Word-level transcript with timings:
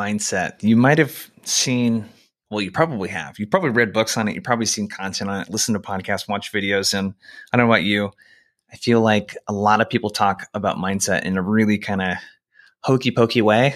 mindset. 0.00 0.62
You 0.62 0.76
might 0.76 0.98
have 0.98 1.30
seen, 1.44 2.08
well, 2.50 2.62
you 2.62 2.70
probably 2.70 3.08
have. 3.10 3.38
You've 3.38 3.50
probably 3.50 3.70
read 3.70 3.92
books 3.92 4.16
on 4.16 4.28
it. 4.28 4.34
You've 4.34 4.44
probably 4.44 4.66
seen 4.66 4.88
content 4.88 5.30
on 5.30 5.42
it, 5.42 5.50
listened 5.50 5.74
to 5.74 5.80
podcasts, 5.80 6.28
watched 6.28 6.52
videos. 6.52 6.98
And 6.98 7.14
I 7.52 7.56
don't 7.56 7.66
know 7.66 7.72
about 7.72 7.84
you. 7.84 8.10
I 8.72 8.76
feel 8.76 9.00
like 9.00 9.36
a 9.48 9.52
lot 9.52 9.80
of 9.80 9.90
people 9.90 10.10
talk 10.10 10.46
about 10.54 10.76
mindset 10.76 11.24
in 11.24 11.36
a 11.36 11.42
really 11.42 11.78
kind 11.78 12.00
of 12.00 12.16
hokey 12.82 13.10
pokey 13.10 13.42
way 13.42 13.74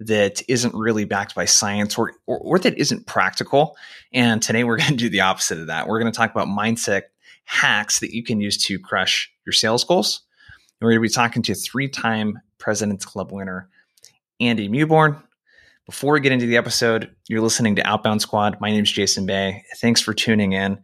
that 0.00 0.42
isn't 0.48 0.74
really 0.74 1.04
backed 1.04 1.34
by 1.34 1.44
science 1.44 1.96
or, 1.96 2.12
or, 2.26 2.38
or 2.38 2.58
that 2.58 2.76
isn't 2.76 3.06
practical. 3.06 3.76
And 4.12 4.42
today 4.42 4.64
we're 4.64 4.76
going 4.78 4.90
to 4.90 4.96
do 4.96 5.08
the 5.08 5.20
opposite 5.20 5.58
of 5.58 5.68
that. 5.68 5.86
We're 5.86 6.00
going 6.00 6.12
to 6.12 6.16
talk 6.16 6.30
about 6.30 6.48
mindset 6.48 7.02
hacks 7.44 8.00
that 8.00 8.14
you 8.14 8.22
can 8.22 8.40
use 8.40 8.58
to 8.66 8.78
crush 8.78 9.32
your 9.46 9.52
sales 9.52 9.84
goals. 9.84 10.22
And 10.80 10.86
we're 10.86 10.92
going 10.92 11.02
to 11.02 11.08
be 11.08 11.14
talking 11.14 11.42
to 11.42 11.54
three 11.54 11.88
time 11.88 12.40
President's 12.58 13.04
Club 13.04 13.32
winner, 13.32 13.68
Andy 14.40 14.68
Mewborn. 14.68 15.22
Before 15.86 16.14
we 16.14 16.20
get 16.20 16.32
into 16.32 16.46
the 16.46 16.56
episode, 16.56 17.14
you're 17.28 17.42
listening 17.42 17.76
to 17.76 17.86
Outbound 17.86 18.22
Squad. 18.22 18.58
My 18.58 18.70
name 18.70 18.84
is 18.84 18.90
Jason 18.90 19.26
Bay. 19.26 19.64
Thanks 19.76 20.00
for 20.00 20.14
tuning 20.14 20.52
in. 20.52 20.78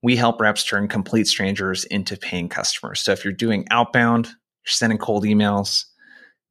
We 0.00 0.14
help 0.14 0.40
reps 0.40 0.62
turn 0.62 0.86
complete 0.86 1.26
strangers 1.26 1.82
into 1.86 2.16
paying 2.16 2.48
customers. 2.48 3.00
So 3.00 3.10
if 3.10 3.24
you're 3.24 3.32
doing 3.32 3.66
outbound, 3.72 4.26
you're 4.26 4.34
sending 4.66 4.96
cold 4.96 5.24
emails, 5.24 5.86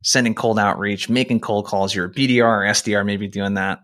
sending 0.03 0.35
cold 0.35 0.59
outreach, 0.59 1.08
making 1.08 1.39
cold 1.39 1.66
calls, 1.66 1.95
you're 1.95 2.08
a 2.08 2.11
BDR 2.11 2.44
or 2.44 2.66
SDR, 2.66 3.05
maybe 3.05 3.25
doing 3.25 3.53
that. 3.53 3.80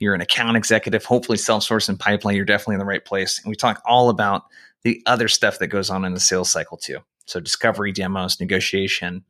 You're 0.00 0.14
an 0.14 0.20
account 0.20 0.56
executive, 0.56 1.04
hopefully 1.04 1.38
self 1.38 1.62
source 1.62 1.88
and 1.88 1.98
pipeline, 1.98 2.34
you're 2.34 2.44
definitely 2.44 2.74
in 2.74 2.80
the 2.80 2.86
right 2.86 3.04
place. 3.04 3.40
And 3.40 3.50
we 3.50 3.54
talk 3.54 3.80
all 3.86 4.08
about 4.08 4.46
the 4.82 5.00
other 5.06 5.28
stuff 5.28 5.60
that 5.60 5.68
goes 5.68 5.90
on 5.90 6.04
in 6.04 6.12
the 6.12 6.18
sales 6.18 6.50
cycle 6.50 6.76
too. 6.76 6.98
So 7.26 7.38
discovery, 7.38 7.92
demos, 7.92 8.40
negotiation, 8.40 9.24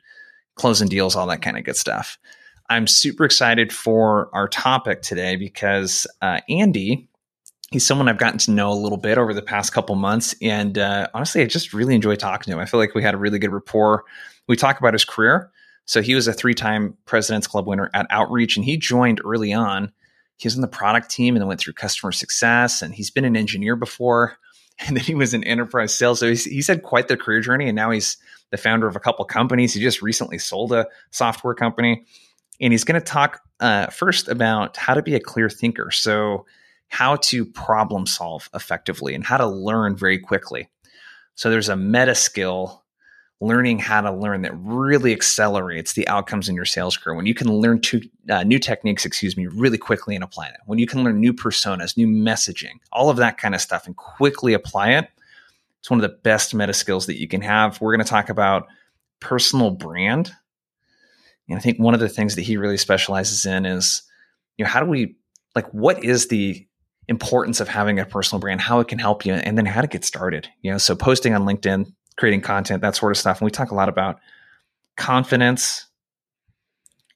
closing 0.54 0.88
deals, 0.88 1.14
all 1.14 1.26
that 1.26 1.42
kind 1.42 1.58
of 1.58 1.64
good 1.64 1.76
stuff. 1.76 2.16
I'm 2.68 2.86
super 2.86 3.24
excited 3.24 3.72
for 3.72 4.28
our 4.32 4.48
topic 4.48 5.02
today 5.02 5.36
because 5.36 6.06
uh, 6.20 6.40
Andy, 6.48 7.08
he's 7.70 7.86
someone 7.86 8.08
I've 8.08 8.18
gotten 8.18 8.38
to 8.40 8.50
know 8.50 8.70
a 8.70 8.74
little 8.74 8.98
bit 8.98 9.18
over 9.18 9.32
the 9.32 9.42
past 9.42 9.72
couple 9.72 9.94
months, 9.96 10.34
and 10.42 10.76
uh, 10.78 11.08
honestly, 11.14 11.42
I 11.42 11.46
just 11.46 11.72
really 11.72 11.94
enjoy 11.94 12.16
talking 12.16 12.50
to 12.50 12.56
him. 12.56 12.62
I 12.62 12.66
feel 12.66 12.80
like 12.80 12.94
we 12.94 13.02
had 13.02 13.14
a 13.14 13.18
really 13.18 13.38
good 13.38 13.52
rapport. 13.52 14.04
We 14.46 14.56
talk 14.56 14.78
about 14.78 14.94
his 14.94 15.04
career. 15.04 15.50
So 15.86 16.02
he 16.02 16.14
was 16.14 16.28
a 16.28 16.34
three-time 16.34 16.98
President's 17.06 17.46
Club 17.46 17.66
winner 17.66 17.90
at 17.94 18.06
Outreach, 18.10 18.56
and 18.56 18.64
he 18.64 18.76
joined 18.76 19.22
early 19.24 19.54
on. 19.54 19.90
He 20.36 20.46
was 20.46 20.54
in 20.54 20.60
the 20.60 20.68
product 20.68 21.10
team 21.10 21.34
and 21.34 21.40
then 21.40 21.48
went 21.48 21.60
through 21.60 21.72
customer 21.72 22.12
success, 22.12 22.82
and 22.82 22.94
he's 22.94 23.10
been 23.10 23.24
an 23.24 23.36
engineer 23.36 23.74
before 23.74 24.38
and 24.86 24.96
then 24.96 25.04
he 25.04 25.14
was 25.14 25.34
in 25.34 25.44
enterprise 25.44 25.94
sales. 25.94 26.20
So 26.20 26.28
he's, 26.28 26.44
he's 26.44 26.68
had 26.68 26.82
quite 26.82 27.08
the 27.08 27.16
career 27.16 27.40
journey, 27.40 27.68
and 27.68 27.76
now 27.76 27.90
he's 27.90 28.16
the 28.50 28.56
founder 28.56 28.86
of 28.86 28.96
a 28.96 29.00
couple 29.00 29.24
companies. 29.24 29.74
He 29.74 29.80
just 29.80 30.02
recently 30.02 30.38
sold 30.38 30.72
a 30.72 30.86
software 31.10 31.54
company, 31.54 32.04
and 32.60 32.72
he's 32.72 32.84
going 32.84 33.00
to 33.00 33.04
talk 33.04 33.40
uh, 33.60 33.86
first 33.86 34.28
about 34.28 34.76
how 34.76 34.94
to 34.94 35.02
be 35.02 35.14
a 35.14 35.20
clear 35.20 35.48
thinker. 35.50 35.90
So 35.90 36.46
how 36.88 37.16
to 37.16 37.44
problem 37.44 38.06
solve 38.06 38.48
effectively 38.54 39.14
and 39.14 39.24
how 39.24 39.36
to 39.36 39.46
learn 39.46 39.96
very 39.96 40.18
quickly. 40.18 40.68
So 41.34 41.50
there's 41.50 41.68
a 41.68 41.76
meta 41.76 42.14
skill 42.14 42.84
learning 43.40 43.78
how 43.78 44.00
to 44.00 44.12
learn 44.12 44.42
that 44.42 44.56
really 44.56 45.12
accelerates 45.12 45.92
the 45.92 46.08
outcomes 46.08 46.48
in 46.48 46.56
your 46.56 46.64
sales 46.64 46.96
career. 46.96 47.14
When 47.14 47.26
you 47.26 47.34
can 47.34 47.52
learn 47.52 47.80
two, 47.80 48.00
uh, 48.28 48.42
new 48.42 48.58
techniques, 48.58 49.06
excuse 49.06 49.36
me, 49.36 49.46
really 49.46 49.78
quickly 49.78 50.16
and 50.16 50.24
apply 50.24 50.48
it. 50.48 50.56
When 50.66 50.80
you 50.80 50.86
can 50.88 51.04
learn 51.04 51.20
new 51.20 51.32
personas, 51.32 51.96
new 51.96 52.08
messaging, 52.08 52.80
all 52.90 53.10
of 53.10 53.16
that 53.18 53.38
kind 53.38 53.54
of 53.54 53.60
stuff 53.60 53.86
and 53.86 53.96
quickly 53.96 54.54
apply 54.54 54.90
it, 54.94 55.08
it's 55.78 55.88
one 55.88 56.02
of 56.02 56.10
the 56.10 56.16
best 56.16 56.52
meta 56.52 56.72
skills 56.72 57.06
that 57.06 57.20
you 57.20 57.28
can 57.28 57.40
have. 57.42 57.80
We're 57.80 57.94
going 57.94 58.04
to 58.04 58.10
talk 58.10 58.28
about 58.28 58.66
personal 59.20 59.70
brand. 59.70 60.32
And 61.48 61.58
I 61.58 61.60
think 61.60 61.78
one 61.78 61.94
of 61.94 62.00
the 62.00 62.08
things 62.08 62.34
that 62.34 62.42
he 62.42 62.56
really 62.56 62.76
specializes 62.76 63.46
in 63.46 63.64
is, 63.66 64.02
you 64.56 64.64
know, 64.64 64.70
how 64.70 64.80
do 64.80 64.86
we, 64.86 65.16
like, 65.54 65.68
what 65.72 66.04
is 66.04 66.28
the 66.28 66.68
importance 67.08 67.60
of 67.60 67.68
having 67.68 67.98
a 67.98 68.04
personal 68.04 68.38
brand, 68.38 68.60
how 68.60 68.80
it 68.80 68.88
can 68.88 68.98
help 68.98 69.24
you, 69.24 69.32
and 69.32 69.56
then 69.56 69.66
how 69.66 69.80
to 69.80 69.86
get 69.86 70.04
started. 70.04 70.48
You 70.60 70.72
know, 70.72 70.78
so 70.78 70.94
posting 70.94 71.34
on 71.34 71.42
LinkedIn, 71.42 71.90
creating 72.16 72.42
content, 72.42 72.82
that 72.82 72.96
sort 72.96 73.12
of 73.12 73.18
stuff. 73.18 73.40
And 73.40 73.46
we 73.46 73.50
talk 73.50 73.70
a 73.70 73.74
lot 73.74 73.88
about 73.88 74.20
confidence. 74.96 75.86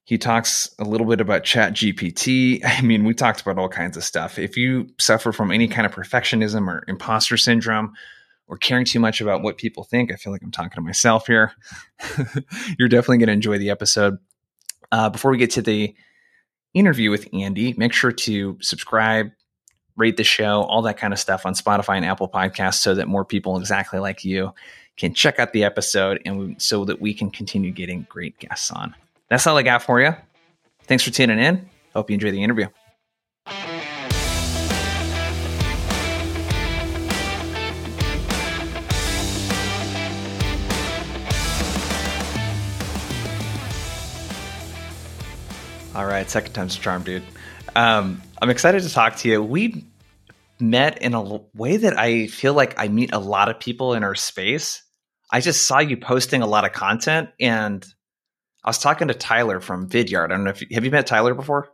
He 0.05 0.19
talks 0.19 0.75
a 0.79 0.85
little 0.85 1.07
bit 1.07 1.21
about 1.21 1.45
chat 1.45 1.75
GPT. 1.75 2.61
I 2.65 2.81
mean, 2.81 3.05
we 3.05 3.15
talked 3.15 3.43
about 3.43 3.59
all 3.59 3.69
kinds 3.69 3.97
of 3.97 4.05
stuff. 4.05 4.39
If 4.39 4.57
you 4.57 4.89
suffer 4.99 5.31
from 5.31 5.53
any 5.53 5.69
kind 5.69 5.87
of 5.87 5.93
perfectionism 5.95 6.67
or 6.69 6.85
imposter 6.89 7.37
syndrome 7.37 7.93
or 8.49 8.57
caring 8.57 8.85
too 8.85 8.99
much 8.99 9.21
about 9.21 9.43
what 9.43 9.59
people 9.59 9.85
think, 9.85 10.11
I 10.11 10.17
feel 10.17 10.33
like 10.33 10.43
I'm 10.43 10.51
talking 10.51 10.77
to 10.77 10.81
myself 10.81 11.27
here. 11.27 11.53
You're 12.79 12.89
definitely 12.89 13.19
going 13.19 13.29
to 13.29 13.35
enjoy 13.35 13.59
the 13.59 13.71
episode. 13.71 14.19
Uh, 14.93 15.09
before 15.09 15.31
we 15.31 15.39
get 15.39 15.51
to 15.51 15.63
the 15.63 15.95
interview 16.75 17.11
with 17.11 17.29
Andy, 17.33 17.75
make 17.77 17.93
sure 17.93 18.13
to 18.13 18.57
subscribe, 18.61 19.31
rate 19.97 20.17
the 20.17 20.25
show, 20.25 20.63
all 20.63 20.83
that 20.83 20.99
kind 20.99 21.13
of 21.13 21.19
stuff 21.19 21.45
on 21.45 21.55
Spotify 21.55 21.97
and 21.97 22.05
Apple 22.05 22.29
Podcasts 22.29 22.75
so 22.75 22.95
that 22.95 23.09
more 23.09 23.25
people 23.25 23.59
exactly 23.59 23.99
like 23.99 24.25
you 24.25 24.53
can 24.97 25.15
check 25.15 25.39
out 25.39 25.53
the 25.53 25.65
episode 25.65 26.21
and 26.25 26.39
we, 26.39 26.55
so 26.59 26.85
that 26.85 27.01
we 27.01 27.15
can 27.15 27.31
continue 27.31 27.73
getting 27.73 28.07
great 28.09 28.39
guests 28.39 28.71
on. 28.71 28.95
That's 29.29 29.47
all 29.47 29.57
I 29.57 29.63
got 29.63 29.83
for 29.83 30.01
you. 30.01 30.15
Thanks 30.85 31.03
for 31.03 31.11
tuning 31.11 31.39
in. 31.39 31.69
Hope 31.95 32.11
you 32.11 32.15
enjoy 32.15 32.31
the 32.31 32.43
interview. 32.43 32.67
All 46.03 46.09
right, 46.09 46.29
second 46.29 46.53
time's 46.53 46.77
a 46.77 46.81
charm, 46.81 47.05
dude. 47.05 47.23
Um, 47.77 48.21
I'm 48.43 48.51
excited 48.51 48.83
to 48.83 48.91
talk 48.91 49.15
to 49.19 49.29
you. 49.29 49.41
We 49.41 49.87
met 50.59 51.01
in 51.01 51.15
a 51.15 51.41
way 51.55 51.77
that 51.77 51.97
I 51.97 52.27
feel 52.27 52.55
like 52.55 52.75
I 52.77 52.89
meet 52.89 53.13
a 53.13 53.21
lot 53.21 53.49
of 53.49 53.61
people 53.61 53.95
in 53.95 54.03
our 54.03 54.17
space. 54.17 54.83
I 55.31 55.41
just 55.41 55.65
saw 55.65 55.79
you 55.79 55.97
posting 55.97 56.43
a 56.43 56.47
lot 56.49 56.65
of 56.65 56.73
content, 56.73 57.29
and 57.39 57.87
I 58.65 58.71
was 58.71 58.79
talking 58.79 59.07
to 59.09 59.15
Tyler 59.15 59.61
from 59.61 59.89
Vidyard. 59.89 60.25
I 60.25 60.29
don't 60.31 60.43
know 60.43 60.51
if 60.51 60.61
you, 60.63 60.67
have 60.73 60.85
you 60.85 60.91
met 60.91 61.07
Tyler 61.07 61.35
before. 61.35 61.71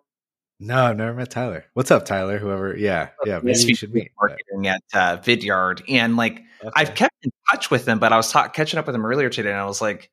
No, 0.60 0.84
I've 0.84 0.98
never 0.98 1.14
met 1.14 1.30
Tyler. 1.30 1.64
What's 1.72 1.90
up, 1.90 2.04
Tyler? 2.04 2.36
Whoever, 2.36 2.76
yeah, 2.76 3.08
yeah, 3.24 3.40
maybe 3.42 3.58
you 3.60 3.74
should 3.74 3.94
meet. 3.94 4.10
Marketing 4.20 4.66
at 4.66 4.82
uh, 4.92 5.16
Vidyard, 5.16 5.82
and 5.88 6.18
like 6.18 6.42
okay. 6.60 6.70
I've 6.76 6.94
kept 6.94 7.14
in 7.22 7.30
touch 7.50 7.70
with 7.70 7.88
him, 7.88 7.98
but 7.98 8.12
I 8.12 8.18
was 8.18 8.30
ta- 8.30 8.48
catching 8.48 8.78
up 8.78 8.84
with 8.84 8.94
him 8.94 9.06
earlier 9.06 9.30
today, 9.30 9.52
and 9.52 9.58
I 9.58 9.64
was 9.64 9.80
like, 9.80 10.10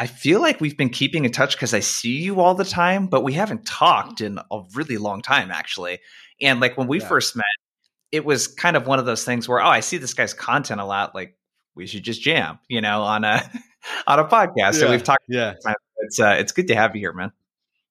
I 0.00 0.06
feel 0.06 0.40
like 0.40 0.62
we've 0.62 0.78
been 0.78 0.88
keeping 0.88 1.26
in 1.26 1.30
touch 1.30 1.54
because 1.54 1.74
I 1.74 1.80
see 1.80 2.22
you 2.22 2.40
all 2.40 2.54
the 2.54 2.64
time, 2.64 3.06
but 3.06 3.22
we 3.22 3.34
haven't 3.34 3.66
talked 3.66 4.22
in 4.22 4.38
a 4.38 4.62
really 4.74 4.96
long 4.96 5.20
time, 5.20 5.50
actually. 5.50 5.98
And 6.40 6.58
like 6.58 6.78
when 6.78 6.86
we 6.86 7.00
yeah. 7.00 7.06
first 7.06 7.36
met, 7.36 7.44
it 8.10 8.24
was 8.24 8.48
kind 8.48 8.78
of 8.78 8.86
one 8.86 8.98
of 8.98 9.04
those 9.04 9.24
things 9.24 9.46
where, 9.46 9.60
oh, 9.60 9.68
I 9.68 9.80
see 9.80 9.98
this 9.98 10.14
guy's 10.14 10.32
content 10.32 10.80
a 10.80 10.86
lot. 10.86 11.14
Like 11.14 11.36
we 11.74 11.86
should 11.86 12.02
just 12.02 12.22
jam, 12.22 12.58
you 12.66 12.80
know, 12.80 13.02
on 13.02 13.24
a 13.24 13.42
on 14.06 14.18
a 14.18 14.24
podcast. 14.24 14.54
Yeah. 14.56 14.70
So 14.70 14.90
we've 14.90 15.04
talked. 15.04 15.24
Yeah, 15.28 15.52
it's 15.98 16.18
uh, 16.18 16.36
it's 16.38 16.52
good 16.52 16.68
to 16.68 16.74
have 16.74 16.96
you 16.96 17.00
here, 17.00 17.12
man. 17.12 17.30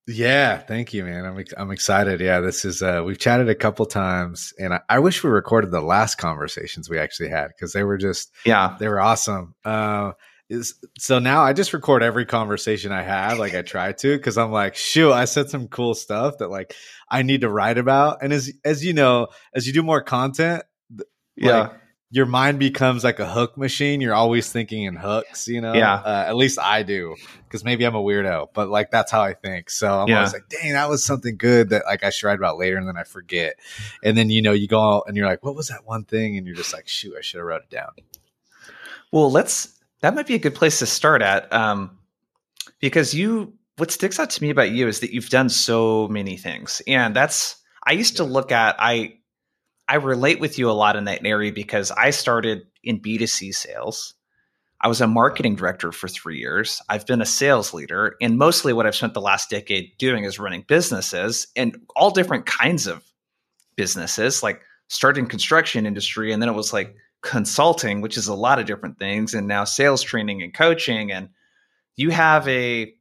Yeah, 0.08 0.58
thank 0.58 0.96
you, 0.96 1.04
man. 1.04 1.26
I'm 1.26 1.46
I'm 1.58 1.70
excited. 1.70 2.22
Yeah, 2.22 2.40
this 2.40 2.66
is 2.66 2.82
uh, 2.82 3.04
we've 3.06 3.20
chatted 3.20 3.50
a 3.50 3.56
couple 3.56 3.86
times, 3.86 4.52
and 4.58 4.74
I, 4.74 4.80
I 4.90 4.98
wish 4.98 5.24
we 5.24 5.30
recorded 5.30 5.70
the 5.70 5.82
last 5.82 6.16
conversations 6.16 6.90
we 6.90 6.98
actually 6.98 7.30
had 7.30 7.50
because 7.50 7.74
they 7.74 7.84
were 7.84 8.00
just 8.00 8.32
yeah 8.48 8.76
they 8.80 8.88
were 8.88 9.00
awesome. 9.00 9.54
Uh, 9.64 10.14
is 10.50 10.76
so 10.98 11.20
now 11.20 11.42
I 11.42 11.54
just 11.54 11.74
record 11.74 12.04
every 12.04 12.26
conversation 12.26 12.92
I 12.92 13.04
have, 13.04 13.38
like 13.38 13.54
I 13.54 13.62
try 13.62 13.92
to, 13.92 14.18
because 14.18 14.38
I'm 14.38 14.52
like, 14.52 14.76
shoot, 14.76 15.12
I 15.12 15.26
said 15.26 15.50
some 15.50 15.68
cool 15.68 15.94
stuff 15.94 16.40
that 16.40 16.50
like 16.50 16.76
I 17.10 17.22
need 17.22 17.42
to 17.42 17.50
write 17.50 17.78
about. 17.78 18.24
And 18.24 18.34
as 18.34 18.52
as 18.66 18.84
you 18.84 18.94
know, 18.94 19.28
as 19.54 19.68
you 19.68 19.74
do 19.74 19.84
more 19.84 20.02
content, 20.02 20.64
yeah. 21.36 21.60
Like, 21.60 21.74
your 22.12 22.26
mind 22.26 22.58
becomes 22.58 23.04
like 23.04 23.20
a 23.20 23.30
hook 23.30 23.56
machine. 23.56 24.02
You're 24.02 24.16
always 24.16 24.52
thinking 24.52 24.86
in 24.86 24.96
hooks, 24.96 25.48
you 25.48 25.62
know? 25.62 25.74
Yeah. 25.74 25.94
Uh, 25.94 26.26
at 26.28 26.36
least 26.36 26.58
I 26.58 26.82
do, 26.82 27.16
because 27.44 27.64
maybe 27.64 27.86
I'm 27.86 27.94
a 27.94 28.02
weirdo, 28.02 28.48
but 28.52 28.68
like 28.68 28.90
that's 28.90 29.12
how 29.12 29.22
I 29.22 29.36
think. 29.36 29.70
So 29.70 29.88
I'm 29.88 30.08
yeah. 30.08 30.18
always 30.18 30.34
like, 30.34 30.50
dang, 30.50 30.74
that 30.74 30.90
was 30.90 31.04
something 31.04 31.38
good 31.38 31.70
that 31.70 31.86
like 31.86 32.04
I 32.04 32.10
should 32.10 32.26
write 32.26 32.40
about 32.40 32.58
later 32.58 32.78
and 32.78 32.88
then 32.88 32.98
I 32.98 33.04
forget. 33.04 33.58
And 34.04 34.18
then, 34.18 34.32
you 34.32 34.42
know, 34.42 34.54
you 34.54 34.68
go 34.68 34.82
out 34.82 35.04
and 35.06 35.16
you're 35.16 35.28
like, 35.28 35.44
what 35.44 35.56
was 35.56 35.68
that 35.68 35.86
one 35.86 36.04
thing? 36.04 36.36
And 36.36 36.48
you're 36.48 36.56
just 36.56 36.74
like, 36.74 36.88
shoot, 36.88 37.14
I 37.16 37.22
should 37.22 37.38
have 37.38 37.46
wrote 37.46 37.62
it 37.62 37.70
down. 37.70 37.92
Well, 39.12 39.32
let's 39.32 39.79
that 40.02 40.16
might 40.16 40.28
be 40.28 40.36
a 40.36 40.40
good 40.40 40.56
place 40.56 40.80
to 40.80 40.86
start 40.86 41.22
at, 41.22 41.52
um, 41.54 41.98
because 42.80 43.14
you. 43.14 43.54
What 43.78 43.92
sticks 43.92 44.20
out 44.20 44.30
to 44.32 44.44
me 44.44 44.50
about 44.50 44.72
you 44.72 44.90
is 44.90 45.00
that 45.00 45.14
you've 45.14 45.30
done 45.30 45.48
so 45.48 46.08
many 46.10 46.36
things, 46.36 46.82
and 46.86 47.16
that's. 47.16 47.56
I 47.88 47.94
used 47.94 48.18
to 48.18 48.24
look 48.24 48.52
at 48.52 48.76
I. 48.80 49.16
I 49.88 49.96
relate 49.96 50.40
with 50.40 50.60
you 50.60 50.70
a 50.70 50.74
lot 50.74 50.96
in 50.96 51.06
that 51.06 51.26
area 51.26 51.52
because 51.52 51.90
I 51.92 52.12
started 52.12 52.64
in 52.84 53.00
B2C 53.00 53.56
sales. 53.56 54.14
I 54.82 54.88
was 54.88 55.02
a 55.02 55.08
marketing 55.08 55.56
director 55.56 55.92
for 55.92 56.08
three 56.08 56.38
years. 56.38 56.82
I've 56.88 57.06
been 57.06 57.22
a 57.22 57.26
sales 57.26 57.74
leader. 57.74 58.16
And 58.22 58.38
mostly 58.38 58.72
what 58.72 58.86
I've 58.86 58.96
spent 58.96 59.14
the 59.14 59.22
last 59.22 59.50
decade 59.50 59.98
doing 59.98 60.24
is 60.24 60.40
running 60.40 60.64
businesses 60.68 61.48
and 61.56 61.82
all 61.96 62.12
different 62.12 62.46
kinds 62.46 62.88
of 62.88 63.04
businesses, 63.76 64.42
like 64.42 64.62
starting 64.88 65.28
construction 65.28 65.86
industry. 65.86 66.32
And 66.32 66.42
then 66.42 66.50
it 66.50 66.56
was 66.56 66.72
like 66.72 66.96
consulting, 67.22 68.02
which 68.02 68.18
is 68.18 68.28
a 68.28 68.34
lot 68.34 68.60
of 68.60 68.66
different 68.66 69.00
things, 69.00 69.34
and 69.34 69.48
now 69.48 69.64
sales 69.64 70.02
training 70.02 70.42
and 70.42 70.54
coaching. 70.54 71.12
And 71.12 71.30
you 71.96 72.10
have 72.12 72.48
a 72.48 72.94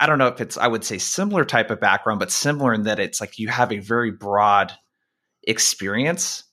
I 0.00 0.06
don't 0.06 0.18
know 0.18 0.28
if 0.28 0.40
it's 0.40 0.56
I 0.56 0.68
would 0.68 0.84
say 0.84 0.98
similar 0.98 1.44
type 1.44 1.70
of 1.70 1.80
background, 1.80 2.20
but 2.20 2.30
similar 2.30 2.72
in 2.72 2.84
that 2.84 3.00
it's 3.00 3.20
like 3.20 3.38
you 3.38 3.48
have 3.48 3.72
a 3.72 3.78
very 3.78 4.10
broad 4.10 4.72
experience. 5.42 6.44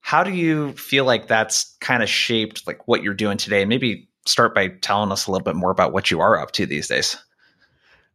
How 0.00 0.24
do 0.24 0.30
you 0.30 0.72
feel 0.72 1.04
like 1.04 1.28
that's 1.28 1.76
kind 1.80 2.02
of 2.02 2.08
shaped 2.08 2.66
like 2.66 2.88
what 2.88 3.02
you're 3.02 3.14
doing 3.14 3.36
today? 3.36 3.64
Maybe 3.66 4.08
start 4.26 4.54
by 4.54 4.68
telling 4.68 5.12
us 5.12 5.26
a 5.26 5.30
little 5.30 5.44
bit 5.44 5.56
more 5.56 5.70
about 5.70 5.92
what 5.92 6.10
you 6.10 6.20
are 6.20 6.40
up 6.40 6.52
to 6.52 6.64
these 6.64 6.88
days. 6.88 7.16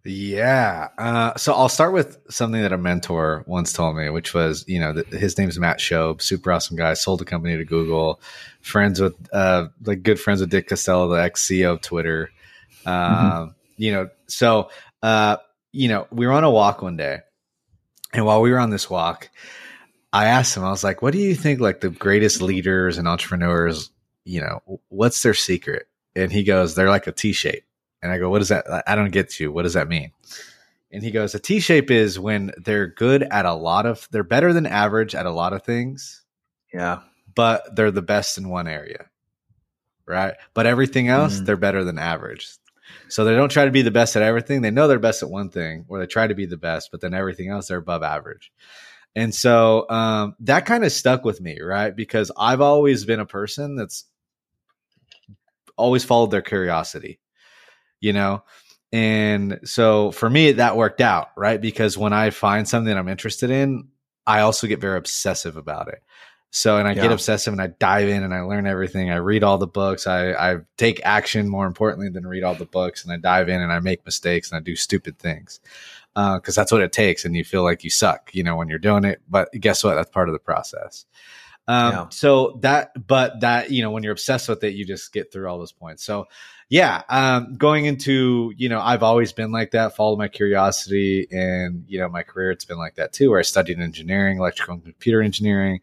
Yeah. 0.05 0.89
Uh, 0.97 1.35
so 1.35 1.53
I'll 1.53 1.69
start 1.69 1.93
with 1.93 2.17
something 2.29 2.61
that 2.61 2.73
a 2.73 2.77
mentor 2.77 3.43
once 3.47 3.71
told 3.71 3.95
me, 3.95 4.09
which 4.09 4.33
was, 4.33 4.65
you 4.67 4.79
know, 4.79 4.93
th- 4.93 5.07
his 5.07 5.37
name's 5.37 5.57
Matt 5.57 5.79
Shobe, 5.79 6.21
super 6.21 6.51
awesome 6.51 6.75
guy, 6.75 6.93
sold 6.93 7.21
a 7.21 7.25
company 7.25 7.55
to 7.55 7.63
Google, 7.63 8.19
friends 8.61 8.99
with, 8.99 9.15
uh, 9.31 9.67
like 9.85 10.03
good 10.03 10.19
friends 10.19 10.41
with 10.41 10.49
Dick 10.49 10.67
Costolo, 10.67 11.15
the 11.15 11.21
ex 11.21 11.47
CEO 11.47 11.73
of 11.73 11.81
Twitter. 11.81 12.29
mm-hmm. 12.85 13.51
You 13.77 13.91
know, 13.93 14.09
so, 14.27 14.69
uh, 15.01 15.37
you 15.71 15.87
know, 15.87 16.07
we 16.11 16.27
were 16.27 16.33
on 16.33 16.43
a 16.43 16.51
walk 16.51 16.81
one 16.81 16.97
day. 16.97 17.19
And 18.11 18.25
while 18.25 18.41
we 18.41 18.51
were 18.51 18.59
on 18.59 18.69
this 18.69 18.89
walk, 18.89 19.29
I 20.11 20.25
asked 20.25 20.55
him, 20.55 20.63
I 20.63 20.69
was 20.69 20.83
like, 20.83 21.01
what 21.01 21.13
do 21.13 21.19
you 21.19 21.33
think, 21.33 21.59
like, 21.59 21.81
the 21.81 21.89
greatest 21.89 22.41
leaders 22.41 22.97
and 22.97 23.07
entrepreneurs, 23.07 23.89
you 24.25 24.41
know, 24.41 24.79
what's 24.89 25.23
their 25.23 25.33
secret? 25.33 25.87
And 26.15 26.31
he 26.31 26.43
goes, 26.43 26.75
they're 26.75 26.89
like 26.89 27.07
a 27.07 27.11
T 27.11 27.31
shape. 27.31 27.63
And 28.03 28.11
I 28.11 28.19
go, 28.19 28.29
what 28.29 28.39
does 28.39 28.49
that? 28.49 28.65
I 28.85 28.95
don't 28.95 29.11
get 29.11 29.39
you. 29.39 29.51
What 29.51 29.63
does 29.63 29.73
that 29.73 29.87
mean? 29.87 30.11
And 30.91 31.01
he 31.01 31.09
goes, 31.09 31.33
a 31.33 31.39
T 31.39 31.61
shape 31.61 31.89
is 31.89 32.19
when 32.19 32.51
they're 32.57 32.87
good 32.87 33.23
at 33.23 33.45
a 33.45 33.53
lot 33.53 33.85
of, 33.85 34.07
they're 34.11 34.23
better 34.23 34.51
than 34.51 34.65
average 34.65 35.15
at 35.15 35.25
a 35.25 35.31
lot 35.31 35.53
of 35.53 35.63
things. 35.63 36.21
Yeah. 36.73 36.99
But 37.33 37.75
they're 37.75 37.91
the 37.91 38.01
best 38.01 38.37
in 38.37 38.49
one 38.49 38.67
area. 38.67 39.09
Right. 40.05 40.33
But 40.53 40.67
everything 40.67 41.07
else, 41.07 41.39
mm. 41.39 41.45
they're 41.45 41.55
better 41.55 41.85
than 41.85 41.97
average. 41.97 42.49
So 43.07 43.23
they 43.23 43.35
don't 43.35 43.49
try 43.49 43.63
to 43.65 43.71
be 43.71 43.81
the 43.83 43.89
best 43.89 44.17
at 44.17 44.21
everything. 44.21 44.61
They 44.61 44.69
know 44.69 44.89
they're 44.89 44.99
best 44.99 45.23
at 45.23 45.29
one 45.29 45.49
thing, 45.49 45.85
or 45.87 45.99
they 45.99 46.05
try 46.05 46.27
to 46.27 46.35
be 46.35 46.45
the 46.45 46.57
best, 46.57 46.89
but 46.91 46.99
then 46.99 47.13
everything 47.13 47.47
else, 47.47 47.69
they're 47.69 47.77
above 47.77 48.03
average. 48.03 48.51
And 49.15 49.33
so 49.33 49.89
um, 49.89 50.35
that 50.41 50.65
kind 50.65 50.83
of 50.83 50.91
stuck 50.91 51.23
with 51.23 51.39
me, 51.39 51.61
right? 51.61 51.95
Because 51.95 52.31
I've 52.37 52.61
always 52.61 53.05
been 53.05 53.21
a 53.21 53.25
person 53.25 53.77
that's 53.77 54.05
always 55.77 56.03
followed 56.03 56.31
their 56.31 56.41
curiosity 56.41 57.19
you 58.03 58.13
know? 58.13 58.43
And 58.91 59.59
so 59.63 60.11
for 60.11 60.29
me, 60.29 60.51
that 60.51 60.77
worked 60.77 61.01
out, 61.01 61.29
right? 61.35 61.59
Because 61.59 61.97
when 61.97 62.13
I 62.13 62.29
find 62.29 62.67
something 62.67 62.95
I'm 62.95 63.07
interested 63.07 63.49
in, 63.49 63.87
I 64.27 64.41
also 64.41 64.67
get 64.67 64.79
very 64.79 64.97
obsessive 64.97 65.57
about 65.57 65.87
it. 65.87 66.03
So, 66.51 66.77
and 66.77 66.87
I 66.87 66.91
yeah. 66.91 67.01
get 67.01 67.11
obsessive 67.11 67.51
and 67.51 67.61
I 67.61 67.67
dive 67.79 68.07
in 68.07 68.21
and 68.21 68.31
I 68.31 68.41
learn 68.41 68.67
everything. 68.67 69.09
I 69.09 69.15
read 69.15 69.43
all 69.43 69.57
the 69.57 69.65
books. 69.65 70.05
I, 70.05 70.33
I 70.33 70.57
take 70.77 71.01
action 71.03 71.49
more 71.49 71.65
importantly 71.65 72.09
than 72.09 72.27
read 72.27 72.43
all 72.43 72.53
the 72.53 72.65
books. 72.65 73.03
And 73.03 73.11
I 73.11 73.17
dive 73.17 73.49
in 73.49 73.59
and 73.59 73.73
I 73.73 73.79
make 73.79 74.05
mistakes 74.05 74.51
and 74.51 74.57
I 74.57 74.61
do 74.61 74.75
stupid 74.75 75.17
things 75.17 75.59
because 76.13 76.55
uh, 76.55 76.61
that's 76.61 76.71
what 76.71 76.83
it 76.83 76.91
takes. 76.91 77.25
And 77.25 77.35
you 77.35 77.43
feel 77.43 77.63
like 77.63 77.83
you 77.83 77.89
suck, 77.89 78.29
you 78.35 78.43
know, 78.43 78.55
when 78.55 78.69
you're 78.69 78.77
doing 78.77 79.03
it. 79.03 79.21
But 79.27 79.51
guess 79.53 79.83
what? 79.83 79.95
That's 79.95 80.11
part 80.11 80.29
of 80.29 80.33
the 80.33 80.39
process. 80.39 81.07
Um, 81.67 81.91
yeah. 81.91 82.05
So 82.09 82.59
that, 82.61 82.91
but 83.07 83.39
that, 83.41 83.71
you 83.71 83.81
know, 83.81 83.91
when 83.91 84.03
you're 84.03 84.11
obsessed 84.11 84.49
with 84.49 84.63
it, 84.63 84.73
you 84.73 84.85
just 84.85 85.13
get 85.13 85.31
through 85.31 85.47
all 85.47 85.57
those 85.57 85.71
points. 85.71 86.03
So 86.03 86.27
yeah, 86.69 87.03
um, 87.07 87.53
going 87.55 87.85
into, 87.85 88.51
you 88.57 88.67
know, 88.67 88.79
I've 88.79 89.03
always 89.03 89.31
been 89.31 89.51
like 89.51 89.71
that, 89.71 89.95
follow 89.95 90.15
my 90.15 90.27
curiosity. 90.27 91.27
And, 91.29 91.85
you 91.87 91.99
know, 91.99 92.09
my 92.09 92.23
career, 92.23 92.49
it's 92.49 92.65
been 92.65 92.79
like 92.79 92.95
that 92.95 93.13
too, 93.13 93.29
where 93.29 93.37
I 93.37 93.43
studied 93.43 93.79
engineering, 93.79 94.39
electrical 94.39 94.75
and 94.75 94.83
computer 94.83 95.21
engineering. 95.21 95.81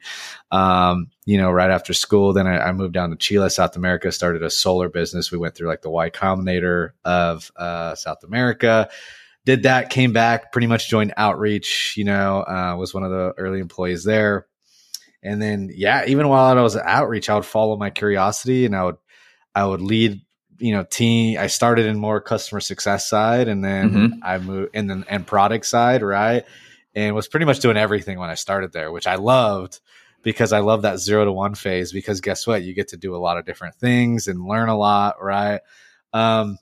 Um, 0.51 1.09
you 1.27 1.39
know, 1.39 1.51
right 1.51 1.71
after 1.71 1.93
school, 1.93 2.33
then 2.33 2.47
I, 2.47 2.59
I, 2.59 2.73
moved 2.73 2.93
down 2.93 3.11
to 3.11 3.17
Chile, 3.17 3.51
South 3.51 3.77
America, 3.77 4.11
started 4.11 4.43
a 4.43 4.51
solar 4.51 4.89
business. 4.89 5.31
We 5.31 5.39
went 5.39 5.55
through 5.55 5.69
like 5.69 5.83
the 5.83 5.91
Y 5.91 6.11
Combinator 6.11 6.91
of 7.05 7.53
uh, 7.55 7.95
South 7.95 8.25
America. 8.25 8.89
Did 9.45 9.63
that, 9.63 9.91
came 9.91 10.13
back, 10.13 10.51
pretty 10.51 10.67
much 10.67 10.91
joined 10.91 11.15
Outreach, 11.17 11.95
you 11.97 12.05
know, 12.05 12.43
uh, 12.43 12.75
was 12.77 12.93
one 12.93 13.05
of 13.05 13.11
the 13.11 13.33
early 13.39 13.61
employees 13.61 14.03
there. 14.03 14.47
And 15.23 15.41
then, 15.41 15.71
yeah, 15.75 16.05
even 16.07 16.29
while 16.29 16.57
I 16.57 16.61
was 16.63 16.77
at 16.77 16.87
Outreach, 16.87 17.29
I 17.29 17.35
would 17.35 17.45
follow 17.45 17.77
my 17.77 17.91
curiosity 17.91 18.65
and 18.65 18.75
I 18.75 18.85
would, 18.85 18.97
I 19.55 19.65
would 19.65 19.83
lead 19.83 20.23
you 20.61 20.73
know, 20.73 20.85
team. 20.85 21.39
I 21.39 21.47
started 21.47 21.87
in 21.87 21.99
more 21.99 22.21
customer 22.21 22.61
success 22.61 23.09
side, 23.09 23.49
and 23.49 23.65
then 23.65 23.91
mm-hmm. 23.91 24.19
I 24.23 24.39
moved, 24.39 24.71
and 24.75 24.89
then 24.89 25.05
and 25.09 25.27
product 25.27 25.67
side, 25.67 26.03
right? 26.03 26.45
And 26.95 27.15
was 27.15 27.29
pretty 27.29 27.47
much 27.47 27.61
doing 27.61 27.77
everything 27.77 28.19
when 28.19 28.31
I 28.31 28.35
started 28.35 28.73
there, 28.73 28.93
which 28.93 29.07
I 29.07 29.15
loved 29.15 29.81
because 30.23 30.53
I 30.53 30.59
love 30.59 30.83
that 30.83 30.99
zero 30.99 31.25
to 31.25 31.33
one 31.33 31.55
phase. 31.55 31.93
Because 31.93 32.21
guess 32.21 32.47
what, 32.47 32.63
you 32.63 32.75
get 32.75 32.89
to 32.89 32.99
do 32.99 33.17
a 33.17 33.19
lot 33.19 33.39
of 33.39 33.47
different 33.47 33.77
things 33.77 34.29
and 34.29 34.45
learn 34.45 34.69
a 34.69 34.77
lot, 34.77 35.23
right? 35.23 35.61
Um, 36.13 36.59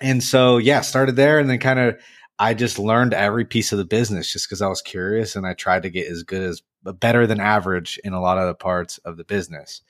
and 0.00 0.22
so 0.22 0.58
yeah, 0.58 0.82
started 0.82 1.16
there, 1.16 1.38
and 1.38 1.48
then 1.48 1.58
kind 1.58 1.78
of 1.78 1.98
I 2.38 2.52
just 2.52 2.78
learned 2.78 3.14
every 3.14 3.46
piece 3.46 3.72
of 3.72 3.78
the 3.78 3.86
business 3.86 4.30
just 4.30 4.46
because 4.46 4.60
I 4.60 4.68
was 4.68 4.82
curious, 4.82 5.34
and 5.34 5.46
I 5.46 5.54
tried 5.54 5.84
to 5.84 5.90
get 5.90 6.10
as 6.10 6.24
good 6.24 6.42
as 6.42 6.62
better 6.92 7.26
than 7.26 7.40
average 7.40 7.98
in 8.04 8.12
a 8.12 8.20
lot 8.20 8.38
of 8.38 8.46
the 8.46 8.54
parts 8.54 8.98
of 8.98 9.16
the 9.16 9.24
business. 9.24 9.80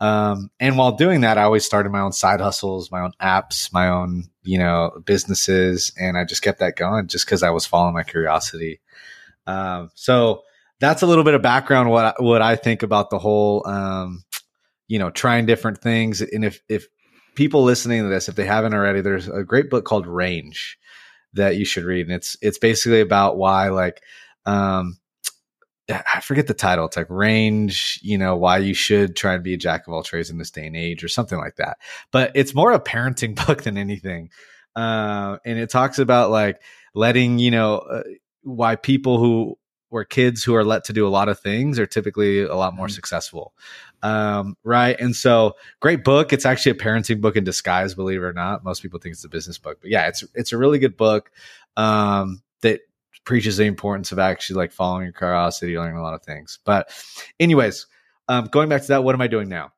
Um, 0.00 0.50
and 0.58 0.76
while 0.76 0.92
doing 0.92 1.20
that, 1.20 1.38
I 1.38 1.44
always 1.44 1.64
started 1.64 1.92
my 1.92 2.00
own 2.00 2.12
side 2.12 2.40
hustles, 2.40 2.90
my 2.90 3.02
own 3.02 3.12
apps, 3.22 3.72
my 3.72 3.88
own, 3.88 4.24
you 4.42 4.58
know, 4.58 4.90
businesses. 5.04 5.92
And 5.96 6.18
I 6.18 6.24
just 6.24 6.42
kept 6.42 6.58
that 6.58 6.74
going 6.74 7.06
just 7.06 7.24
because 7.24 7.44
I 7.44 7.50
was 7.50 7.66
following 7.66 7.94
my 7.94 8.02
curiosity. 8.02 8.80
Um, 9.46 9.90
so 9.94 10.42
that's 10.80 11.02
a 11.02 11.06
little 11.06 11.22
bit 11.22 11.34
of 11.34 11.42
background 11.42 11.90
what 11.90 12.04
I, 12.04 12.14
what 12.18 12.42
I 12.42 12.56
think 12.56 12.82
about 12.82 13.10
the 13.10 13.20
whole, 13.20 13.66
um, 13.68 14.24
you 14.88 14.98
know, 14.98 15.10
trying 15.10 15.46
different 15.46 15.78
things. 15.78 16.20
And 16.20 16.44
if 16.44 16.60
if 16.68 16.88
people 17.36 17.62
listening 17.62 18.02
to 18.02 18.08
this, 18.08 18.28
if 18.28 18.34
they 18.34 18.44
haven't 18.44 18.74
already, 18.74 19.00
there's 19.00 19.28
a 19.28 19.44
great 19.44 19.70
book 19.70 19.84
called 19.84 20.08
Range 20.08 20.78
that 21.34 21.56
you 21.56 21.64
should 21.64 21.84
read, 21.84 22.06
and 22.06 22.14
it's 22.14 22.36
it's 22.42 22.58
basically 22.58 23.00
about 23.00 23.36
why 23.36 23.68
like 23.68 24.02
um, 24.46 24.98
I 25.90 26.20
forget 26.20 26.46
the 26.46 26.54
title. 26.54 26.86
It's 26.86 26.96
like 26.96 27.10
range, 27.10 27.98
you 28.02 28.16
know, 28.16 28.36
why 28.36 28.58
you 28.58 28.74
should 28.74 29.16
try 29.16 29.34
and 29.34 29.42
be 29.42 29.54
a 29.54 29.58
jack 29.58 29.86
of 29.86 29.92
all 29.92 30.02
trades 30.02 30.30
in 30.30 30.38
this 30.38 30.50
day 30.50 30.66
and 30.66 30.76
age 30.76 31.02
or 31.02 31.08
something 31.08 31.38
like 31.38 31.56
that. 31.56 31.78
But 32.12 32.32
it's 32.34 32.54
more 32.54 32.72
a 32.72 32.80
parenting 32.80 33.34
book 33.46 33.62
than 33.62 33.76
anything. 33.76 34.30
Uh, 34.76 35.38
and 35.44 35.58
it 35.58 35.70
talks 35.70 35.98
about 35.98 36.30
like 36.30 36.62
letting, 36.94 37.38
you 37.38 37.50
know, 37.50 37.78
uh, 37.78 38.02
why 38.42 38.76
people 38.76 39.18
who 39.18 39.58
were 39.90 40.04
kids 40.04 40.42
who 40.42 40.54
are 40.54 40.64
let 40.64 40.84
to 40.84 40.92
do 40.92 41.06
a 41.06 41.10
lot 41.10 41.28
of 41.28 41.38
things 41.38 41.78
are 41.78 41.86
typically 41.86 42.42
a 42.42 42.54
lot 42.54 42.74
more 42.74 42.86
mm-hmm. 42.86 42.94
successful. 42.94 43.52
Um, 44.02 44.56
right. 44.64 44.98
And 44.98 45.14
so 45.14 45.56
great 45.80 46.02
book. 46.02 46.32
It's 46.32 46.46
actually 46.46 46.72
a 46.72 46.76
parenting 46.76 47.20
book 47.20 47.36
in 47.36 47.44
disguise, 47.44 47.94
believe 47.94 48.22
it 48.22 48.24
or 48.24 48.32
not. 48.32 48.64
Most 48.64 48.82
people 48.82 48.98
think 48.98 49.12
it's 49.14 49.24
a 49.24 49.28
business 49.28 49.58
book, 49.58 49.78
but 49.82 49.90
yeah, 49.90 50.08
it's, 50.08 50.24
it's 50.34 50.52
a 50.52 50.56
really 50.56 50.78
good 50.78 50.96
book. 50.96 51.30
Um, 51.76 52.42
that 52.62 52.80
preaches 53.24 53.56
the 53.56 53.64
importance 53.64 54.12
of 54.12 54.18
actually 54.18 54.56
like 54.56 54.72
following 54.72 55.04
your 55.04 55.12
curiosity, 55.12 55.78
learning 55.78 55.96
a 55.96 56.02
lot 56.02 56.14
of 56.14 56.22
things. 56.22 56.58
But, 56.64 56.90
anyways, 57.38 57.86
um, 58.28 58.46
going 58.46 58.68
back 58.68 58.82
to 58.82 58.88
that, 58.88 59.04
what 59.04 59.14
am 59.14 59.20
I 59.20 59.26
doing 59.26 59.48
now? 59.48 59.72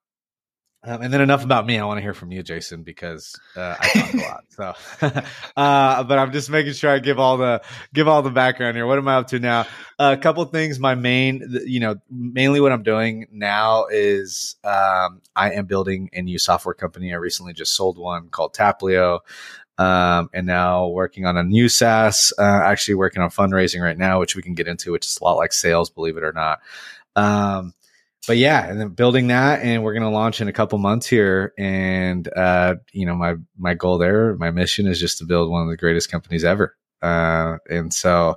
Um, 0.86 1.00
and 1.00 1.12
then 1.12 1.22
enough 1.22 1.44
about 1.44 1.64
me. 1.64 1.78
I 1.78 1.84
want 1.86 1.96
to 1.96 2.02
hear 2.02 2.12
from 2.12 2.30
you, 2.30 2.42
Jason, 2.42 2.82
because 2.82 3.34
uh, 3.56 3.74
I 3.80 3.88
talk 3.88 4.14
a 4.14 4.16
lot. 4.18 4.44
So, 4.54 4.72
uh, 5.56 6.04
but 6.04 6.18
I'm 6.18 6.30
just 6.30 6.48
making 6.48 6.74
sure 6.74 6.88
I 6.88 7.00
give 7.00 7.18
all 7.18 7.38
the 7.38 7.62
give 7.92 8.06
all 8.06 8.22
the 8.22 8.30
background 8.30 8.76
here. 8.76 8.86
What 8.86 8.98
am 8.98 9.08
I 9.08 9.16
up 9.16 9.26
to 9.28 9.40
now? 9.40 9.62
Uh, 9.98 10.14
a 10.16 10.20
couple 10.20 10.44
things. 10.44 10.78
My 10.78 10.94
main, 10.94 11.42
you 11.66 11.80
know, 11.80 11.96
mainly 12.08 12.60
what 12.60 12.70
I'm 12.70 12.84
doing 12.84 13.26
now 13.32 13.86
is 13.86 14.54
um, 14.62 15.22
I 15.34 15.52
am 15.52 15.66
building 15.66 16.10
a 16.12 16.22
new 16.22 16.38
software 16.38 16.74
company. 16.74 17.12
I 17.12 17.16
recently 17.16 17.52
just 17.52 17.74
sold 17.74 17.98
one 17.98 18.28
called 18.28 18.54
Taplio 18.54 19.20
um, 19.78 20.30
and 20.32 20.46
now 20.46 20.88
working 20.88 21.26
on 21.26 21.36
a 21.36 21.42
new 21.42 21.68
SaaS. 21.68 22.32
Uh, 22.38 22.42
actually, 22.42 22.94
working 22.94 23.22
on 23.22 23.30
fundraising 23.30 23.82
right 23.82 23.98
now, 23.98 24.20
which 24.20 24.36
we 24.36 24.42
can 24.42 24.54
get 24.54 24.68
into, 24.68 24.92
which 24.92 25.06
is 25.06 25.18
a 25.20 25.24
lot 25.24 25.36
like 25.36 25.52
sales, 25.52 25.90
believe 25.90 26.16
it 26.16 26.24
or 26.24 26.32
not. 26.32 26.60
Um, 27.16 27.74
but 28.26 28.38
yeah, 28.38 28.66
and 28.66 28.80
then 28.80 28.88
building 28.88 29.26
that, 29.28 29.62
and 29.62 29.82
we're 29.82 29.92
going 29.92 30.02
to 30.02 30.08
launch 30.08 30.40
in 30.40 30.48
a 30.48 30.52
couple 30.52 30.78
months 30.78 31.06
here. 31.06 31.52
And 31.58 32.26
uh, 32.34 32.76
you 32.92 33.06
know, 33.06 33.14
my 33.14 33.34
my 33.56 33.74
goal 33.74 33.98
there, 33.98 34.34
my 34.36 34.50
mission 34.50 34.86
is 34.86 35.00
just 35.00 35.18
to 35.18 35.24
build 35.24 35.50
one 35.50 35.62
of 35.62 35.68
the 35.68 35.76
greatest 35.76 36.10
companies 36.10 36.44
ever. 36.44 36.76
Uh, 37.02 37.58
and 37.68 37.92
so 37.92 38.36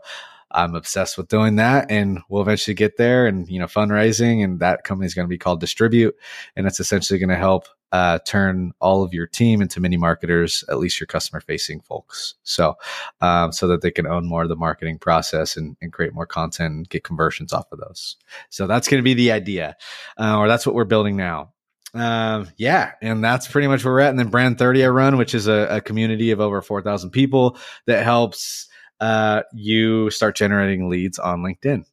I'm 0.51 0.75
obsessed 0.75 1.17
with 1.17 1.29
doing 1.29 1.55
that, 1.57 1.89
and 1.89 2.19
we'll 2.29 2.41
eventually 2.41 2.75
get 2.75 2.97
there. 2.97 3.27
And 3.27 3.47
you 3.47 3.59
know, 3.59 3.65
fundraising, 3.65 4.43
and 4.43 4.59
that 4.59 4.83
company 4.83 5.05
is 5.05 5.13
going 5.13 5.27
to 5.27 5.29
be 5.29 5.37
called 5.37 5.59
Distribute, 5.59 6.15
and 6.55 6.67
it's 6.67 6.79
essentially 6.79 7.19
going 7.19 7.29
to 7.29 7.35
help 7.35 7.67
uh, 7.91 8.19
turn 8.25 8.73
all 8.79 9.03
of 9.03 9.13
your 9.13 9.27
team 9.27 9.61
into 9.61 9.79
mini 9.79 9.97
marketers, 9.97 10.63
at 10.69 10.79
least 10.79 10.99
your 10.99 11.07
customer 11.07 11.39
facing 11.39 11.79
folks. 11.81 12.35
So, 12.43 12.75
um, 13.21 13.51
so 13.51 13.67
that 13.67 13.81
they 13.81 13.91
can 13.91 14.07
own 14.07 14.25
more 14.25 14.43
of 14.43 14.49
the 14.49 14.55
marketing 14.55 14.99
process 14.99 15.55
and, 15.55 15.77
and 15.81 15.93
create 15.93 16.13
more 16.13 16.25
content 16.25 16.73
and 16.73 16.89
get 16.89 17.03
conversions 17.03 17.53
off 17.53 17.71
of 17.71 17.79
those. 17.79 18.17
So 18.49 18.67
that's 18.67 18.87
going 18.87 18.99
to 18.99 19.05
be 19.05 19.13
the 19.13 19.31
idea, 19.31 19.75
uh, 20.19 20.37
or 20.37 20.47
that's 20.47 20.65
what 20.65 20.75
we're 20.75 20.85
building 20.85 21.15
now. 21.15 21.53
Um, 21.93 22.49
yeah, 22.57 22.91
and 23.01 23.23
that's 23.23 23.47
pretty 23.47 23.67
much 23.67 23.83
where 23.83 23.93
we're 23.93 24.01
at. 24.01 24.09
And 24.09 24.19
then 24.19 24.29
Brand 24.29 24.57
30 24.57 24.83
I 24.83 24.89
run, 24.89 25.17
which 25.17 25.33
is 25.33 25.47
a, 25.47 25.67
a 25.77 25.81
community 25.81 26.31
of 26.31 26.41
over 26.41 26.61
4,000 26.61 27.11
people 27.11 27.57
that 27.85 28.03
helps 28.03 28.67
uh, 28.99 29.43
you 29.53 30.09
start 30.09 30.35
generating 30.35 30.89
leads 30.89 31.19
on 31.19 31.41
LinkedIn 31.41 31.85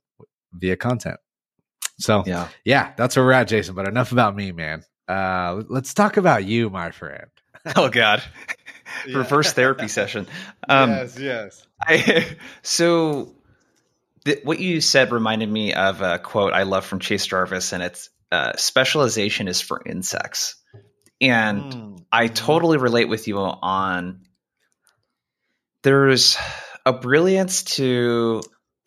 via 0.53 0.77
content. 0.77 1.19
So 1.99 2.25
yeah, 2.27 2.49
yeah, 2.65 2.93
that's 2.97 3.17
where 3.17 3.25
we're 3.25 3.33
at, 3.33 3.49
Jason. 3.49 3.75
But 3.75 3.87
enough 3.87 4.13
about 4.13 4.35
me, 4.35 4.53
man. 4.53 4.85
Uh, 5.09 5.63
let's 5.69 5.95
talk 5.95 6.17
about 6.17 6.45
you, 6.45 6.71
my 6.71 6.91
friend. 6.91 7.27
oh 7.77 7.89
God. 7.89 8.23
yeah. 9.07 9.19
reverse 9.19 9.53
therapy 9.53 9.89
session. 9.89 10.27
Um, 10.69 10.91
yes, 10.91 11.19
yes. 11.19 11.67
I, 11.81 12.37
so 12.63 13.35
th- 14.25 14.45
what 14.45 14.59
you 14.59 14.81
said 14.81 15.13
reminded 15.13 15.51
me 15.51 15.75
of 15.75 16.01
a 16.01 16.19
quote 16.19 16.53
I 16.53 16.63
love 16.65 16.85
from 16.85 17.01
Chase 17.01 17.27
Jarvis, 17.27 17.73
and 17.73 17.83
it's 17.83 18.11
uh, 18.31 18.53
specialization 18.57 19.49
is 19.49 19.61
for 19.61 19.83
insects. 19.85 20.57
And 21.21 21.63
mm. 21.63 22.05
I 22.11 22.27
mm-hmm. 22.27 22.35
totally 22.35 22.79
relate 22.79 23.09
with 23.09 23.29
you 23.29 23.39
on 23.39 24.23
there's 25.83 26.37
a 26.85 26.93
brilliance 26.93 27.63
to 27.63 28.43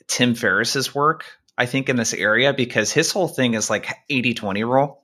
Tim 0.08 0.36
Ferriss's 0.36 0.94
work, 0.94 1.26
I 1.58 1.66
think, 1.66 1.90
in 1.90 1.96
this 1.96 2.14
area 2.14 2.54
because 2.54 2.92
his 2.92 3.12
whole 3.12 3.28
thing 3.28 3.54
is 3.54 3.70
like 3.70 3.88
80 4.10 4.34
20 4.34 4.64
rule. 4.64 5.04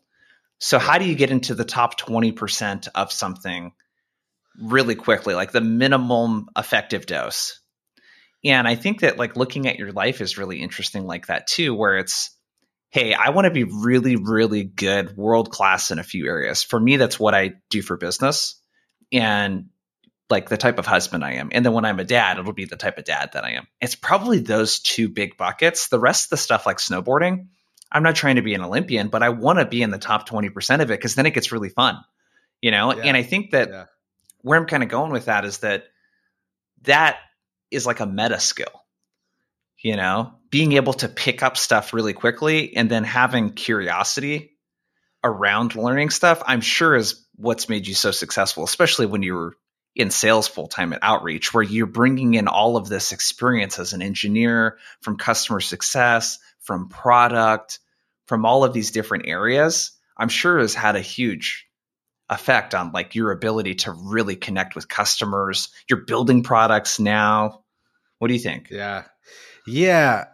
So, 0.63 0.79
how 0.79 0.97
do 0.97 1.03
you 1.03 1.15
get 1.15 1.29
into 1.29 1.55
the 1.55 1.65
top 1.65 1.99
20% 1.99 2.87
of 2.95 3.11
something 3.11 3.73
really 4.57 4.95
quickly, 4.95 5.35
like 5.35 5.51
the 5.51 5.59
minimum 5.59 6.47
effective 6.57 7.05
dose? 7.05 7.59
And 8.45 8.65
I 8.65 8.75
think 8.75 9.01
that 9.01 9.17
like 9.17 9.35
looking 9.35 9.67
at 9.67 9.77
your 9.77 9.91
life 9.91 10.21
is 10.21 10.37
really 10.37 10.61
interesting, 10.61 11.05
like 11.05 11.27
that 11.27 11.47
too, 11.47 11.75
where 11.75 11.97
it's, 11.97 12.31
hey, 12.91 13.13
I 13.13 13.31
want 13.31 13.43
to 13.43 13.51
be 13.51 13.65
really, 13.65 14.15
really 14.15 14.63
good, 14.63 15.17
world 15.17 15.51
class 15.51 15.91
in 15.91 15.99
a 15.99 16.03
few 16.03 16.27
areas. 16.27 16.63
For 16.63 16.79
me, 16.79 16.95
that's 16.95 17.19
what 17.19 17.35
I 17.35 17.55
do 17.69 17.81
for 17.81 17.97
business. 17.97 18.57
And 19.11 19.65
like 20.29 20.47
the 20.47 20.55
type 20.55 20.79
of 20.79 20.85
husband 20.85 21.25
I 21.25 21.33
am. 21.33 21.49
And 21.51 21.65
then 21.65 21.73
when 21.73 21.83
I'm 21.83 21.99
a 21.99 22.05
dad, 22.05 22.39
it'll 22.39 22.53
be 22.53 22.63
the 22.63 22.77
type 22.77 22.97
of 22.97 23.03
dad 23.03 23.31
that 23.33 23.43
I 23.43 23.55
am. 23.55 23.67
It's 23.81 23.95
probably 23.95 24.39
those 24.39 24.79
two 24.79 25.09
big 25.09 25.35
buckets. 25.35 25.89
The 25.89 25.99
rest 25.99 26.27
of 26.27 26.29
the 26.29 26.37
stuff 26.37 26.65
like 26.65 26.77
snowboarding, 26.77 27.47
I'm 27.93 28.03
not 28.03 28.15
trying 28.15 28.35
to 28.35 28.41
be 28.41 28.55
an 28.55 28.61
Olympian, 28.61 29.09
but 29.09 29.23
I 29.23 29.29
want 29.29 29.59
to 29.59 29.65
be 29.65 29.81
in 29.81 29.91
the 29.91 29.99
top 29.99 30.27
20% 30.27 30.81
of 30.81 30.81
it 30.81 30.87
because 30.87 31.15
then 31.15 31.25
it 31.25 31.33
gets 31.33 31.51
really 31.51 31.69
fun. 31.69 31.97
You 32.61 32.71
know? 32.71 32.95
Yeah. 32.95 33.03
And 33.03 33.17
I 33.17 33.23
think 33.23 33.51
that 33.51 33.69
yeah. 33.69 33.85
where 34.41 34.59
I'm 34.59 34.65
kind 34.65 34.83
of 34.83 34.89
going 34.89 35.11
with 35.11 35.25
that 35.25 35.45
is 35.45 35.59
that 35.59 35.85
that 36.83 37.17
is 37.71 37.85
like 37.85 37.99
a 37.99 38.05
meta 38.05 38.39
skill. 38.39 38.71
You 39.77 39.97
know, 39.97 40.35
being 40.49 40.73
able 40.73 40.93
to 40.93 41.09
pick 41.09 41.43
up 41.43 41.57
stuff 41.57 41.93
really 41.93 42.13
quickly 42.13 42.75
and 42.77 42.89
then 42.89 43.03
having 43.03 43.51
curiosity 43.51 44.51
around 45.21 45.75
learning 45.75 46.09
stuff, 46.09 46.41
I'm 46.45 46.61
sure 46.61 46.95
is 46.95 47.25
what's 47.35 47.67
made 47.67 47.85
you 47.85 47.93
so 47.93 48.11
successful, 48.11 48.63
especially 48.63 49.07
when 49.07 49.23
you 49.23 49.33
were 49.33 49.57
in 49.95 50.09
sales 50.09 50.47
full 50.47 50.67
time 50.67 50.93
at 50.93 50.99
Outreach, 51.01 51.53
where 51.53 51.63
you're 51.63 51.85
bringing 51.85 52.33
in 52.33 52.47
all 52.47 52.77
of 52.77 52.87
this 52.87 53.11
experience 53.11 53.77
as 53.77 53.93
an 53.93 54.01
engineer 54.01 54.77
from 55.01 55.17
customer 55.17 55.59
success, 55.59 56.39
from 56.61 56.89
product, 56.89 57.79
from 58.25 58.45
all 58.45 58.63
of 58.63 58.73
these 58.73 58.91
different 58.91 59.27
areas, 59.27 59.91
I'm 60.17 60.29
sure 60.29 60.59
has 60.59 60.73
had 60.73 60.95
a 60.95 61.01
huge 61.01 61.67
effect 62.29 62.73
on 62.73 62.91
like 62.91 63.15
your 63.15 63.31
ability 63.31 63.75
to 63.75 63.91
really 63.91 64.35
connect 64.35 64.75
with 64.75 64.87
customers. 64.87 65.69
You're 65.89 66.05
building 66.05 66.43
products 66.43 66.99
now. 66.99 67.63
What 68.19 68.27
do 68.29 68.33
you 68.33 68.39
think? 68.39 68.69
Yeah. 68.69 69.03
Yeah. 69.67 70.25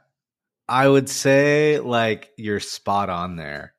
I 0.67 0.87
would 0.87 1.09
say 1.09 1.79
like 1.79 2.29
you're 2.37 2.59
spot 2.59 3.09
on 3.09 3.35
there. 3.35 3.73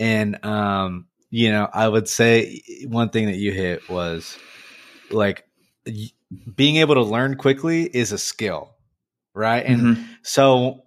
And 0.00 0.44
um, 0.44 1.06
you 1.30 1.50
know, 1.50 1.68
I 1.72 1.88
would 1.88 2.08
say 2.08 2.62
one 2.86 3.10
thing 3.10 3.26
that 3.26 3.36
you 3.36 3.52
hit 3.52 3.88
was 3.88 4.36
like 5.10 5.46
being 6.54 6.76
able 6.76 6.96
to 6.96 7.02
learn 7.02 7.36
quickly 7.36 7.84
is 7.84 8.12
a 8.12 8.18
skill, 8.18 8.74
right? 9.34 9.64
And 9.64 9.80
mm-hmm. 9.80 10.02
so 10.22 10.82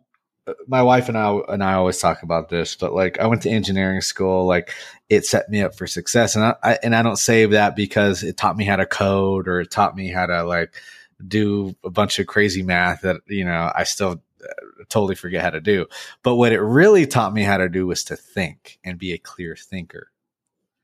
my 0.67 0.81
wife 0.81 1.09
and 1.09 1.17
I 1.17 1.39
and 1.49 1.63
I 1.63 1.73
always 1.73 1.99
talk 1.99 2.23
about 2.23 2.49
this, 2.49 2.75
but 2.75 2.93
like 2.93 3.19
I 3.19 3.27
went 3.27 3.41
to 3.43 3.49
engineering 3.49 4.01
school, 4.01 4.45
like 4.45 4.71
it 5.09 5.25
set 5.25 5.49
me 5.49 5.61
up 5.61 5.75
for 5.75 5.87
success, 5.87 6.35
and 6.35 6.45
I, 6.45 6.55
I, 6.63 6.79
and 6.83 6.95
I 6.95 7.01
don't 7.01 7.17
say 7.17 7.45
that 7.45 7.75
because 7.75 8.23
it 8.23 8.37
taught 8.37 8.57
me 8.57 8.65
how 8.65 8.75
to 8.75 8.85
code 8.85 9.47
or 9.47 9.61
it 9.61 9.71
taught 9.71 9.95
me 9.95 10.09
how 10.09 10.25
to 10.25 10.43
like 10.43 10.75
do 11.27 11.75
a 11.83 11.89
bunch 11.89 12.19
of 12.19 12.27
crazy 12.27 12.61
math 12.61 13.01
that 13.01 13.21
you 13.27 13.45
know 13.45 13.71
I 13.75 13.83
still 13.83 14.21
uh, 14.43 14.83
totally 14.89 15.15
forget 15.15 15.43
how 15.43 15.51
to 15.51 15.61
do. 15.61 15.87
But 16.21 16.35
what 16.35 16.51
it 16.51 16.61
really 16.61 17.07
taught 17.07 17.33
me 17.33 17.43
how 17.43 17.57
to 17.57 17.69
do 17.69 17.87
was 17.87 18.03
to 18.05 18.15
think 18.15 18.79
and 18.83 18.99
be 18.99 19.13
a 19.13 19.17
clear 19.17 19.55
thinker. 19.55 20.11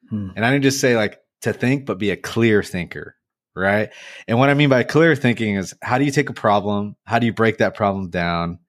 Hmm. 0.10 0.30
And 0.36 0.46
I 0.46 0.52
didn't 0.52 0.64
just 0.64 0.82
say 0.82 0.96
like 0.96 1.22
to 1.42 1.54
think, 1.54 1.86
but 1.86 2.00
be 2.00 2.12
a 2.12 2.18
clear 2.18 2.64
thinker 2.64 3.16
right? 3.54 3.90
And 4.30 4.40
what 4.40 4.50
I 4.50 4.54
mean 4.54 4.70
by 4.70 4.84
clear 4.84 5.14
thinking 5.14 5.56
is 5.56 5.76
how 5.82 5.98
do 5.98 6.06
you 6.06 6.12
take 6.12 6.30
a 6.30 6.34
problem, 6.34 6.96
how 7.04 7.20
do 7.20 7.26
you 7.26 7.34
break 7.34 7.58
that 7.58 7.76
problem 7.76 8.10
down 8.10 8.60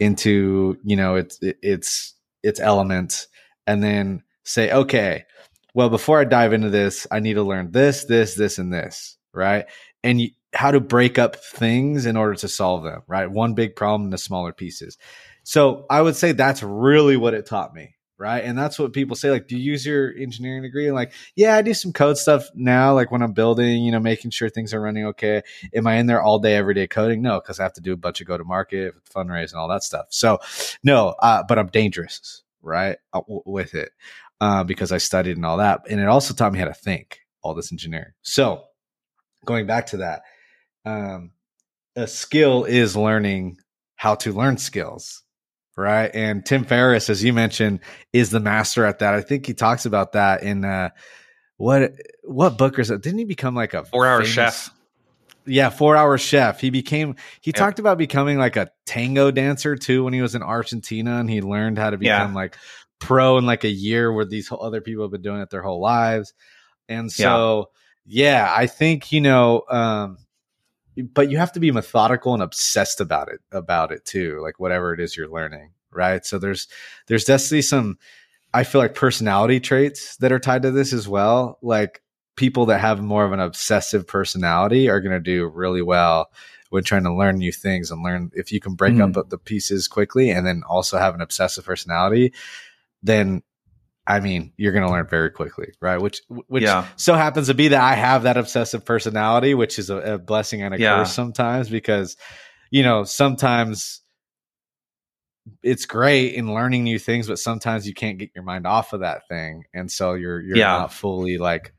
into, 0.00 0.78
you 0.84 0.96
know, 0.96 1.16
its 1.16 1.38
its 1.40 2.14
its 2.42 2.60
elements 2.60 3.28
and 3.66 3.82
then 3.82 4.22
say, 4.44 4.70
okay, 4.70 5.24
well, 5.74 5.88
before 5.88 6.20
I 6.20 6.24
dive 6.24 6.52
into 6.52 6.70
this, 6.70 7.06
I 7.10 7.20
need 7.20 7.34
to 7.34 7.42
learn 7.42 7.72
this, 7.72 8.04
this, 8.04 8.34
this 8.34 8.58
and 8.58 8.72
this, 8.72 9.16
right? 9.32 9.64
And 10.02 10.20
you, 10.20 10.30
how 10.54 10.70
to 10.70 10.80
break 10.80 11.18
up 11.18 11.36
things 11.36 12.06
in 12.06 12.16
order 12.16 12.34
to 12.36 12.48
solve 12.48 12.84
them, 12.84 13.02
right? 13.08 13.30
One 13.30 13.54
big 13.54 13.74
problem 13.74 14.04
into 14.04 14.18
smaller 14.18 14.52
pieces. 14.52 14.98
So 15.42 15.84
I 15.90 16.00
would 16.00 16.16
say 16.16 16.32
that's 16.32 16.62
really 16.62 17.16
what 17.16 17.34
it 17.34 17.46
taught 17.46 17.74
me, 17.74 17.94
right? 18.24 18.42
And 18.42 18.56
that's 18.56 18.78
what 18.78 18.94
people 18.94 19.16
say. 19.16 19.30
Like, 19.30 19.48
do 19.48 19.58
you 19.58 19.72
use 19.72 19.84
your 19.84 20.10
engineering 20.16 20.62
degree? 20.62 20.86
And 20.86 20.94
like, 20.94 21.12
yeah, 21.36 21.56
I 21.56 21.60
do 21.60 21.74
some 21.74 21.92
code 21.92 22.16
stuff 22.16 22.48
now. 22.54 22.94
Like 22.94 23.10
when 23.10 23.20
I'm 23.20 23.34
building, 23.34 23.84
you 23.84 23.92
know, 23.92 24.00
making 24.00 24.30
sure 24.30 24.48
things 24.48 24.72
are 24.72 24.80
running 24.80 25.04
okay. 25.08 25.42
Am 25.74 25.86
I 25.86 25.96
in 25.96 26.06
there 26.06 26.22
all 26.22 26.38
day, 26.38 26.56
every 26.56 26.72
day 26.72 26.86
coding? 26.86 27.20
No, 27.20 27.38
because 27.38 27.60
I 27.60 27.64
have 27.64 27.74
to 27.74 27.82
do 27.82 27.92
a 27.92 27.98
bunch 27.98 28.22
of 28.22 28.26
go 28.26 28.38
to 28.38 28.44
market, 28.44 28.94
fundraise, 29.04 29.52
and 29.52 29.60
all 29.60 29.68
that 29.68 29.82
stuff. 29.82 30.06
So, 30.08 30.38
no, 30.82 31.08
uh, 31.20 31.42
but 31.46 31.58
I'm 31.58 31.66
dangerous, 31.66 32.42
right, 32.62 32.96
uh, 33.12 33.20
with 33.26 33.74
it 33.74 33.90
uh, 34.40 34.64
because 34.64 34.90
I 34.90 34.96
studied 34.96 35.36
and 35.36 35.44
all 35.44 35.58
that, 35.58 35.82
and 35.90 36.00
it 36.00 36.08
also 36.08 36.32
taught 36.32 36.52
me 36.52 36.58
how 36.58 36.64
to 36.64 36.74
think. 36.74 37.20
All 37.42 37.54
this 37.54 37.72
engineering. 37.72 38.12
So, 38.22 38.64
going 39.44 39.66
back 39.66 39.88
to 39.88 39.98
that, 39.98 40.22
um, 40.86 41.32
a 41.94 42.06
skill 42.06 42.64
is 42.64 42.96
learning 42.96 43.58
how 43.96 44.14
to 44.14 44.32
learn 44.32 44.56
skills 44.56 45.23
right? 45.76 46.10
And 46.14 46.44
Tim 46.44 46.64
Ferriss, 46.64 47.10
as 47.10 47.22
you 47.22 47.32
mentioned, 47.32 47.80
is 48.12 48.30
the 48.30 48.40
master 48.40 48.84
at 48.84 49.00
that. 49.00 49.14
I 49.14 49.20
think 49.20 49.46
he 49.46 49.54
talks 49.54 49.86
about 49.86 50.12
that 50.12 50.42
in 50.42 50.64
uh, 50.64 50.90
what 51.56 51.92
what 52.22 52.58
book 52.58 52.78
is 52.78 52.90
it? 52.90 53.02
Didn't 53.02 53.18
he 53.18 53.24
become 53.24 53.54
like 53.54 53.74
a 53.74 53.84
four 53.84 54.06
hour 54.06 54.20
famous, 54.20 54.32
chef? 54.32 54.70
Yeah, 55.46 55.70
four 55.70 55.96
hour 55.96 56.16
chef. 56.18 56.60
He 56.60 56.70
became 56.70 57.16
he 57.40 57.50
yep. 57.50 57.56
talked 57.56 57.78
about 57.78 57.98
becoming 57.98 58.38
like 58.38 58.56
a 58.56 58.70
tango 58.86 59.30
dancer 59.30 59.76
too 59.76 60.04
when 60.04 60.12
he 60.12 60.22
was 60.22 60.34
in 60.34 60.42
Argentina 60.42 61.18
and 61.18 61.28
he 61.28 61.40
learned 61.42 61.78
how 61.78 61.90
to 61.90 61.98
become 61.98 62.30
yeah. 62.30 62.36
like 62.36 62.56
pro 62.98 63.38
in 63.38 63.46
like 63.46 63.64
a 63.64 63.70
year 63.70 64.12
where 64.12 64.24
these 64.24 64.50
other 64.50 64.80
people 64.80 65.04
have 65.04 65.12
been 65.12 65.22
doing 65.22 65.40
it 65.40 65.50
their 65.50 65.62
whole 65.62 65.80
lives. 65.80 66.32
And 66.88 67.10
so 67.10 67.70
yeah, 68.06 68.46
yeah 68.46 68.54
I 68.54 68.66
think, 68.66 69.12
you 69.12 69.20
know, 69.20 69.62
um, 69.68 70.18
but 71.12 71.30
you 71.30 71.36
have 71.36 71.52
to 71.52 71.60
be 71.60 71.70
methodical 71.70 72.34
and 72.34 72.42
obsessed 72.42 73.00
about 73.00 73.28
it 73.28 73.40
about 73.52 73.92
it 73.92 74.04
too 74.04 74.40
like 74.42 74.58
whatever 74.58 74.92
it 74.92 75.00
is 75.00 75.16
you're 75.16 75.30
learning 75.30 75.70
right 75.92 76.24
so 76.24 76.38
there's 76.38 76.68
there's 77.06 77.24
definitely 77.24 77.62
some 77.62 77.98
i 78.52 78.64
feel 78.64 78.80
like 78.80 78.94
personality 78.94 79.60
traits 79.60 80.16
that 80.18 80.32
are 80.32 80.38
tied 80.38 80.62
to 80.62 80.70
this 80.70 80.92
as 80.92 81.08
well 81.08 81.58
like 81.62 82.02
people 82.36 82.66
that 82.66 82.80
have 82.80 83.02
more 83.02 83.24
of 83.24 83.32
an 83.32 83.40
obsessive 83.40 84.06
personality 84.06 84.88
are 84.88 85.00
going 85.00 85.12
to 85.12 85.20
do 85.20 85.46
really 85.46 85.82
well 85.82 86.30
when 86.70 86.82
trying 86.82 87.04
to 87.04 87.14
learn 87.14 87.38
new 87.38 87.52
things 87.52 87.90
and 87.90 88.02
learn 88.02 88.30
if 88.34 88.50
you 88.50 88.60
can 88.60 88.74
break 88.74 88.94
mm. 88.94 89.16
up 89.16 89.30
the 89.30 89.38
pieces 89.38 89.86
quickly 89.86 90.30
and 90.30 90.46
then 90.46 90.62
also 90.68 90.98
have 90.98 91.14
an 91.14 91.20
obsessive 91.20 91.64
personality 91.64 92.32
then 93.02 93.42
I 94.06 94.20
mean, 94.20 94.52
you're 94.56 94.72
going 94.72 94.86
to 94.86 94.92
learn 94.92 95.06
very 95.08 95.30
quickly, 95.30 95.68
right? 95.80 95.98
Which, 95.98 96.20
which 96.28 96.62
yeah. 96.62 96.86
so 96.96 97.14
happens 97.14 97.46
to 97.46 97.54
be 97.54 97.68
that 97.68 97.82
I 97.82 97.94
have 97.94 98.24
that 98.24 98.36
obsessive 98.36 98.84
personality, 98.84 99.54
which 99.54 99.78
is 99.78 99.88
a, 99.88 99.96
a 99.96 100.18
blessing 100.18 100.62
and 100.62 100.74
a 100.74 100.78
yeah. 100.78 100.96
curse 100.98 101.12
sometimes 101.12 101.70
because, 101.70 102.16
you 102.70 102.82
know, 102.82 103.04
sometimes 103.04 104.02
it's 105.62 105.86
great 105.86 106.34
in 106.34 106.52
learning 106.52 106.84
new 106.84 106.98
things, 106.98 107.26
but 107.26 107.38
sometimes 107.38 107.86
you 107.86 107.94
can't 107.94 108.18
get 108.18 108.30
your 108.34 108.44
mind 108.44 108.66
off 108.66 108.92
of 108.92 109.00
that 109.00 109.28
thing, 109.28 109.64
and 109.74 109.90
so 109.90 110.14
you're 110.14 110.40
you're 110.40 110.56
yeah. 110.56 110.78
not 110.78 110.92
fully 110.92 111.38
like 111.38 111.72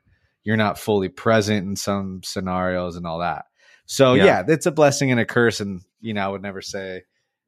you're 0.43 0.57
not 0.57 0.77
fully 0.77 1.09
present 1.09 1.67
in 1.67 1.75
some 1.75 2.21
scenarios 2.23 2.95
and 2.95 3.07
all 3.07 3.19
that. 3.19 3.45
So 3.87 4.13
yeah. 4.13 4.25
yeah, 4.25 4.43
it's 4.47 4.65
a 4.65 4.71
blessing 4.71 5.11
and 5.11 5.19
a 5.19 5.25
curse, 5.25 5.59
and 5.59 5.81
you 5.99 6.13
know, 6.13 6.25
I 6.25 6.27
would 6.27 6.41
never 6.41 6.61
say, 6.61 7.03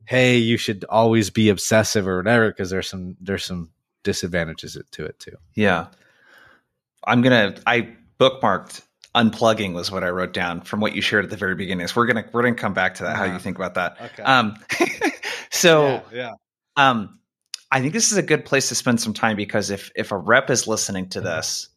"Hey, 0.05 0.37
you 0.37 0.57
should 0.57 0.85
always 0.89 1.29
be 1.29 1.49
obsessive" 1.49 2.07
or 2.07 2.17
whatever, 2.17 2.49
because 2.49 2.69
there's 2.69 2.89
some 2.89 3.15
there's 3.21 3.45
some 3.45 3.71
disadvantages 4.07 4.77
it 4.77 4.89
to 4.93 5.03
it 5.03 5.19
too. 5.19 5.35
Yeah. 5.53 5.87
I'm 7.05 7.21
going 7.21 7.53
to, 7.53 7.61
I 7.67 7.89
bookmarked 8.21 8.81
unplugging 9.13 9.73
was 9.73 9.91
what 9.91 10.05
I 10.05 10.09
wrote 10.09 10.31
down 10.31 10.61
from 10.61 10.79
what 10.79 10.95
you 10.95 11.01
shared 11.01 11.25
at 11.25 11.29
the 11.29 11.35
very 11.35 11.55
beginning. 11.55 11.85
So 11.87 11.95
we're 11.97 12.05
going 12.05 12.23
to, 12.23 12.29
we're 12.31 12.43
to 12.43 12.53
come 12.53 12.73
back 12.73 12.95
to 12.95 13.03
that, 13.03 13.17
how 13.17 13.25
you 13.25 13.37
think 13.37 13.57
about 13.57 13.73
that. 13.73 13.97
Okay. 13.99 14.23
Um, 14.23 14.55
so, 15.51 15.83
yeah, 15.83 16.01
yeah. 16.13 16.33
Um, 16.77 17.19
I 17.69 17.81
think 17.81 17.91
this 17.91 18.13
is 18.13 18.17
a 18.17 18.23
good 18.23 18.45
place 18.45 18.69
to 18.69 18.75
spend 18.75 19.01
some 19.01 19.13
time 19.13 19.35
because 19.35 19.71
if, 19.71 19.91
if 19.93 20.13
a 20.13 20.17
rep 20.17 20.49
is 20.49 20.67
listening 20.67 21.09
to 21.09 21.19
this, 21.19 21.67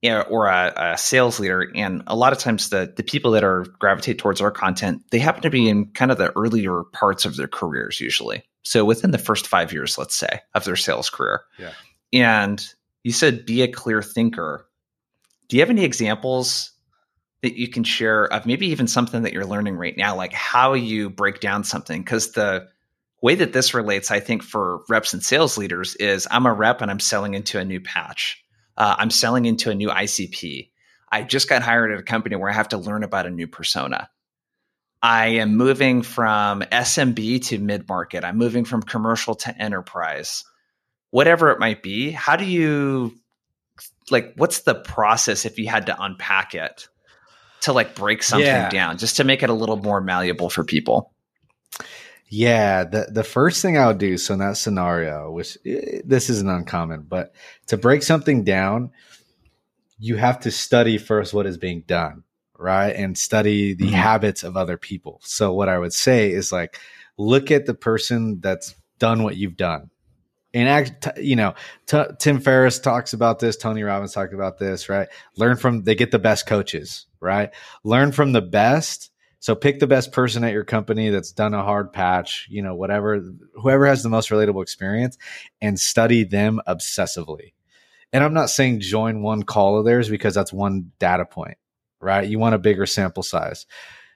you 0.00 0.10
know, 0.10 0.20
or 0.20 0.46
a, 0.46 0.72
a, 0.76 0.98
sales 0.98 1.40
leader, 1.40 1.72
and 1.74 2.04
a 2.06 2.14
lot 2.14 2.32
of 2.32 2.38
times 2.38 2.68
the 2.68 2.92
the 2.94 3.02
people 3.02 3.30
that 3.30 3.42
are 3.42 3.64
gravitate 3.80 4.18
towards 4.18 4.42
our 4.42 4.50
content, 4.50 5.02
they 5.10 5.18
happen 5.18 5.40
to 5.40 5.50
be 5.50 5.66
in 5.66 5.86
kind 5.86 6.10
of 6.10 6.18
the 6.18 6.30
earlier 6.36 6.82
parts 6.92 7.24
of 7.24 7.36
their 7.36 7.48
careers 7.48 8.00
usually. 8.02 8.44
So 8.64 8.84
within 8.84 9.10
the 9.10 9.18
first 9.18 9.46
five 9.46 9.72
years, 9.72 9.96
let's 9.98 10.14
say, 10.14 10.40
of 10.54 10.64
their 10.64 10.76
sales 10.76 11.10
career. 11.10 11.42
Yeah. 11.58 11.72
And 12.12 12.66
you 13.02 13.12
said 13.12 13.46
be 13.46 13.62
a 13.62 13.68
clear 13.68 14.02
thinker. 14.02 14.66
Do 15.48 15.56
you 15.56 15.62
have 15.62 15.70
any 15.70 15.84
examples 15.84 16.72
that 17.42 17.58
you 17.58 17.68
can 17.68 17.84
share 17.84 18.24
of 18.32 18.46
maybe 18.46 18.66
even 18.68 18.86
something 18.86 19.22
that 19.22 19.34
you're 19.34 19.44
learning 19.44 19.76
right 19.76 19.96
now, 19.96 20.16
like 20.16 20.32
how 20.32 20.72
you 20.72 21.10
break 21.10 21.40
down 21.40 21.62
something? 21.62 22.00
Because 22.00 22.32
the 22.32 22.66
way 23.20 23.34
that 23.34 23.52
this 23.52 23.74
relates, 23.74 24.10
I 24.10 24.20
think, 24.20 24.42
for 24.42 24.82
reps 24.88 25.12
and 25.12 25.22
sales 25.22 25.58
leaders 25.58 25.94
is 25.96 26.26
I'm 26.30 26.46
a 26.46 26.52
rep 26.52 26.80
and 26.80 26.90
I'm 26.90 27.00
selling 27.00 27.34
into 27.34 27.58
a 27.58 27.64
new 27.64 27.80
patch. 27.80 28.42
Uh, 28.76 28.96
I'm 28.98 29.10
selling 29.10 29.44
into 29.44 29.70
a 29.70 29.74
new 29.74 29.88
ICP. 29.88 30.70
I 31.12 31.22
just 31.22 31.48
got 31.48 31.62
hired 31.62 31.92
at 31.92 31.98
a 31.98 32.02
company 32.02 32.36
where 32.36 32.50
I 32.50 32.54
have 32.54 32.68
to 32.70 32.78
learn 32.78 33.04
about 33.04 33.26
a 33.26 33.30
new 33.30 33.46
persona. 33.46 34.08
I 35.04 35.26
am 35.26 35.58
moving 35.58 36.00
from 36.00 36.62
SMB 36.62 37.44
to 37.48 37.58
mid 37.58 37.86
market. 37.90 38.24
I'm 38.24 38.38
moving 38.38 38.64
from 38.64 38.82
commercial 38.82 39.34
to 39.34 39.54
enterprise. 39.62 40.44
Whatever 41.10 41.50
it 41.50 41.58
might 41.58 41.82
be, 41.82 42.10
how 42.10 42.36
do 42.36 42.46
you 42.46 43.14
like 44.10 44.32
what's 44.36 44.62
the 44.62 44.74
process 44.74 45.44
if 45.44 45.58
you 45.58 45.68
had 45.68 45.86
to 45.86 46.02
unpack 46.02 46.54
it 46.54 46.88
to 47.60 47.74
like 47.74 47.94
break 47.94 48.22
something 48.22 48.46
yeah. 48.46 48.70
down 48.70 48.96
just 48.96 49.18
to 49.18 49.24
make 49.24 49.42
it 49.42 49.50
a 49.50 49.54
little 49.54 49.76
more 49.76 50.00
malleable 50.00 50.48
for 50.48 50.64
people? 50.64 51.12
Yeah, 52.30 52.84
the 52.84 53.08
the 53.10 53.24
first 53.24 53.60
thing 53.60 53.76
I 53.76 53.88
would 53.88 53.98
do 53.98 54.16
so 54.16 54.32
in 54.32 54.40
that 54.40 54.56
scenario, 54.56 55.30
which 55.30 55.58
eh, 55.66 56.00
this 56.06 56.30
isn't 56.30 56.48
uncommon, 56.48 57.02
but 57.02 57.34
to 57.66 57.76
break 57.76 58.02
something 58.02 58.42
down, 58.42 58.90
you 59.98 60.16
have 60.16 60.40
to 60.40 60.50
study 60.50 60.96
first 60.96 61.34
what 61.34 61.44
is 61.44 61.58
being 61.58 61.82
done 61.86 62.23
right? 62.58 62.90
And 62.90 63.16
study 63.16 63.74
the 63.74 63.86
mm-hmm. 63.86 63.94
habits 63.94 64.42
of 64.42 64.56
other 64.56 64.76
people. 64.76 65.20
So 65.24 65.52
what 65.52 65.68
I 65.68 65.78
would 65.78 65.92
say 65.92 66.30
is 66.30 66.52
like, 66.52 66.78
look 67.16 67.50
at 67.50 67.66
the 67.66 67.74
person 67.74 68.40
that's 68.40 68.74
done 68.98 69.22
what 69.22 69.36
you've 69.36 69.56
done. 69.56 69.90
And 70.52 70.68
act, 70.68 71.08
you 71.18 71.34
know, 71.34 71.54
t- 71.86 72.04
Tim 72.20 72.40
Ferriss 72.40 72.78
talks 72.78 73.12
about 73.12 73.40
this. 73.40 73.56
Tony 73.56 73.82
Robbins 73.82 74.12
talked 74.12 74.34
about 74.34 74.58
this, 74.58 74.88
right? 74.88 75.08
Learn 75.36 75.56
from, 75.56 75.82
they 75.82 75.96
get 75.96 76.12
the 76.12 76.18
best 76.20 76.46
coaches, 76.46 77.06
right? 77.20 77.50
Learn 77.82 78.12
from 78.12 78.32
the 78.32 78.42
best. 78.42 79.10
So 79.40 79.56
pick 79.56 79.80
the 79.80 79.88
best 79.88 80.12
person 80.12 80.44
at 80.44 80.52
your 80.52 80.64
company 80.64 81.10
that's 81.10 81.32
done 81.32 81.54
a 81.54 81.62
hard 81.62 81.92
patch, 81.92 82.46
you 82.48 82.62
know, 82.62 82.76
whatever, 82.76 83.20
whoever 83.54 83.84
has 83.86 84.04
the 84.04 84.08
most 84.08 84.30
relatable 84.30 84.62
experience 84.62 85.18
and 85.60 85.78
study 85.78 86.22
them 86.22 86.60
obsessively. 86.68 87.52
And 88.12 88.22
I'm 88.22 88.32
not 88.32 88.48
saying 88.48 88.80
join 88.80 89.22
one 89.22 89.42
call 89.42 89.76
of 89.76 89.84
theirs 89.84 90.08
because 90.08 90.34
that's 90.34 90.52
one 90.52 90.92
data 91.00 91.24
point 91.24 91.58
right? 92.04 92.28
You 92.28 92.38
want 92.38 92.54
a 92.54 92.58
bigger 92.58 92.86
sample 92.86 93.22
size. 93.22 93.66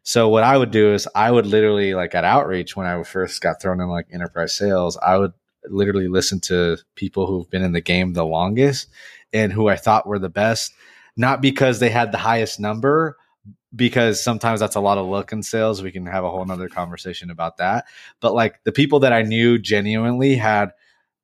So 0.02 0.28
what 0.28 0.44
I 0.44 0.56
would 0.56 0.70
do 0.70 0.94
is 0.94 1.08
I 1.14 1.30
would 1.30 1.46
literally 1.46 1.94
like 1.94 2.14
at 2.14 2.24
outreach 2.24 2.76
when 2.76 2.86
I 2.86 3.02
first 3.02 3.42
got 3.42 3.60
thrown 3.60 3.80
in 3.80 3.88
like 3.88 4.06
enterprise 4.12 4.54
sales, 4.54 4.96
I 4.96 5.18
would 5.18 5.32
literally 5.66 6.08
listen 6.08 6.40
to 6.40 6.78
people 6.94 7.26
who've 7.26 7.50
been 7.50 7.62
in 7.62 7.72
the 7.72 7.80
game 7.80 8.12
the 8.12 8.24
longest 8.24 8.88
and 9.32 9.52
who 9.52 9.68
I 9.68 9.76
thought 9.76 10.06
were 10.06 10.18
the 10.18 10.30
best, 10.30 10.72
not 11.16 11.42
because 11.42 11.78
they 11.78 11.90
had 11.90 12.12
the 12.12 12.18
highest 12.18 12.58
number, 12.58 13.16
because 13.74 14.22
sometimes 14.22 14.60
that's 14.60 14.76
a 14.76 14.80
lot 14.80 14.98
of 14.98 15.06
look 15.06 15.32
in 15.32 15.42
sales. 15.42 15.82
We 15.82 15.92
can 15.92 16.06
have 16.06 16.24
a 16.24 16.30
whole 16.30 16.44
nother 16.44 16.68
conversation 16.68 17.30
about 17.30 17.58
that. 17.58 17.84
But 18.20 18.34
like 18.34 18.64
the 18.64 18.72
people 18.72 19.00
that 19.00 19.12
I 19.12 19.22
knew 19.22 19.58
genuinely 19.58 20.36
had 20.36 20.70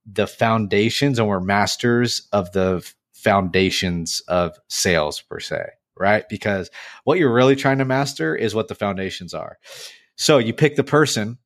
the 0.04 0.26
foundations 0.26 1.18
and 1.18 1.28
were 1.28 1.40
masters 1.40 2.28
of 2.32 2.52
the 2.52 2.86
foundations 3.14 4.20
of 4.28 4.58
sales 4.68 5.22
per 5.22 5.40
se 5.40 5.70
right? 5.96 6.24
Because 6.28 6.70
what 7.04 7.18
you're 7.18 7.32
really 7.32 7.56
trying 7.56 7.78
to 7.78 7.84
master 7.84 8.34
is 8.34 8.54
what 8.54 8.68
the 8.68 8.74
foundations 8.74 9.34
are. 9.34 9.58
So 10.16 10.38
you 10.38 10.52
pick 10.52 10.76
the 10.76 10.84
person 10.84 11.38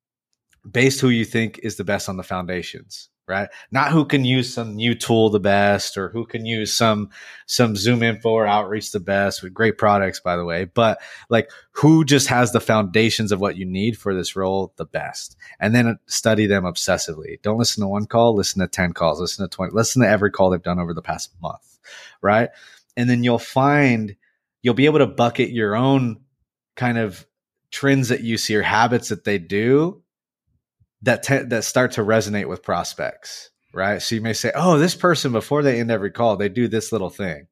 based 0.68 1.00
who 1.00 1.08
you 1.08 1.24
think 1.24 1.60
is 1.62 1.76
the 1.76 1.84
best 1.84 2.08
on 2.08 2.16
the 2.16 2.22
foundations, 2.22 3.08
right? 3.26 3.48
Not 3.70 3.92
who 3.92 4.04
can 4.04 4.24
use 4.24 4.52
some 4.52 4.74
new 4.74 4.94
tool 4.94 5.30
the 5.30 5.40
best 5.40 5.96
or 5.96 6.08
who 6.10 6.26
can 6.26 6.44
use 6.44 6.72
some 6.72 7.10
some 7.46 7.74
ZoomInfo 7.74 8.26
or 8.26 8.46
outreach 8.46 8.92
the 8.92 9.00
best 9.00 9.42
with 9.42 9.54
great 9.54 9.78
products, 9.78 10.20
by 10.20 10.36
the 10.36 10.44
way, 10.44 10.64
but 10.64 10.98
like 11.30 11.50
who 11.72 12.04
just 12.04 12.28
has 12.28 12.52
the 12.52 12.60
foundations 12.60 13.32
of 13.32 13.40
what 13.40 13.56
you 13.56 13.64
need 13.64 13.96
for 13.96 14.14
this 14.14 14.36
role 14.36 14.72
the 14.76 14.84
best. 14.84 15.36
And 15.60 15.74
then 15.74 15.98
study 16.06 16.46
them 16.46 16.64
obsessively. 16.64 17.40
Don't 17.42 17.58
listen 17.58 17.82
to 17.82 17.88
one 17.88 18.06
call, 18.06 18.34
listen 18.34 18.60
to 18.60 18.68
10 18.68 18.92
calls, 18.92 19.20
listen 19.20 19.48
to 19.48 19.54
20, 19.54 19.72
listen 19.72 20.02
to 20.02 20.08
every 20.08 20.30
call 20.30 20.50
they've 20.50 20.62
done 20.62 20.80
over 20.80 20.94
the 20.94 21.02
past 21.02 21.32
month, 21.40 21.78
right? 22.20 22.50
And 22.96 23.08
then 23.08 23.22
you'll 23.22 23.38
find 23.38 24.16
you'll 24.62 24.74
be 24.74 24.86
able 24.86 24.98
to 24.98 25.06
bucket 25.06 25.50
your 25.50 25.76
own 25.76 26.20
kind 26.76 26.98
of 26.98 27.26
trends 27.70 28.08
that 28.08 28.22
you 28.22 28.38
see 28.38 28.56
or 28.56 28.62
habits 28.62 29.08
that 29.08 29.24
they 29.24 29.38
do 29.38 30.02
that 31.02 31.22
te- 31.22 31.44
that 31.44 31.64
start 31.64 31.92
to 31.92 32.02
resonate 32.02 32.48
with 32.48 32.62
prospects 32.62 33.50
right? 33.72 34.00
So 34.00 34.14
you 34.14 34.20
may 34.20 34.32
say 34.32 34.52
oh 34.54 34.78
this 34.78 34.94
person 34.94 35.32
before 35.32 35.62
they 35.62 35.80
end 35.80 35.90
every 35.90 36.10
call 36.10 36.36
they 36.36 36.48
do 36.48 36.68
this 36.68 36.92
little 36.92 37.10
thing. 37.10 37.46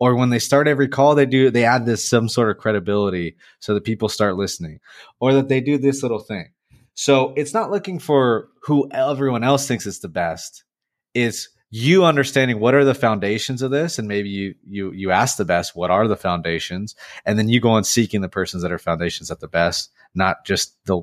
Or 0.00 0.16
when 0.16 0.30
they 0.30 0.40
start 0.40 0.68
every 0.68 0.88
call 0.88 1.14
they 1.14 1.26
do 1.26 1.50
they 1.50 1.64
add 1.64 1.86
this 1.86 2.08
some 2.08 2.28
sort 2.28 2.50
of 2.50 2.58
credibility 2.58 3.36
so 3.60 3.74
that 3.74 3.84
people 3.84 4.08
start 4.08 4.36
listening. 4.36 4.80
Or 5.20 5.32
that 5.34 5.48
they 5.48 5.60
do 5.60 5.78
this 5.78 6.02
little 6.02 6.20
thing. 6.20 6.52
So 6.94 7.32
it's 7.36 7.54
not 7.54 7.70
looking 7.70 7.98
for 7.98 8.48
who 8.62 8.88
everyone 8.92 9.42
else 9.42 9.66
thinks 9.66 9.86
is 9.86 10.00
the 10.00 10.08
best. 10.08 10.64
It's 11.12 11.48
you 11.76 12.04
understanding 12.04 12.60
what 12.60 12.72
are 12.72 12.84
the 12.84 12.94
foundations 12.94 13.60
of 13.60 13.72
this 13.72 13.98
and 13.98 14.06
maybe 14.06 14.28
you 14.28 14.54
you 14.64 14.92
you 14.92 15.10
ask 15.10 15.36
the 15.36 15.44
best 15.44 15.74
what 15.74 15.90
are 15.90 16.06
the 16.06 16.16
foundations? 16.16 16.94
And 17.26 17.36
then 17.36 17.48
you 17.48 17.58
go 17.58 17.70
on 17.70 17.82
seeking 17.82 18.20
the 18.20 18.28
persons 18.28 18.62
that 18.62 18.70
are 18.70 18.78
foundations 18.78 19.28
at 19.28 19.40
the 19.40 19.48
best 19.48 19.90
not 20.14 20.44
just 20.46 20.76
the 20.86 21.02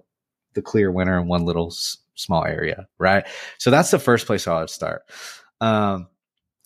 the 0.53 0.61
clear 0.61 0.89
winner 0.89 1.19
in 1.19 1.27
one 1.27 1.43
little 1.43 1.67
s- 1.67 1.97
small 2.15 2.45
area 2.45 2.87
right? 2.99 3.27
So 3.57 3.69
that's 3.69 3.91
the 3.91 3.99
first 3.99 4.25
place 4.25 4.47
i 4.47 4.61
would 4.61 4.69
start. 4.69 5.01
Um, 5.59 6.07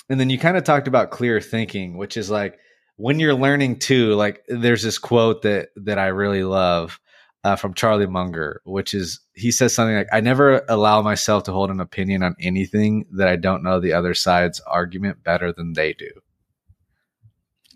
and 0.07 0.19
then 0.19 0.29
you 0.29 0.37
kind 0.37 0.55
of 0.55 0.63
talked 0.63 0.87
about 0.87 1.09
clear 1.09 1.41
thinking 1.41 1.97
which 1.97 2.15
is 2.15 2.29
like 2.29 2.59
when 2.97 3.19
you're 3.19 3.33
learning 3.33 3.79
too 3.79 4.13
like 4.13 4.43
there's 4.47 4.83
this 4.83 4.99
quote 4.99 5.41
that 5.41 5.69
that 5.77 5.97
i 5.97 6.07
really 6.07 6.43
love 6.43 6.99
uh, 7.45 7.55
from 7.55 7.75
Charlie 7.75 8.07
Munger, 8.07 8.59
which 8.65 8.95
is 8.95 9.19
he 9.35 9.51
says 9.51 9.71
something 9.71 9.95
like, 9.95 10.07
"I 10.11 10.19
never 10.19 10.65
allow 10.67 11.03
myself 11.03 11.43
to 11.43 11.51
hold 11.51 11.69
an 11.69 11.79
opinion 11.79 12.23
on 12.23 12.35
anything 12.39 13.05
that 13.11 13.27
I 13.27 13.35
don't 13.35 13.61
know 13.61 13.79
the 13.79 13.93
other 13.93 14.15
side's 14.15 14.59
argument 14.61 15.23
better 15.23 15.53
than 15.53 15.73
they 15.73 15.93
do." 15.93 16.09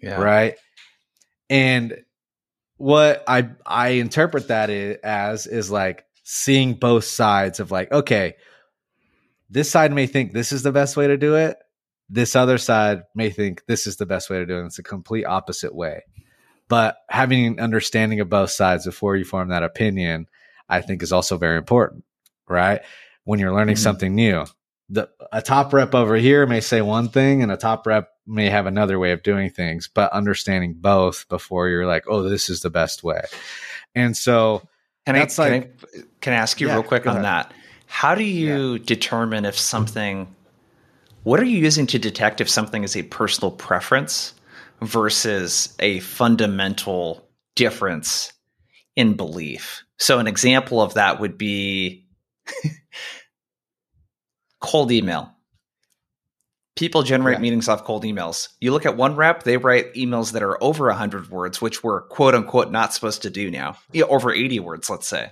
Yeah. 0.02 0.20
Right. 0.20 0.56
And 1.52 2.04
what 2.78 3.24
I 3.28 3.52
I 3.64 3.90
interpret 3.90 4.48
that 4.48 4.72
as 4.72 5.46
is 5.46 5.70
like 5.70 6.04
seeing 6.24 6.74
both 6.74 7.04
sides 7.04 7.60
of 7.60 7.70
like, 7.70 7.92
okay, 7.92 8.38
this 9.52 9.70
side 9.70 9.94
may 9.94 10.08
think 10.08 10.34
this 10.34 10.52
is 10.52 10.64
the 10.64 10.72
best 10.72 10.98
way 10.98 11.06
to 11.06 11.18
do 11.18 11.36
it. 11.36 11.58
This 12.10 12.36
other 12.36 12.58
side 12.58 13.04
may 13.14 13.30
think 13.30 13.62
this 13.68 13.86
is 13.86 13.98
the 13.98 14.08
best 14.08 14.32
way 14.32 14.40
to 14.40 14.48
do 14.48 14.62
it. 14.62 14.66
It's 14.66 14.80
a 14.80 14.84
complete 14.84 15.26
opposite 15.26 15.76
way. 15.76 16.02
But 16.70 16.98
having 17.10 17.46
an 17.46 17.60
understanding 17.60 18.22
of 18.22 18.30
both 18.30 18.52
sides 18.52 18.86
before 18.86 19.18
you 19.18 19.26
form 19.26 19.50
that 19.50 19.64
opinion, 19.64 20.28
I 20.70 20.82
think 20.82 21.04
is 21.04 21.12
also 21.12 21.38
very 21.38 21.58
important, 21.58 22.06
right? 22.48 22.82
When 23.26 23.40
you're 23.40 23.54
learning 23.54 23.76
mm-hmm. 23.76 23.84
something 23.84 24.16
new, 24.16 24.46
the 24.88 25.10
a 25.34 25.42
top 25.42 25.74
rep 25.74 25.94
over 25.94 26.16
here 26.16 26.46
may 26.48 26.62
say 26.62 26.82
one 26.82 27.10
thing 27.10 27.44
and 27.44 27.52
a 27.52 27.58
top 27.58 27.86
rep 27.86 28.10
may 28.26 28.50
have 28.50 28.68
another 28.68 28.98
way 29.00 29.12
of 29.12 29.24
doing 29.24 29.50
things, 29.50 29.90
but 29.94 30.14
understanding 30.14 30.76
both 30.78 31.28
before 31.28 31.68
you're 31.68 31.88
like, 31.88 32.06
oh, 32.08 32.24
this 32.24 32.50
is 32.50 32.62
the 32.62 32.70
best 32.70 33.04
way. 33.04 33.22
And 33.96 34.16
so 34.16 34.62
can 35.06 35.16
I, 35.16 35.26
can, 35.26 35.36
like, 35.38 35.80
I, 35.96 36.00
can 36.22 36.34
I 36.34 36.38
ask 36.38 36.62
you 36.62 36.68
yeah, 36.68 36.76
real 36.76 36.84
quick 36.84 37.08
on 37.08 37.18
ahead. 37.18 37.26
that? 37.26 37.54
How 37.88 38.14
do 38.14 38.24
you 38.24 38.74
yeah. 38.74 38.84
determine 38.86 39.46
if 39.46 39.58
something 39.58 40.34
what 41.24 41.40
are 41.40 41.46
you 41.46 41.58
using 41.58 41.86
to 41.88 42.00
detect 42.00 42.42
if 42.42 42.50
something 42.50 42.84
is 42.84 42.96
a 42.96 43.04
personal 43.04 43.52
preference 43.52 44.34
versus 44.82 45.76
a 45.80 46.00
fundamental 46.00 47.30
difference 47.56 48.34
in 48.96 49.15
belief. 49.15 49.84
So, 49.98 50.20
an 50.20 50.28
example 50.28 50.82
of 50.82 50.96
that 50.96 51.20
would 51.20 51.38
be 51.38 52.06
cold 54.62 54.92
email. 54.92 55.34
People 56.76 57.04
generate 57.04 57.38
yeah. 57.38 57.42
meetings 57.42 57.68
off 57.68 57.84
cold 57.84 58.04
emails. 58.04 58.48
You 58.62 58.72
look 58.72 58.86
at 58.86 58.96
one 58.96 59.18
rep, 59.18 59.44
they 59.44 59.58
write 59.58 59.94
emails 59.96 60.32
that 60.32 60.44
are 60.44 60.62
over 60.63 60.88
100 60.88 61.30
words, 61.30 61.62
which 61.62 61.84
we're 61.84 62.04
quote 62.04 62.36
unquote 62.36 62.72
not 62.72 62.94
supposed 62.94 63.22
to 63.24 63.30
do 63.30 63.52
now, 63.52 63.78
yeah, 63.92 64.06
over 64.06 64.32
80 64.32 64.62
words, 64.62 64.89
let's 64.89 65.08
say. 65.08 65.32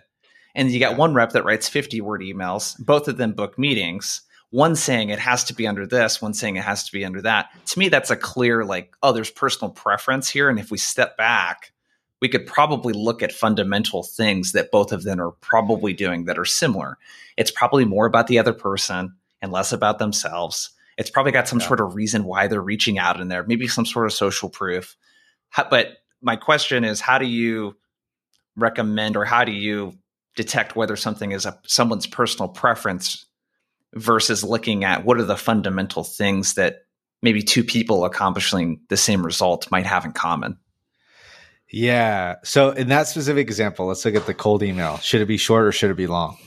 And 0.55 0.69
you 0.69 0.79
got 0.79 0.91
yeah. 0.91 0.97
one 0.97 1.13
rep 1.13 1.31
that 1.31 1.45
writes 1.45 1.69
50 1.69 2.01
word 2.01 2.21
emails. 2.21 2.75
Both 2.83 3.07
of 3.07 3.15
them 3.15 3.31
book 3.31 3.57
meetings 3.57 4.23
one 4.49 4.75
saying 4.75 5.10
it 5.10 5.19
has 5.19 5.43
to 5.45 5.53
be 5.53 5.67
under 5.67 5.86
this, 5.86 6.21
one 6.21 6.33
saying 6.33 6.55
it 6.55 6.63
has 6.63 6.86
to 6.86 6.91
be 6.91 7.03
under 7.03 7.21
that. 7.21 7.49
To 7.67 7.79
me, 7.79 7.89
that's 7.89 8.12
a 8.12 8.15
clear, 8.15 8.63
like, 8.63 8.95
oh, 9.03 9.12
there's 9.12 9.31
personal 9.31 9.71
preference 9.71 10.29
here. 10.29 10.49
And 10.49 10.57
if 10.60 10.71
we 10.71 10.77
step 10.77 11.17
back, 11.17 11.73
we 12.21 12.29
could 12.29 12.47
probably 12.47 12.93
look 12.93 13.21
at 13.21 13.31
fundamental 13.31 14.03
things 14.03 14.53
that 14.53 14.71
both 14.71 14.91
of 14.91 15.03
them 15.03 15.19
are 15.19 15.31
probably 15.31 15.93
doing 15.93 16.25
that 16.25 16.39
are 16.39 16.45
similar. 16.45 16.97
It's 17.36 17.51
probably 17.51 17.86
more 17.86 18.05
about 18.05 18.27
the 18.27 18.39
other 18.39 18.53
person 18.53 19.15
and 19.41 19.51
less 19.51 19.71
about 19.71 19.99
themselves. 19.99 20.71
It's 20.97 21.12
probably 21.12 21.31
got 21.31 21.47
some 21.47 21.60
yeah. 21.60 21.67
sort 21.67 21.79
of 21.79 21.93
reason 21.93 22.23
why 22.23 22.47
they're 22.47 22.62
reaching 22.62 22.97
out 22.97 23.21
in 23.21 23.27
there, 23.27 23.43
maybe 23.43 23.67
some 23.67 23.86
sort 23.86 24.07
of 24.07 24.13
social 24.13 24.49
proof. 24.49 24.95
How, 25.49 25.69
but 25.69 25.97
my 26.21 26.36
question 26.36 26.83
is, 26.83 26.99
how 26.99 27.19
do 27.19 27.27
you 27.27 27.75
recommend 28.55 29.15
or 29.15 29.25
how 29.25 29.43
do 29.43 29.51
you 29.51 29.93
detect 30.36 30.75
whether 30.75 30.95
something 30.95 31.31
is 31.31 31.45
a 31.45 31.60
someone's 31.67 32.07
personal 32.07 32.49
preference 32.49 33.26
versus 33.95 34.43
looking 34.43 34.84
at 34.84 35.06
what 35.06 35.17
are 35.17 35.23
the 35.23 35.38
fundamental 35.38 36.04
things 36.04 36.56
that 36.56 36.86
maybe 37.21 37.41
two 37.41 37.63
people 37.63 38.06
accomplishing 38.06 38.82
the 38.89 38.97
same 38.97 39.26
result 39.26 39.71
might 39.71 39.86
have 39.86 40.06
in 40.06 40.12
common. 40.12 40.58
Yeah. 41.69 42.36
So 42.43 42.71
in 42.71 42.89
that 42.89 43.08
specific 43.08 43.47
example, 43.47 43.88
let's 43.88 44.06
look 44.06 44.15
at 44.15 44.26
the 44.26 44.34
cold 44.34 44.63
email. 44.63 44.97
Should 44.97 45.21
it 45.21 45.26
be 45.26 45.38
short 45.38 45.65
or 45.65 45.71
should 45.71 45.91
it 45.91 45.97
be 45.97 46.08
long? 46.08 46.38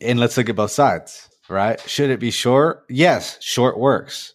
And 0.00 0.18
let's 0.18 0.36
look 0.36 0.48
at 0.48 0.56
both 0.56 0.70
sides, 0.70 1.28
right? 1.48 1.80
Should 1.88 2.10
it 2.10 2.20
be 2.20 2.30
short? 2.30 2.84
Yes, 2.88 3.36
short 3.40 3.78
works. 3.78 4.34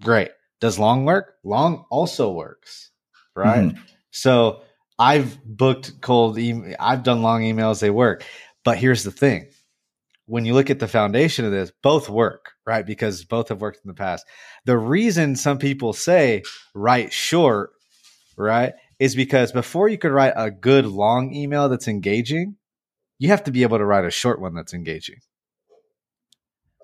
Great. 0.00 0.30
Does 0.60 0.78
long 0.78 1.04
work? 1.04 1.34
Long 1.42 1.84
also 1.90 2.30
works, 2.30 2.90
right? 3.34 3.64
Mm-hmm. 3.64 3.82
So 4.10 4.62
I've 4.98 5.42
booked 5.44 6.00
cold 6.00 6.38
email. 6.38 6.76
I've 6.78 7.02
done 7.02 7.22
long 7.22 7.42
emails. 7.42 7.80
They 7.80 7.90
work. 7.90 8.24
But 8.64 8.78
here's 8.78 9.02
the 9.04 9.10
thing. 9.10 9.48
When 10.26 10.44
you 10.44 10.54
look 10.54 10.70
at 10.70 10.78
the 10.78 10.88
foundation 10.88 11.44
of 11.44 11.50
this, 11.50 11.70
both 11.82 12.08
work, 12.08 12.52
right? 12.66 12.86
Because 12.86 13.24
both 13.24 13.48
have 13.50 13.60
worked 13.60 13.80
in 13.84 13.88
the 13.88 13.94
past. 13.94 14.24
The 14.64 14.78
reason 14.78 15.36
some 15.36 15.58
people 15.58 15.92
say 15.92 16.42
write 16.74 17.12
short, 17.12 17.70
right, 18.36 18.72
is 18.98 19.14
because 19.14 19.52
before 19.52 19.88
you 19.88 19.98
could 19.98 20.12
write 20.12 20.32
a 20.36 20.50
good 20.50 20.86
long 20.86 21.34
email 21.34 21.68
that's 21.68 21.88
engaging, 21.88 22.56
you 23.18 23.28
have 23.28 23.44
to 23.44 23.50
be 23.50 23.62
able 23.62 23.78
to 23.78 23.84
write 23.84 24.04
a 24.04 24.10
short 24.10 24.40
one 24.40 24.54
that's 24.54 24.74
engaging. 24.74 25.16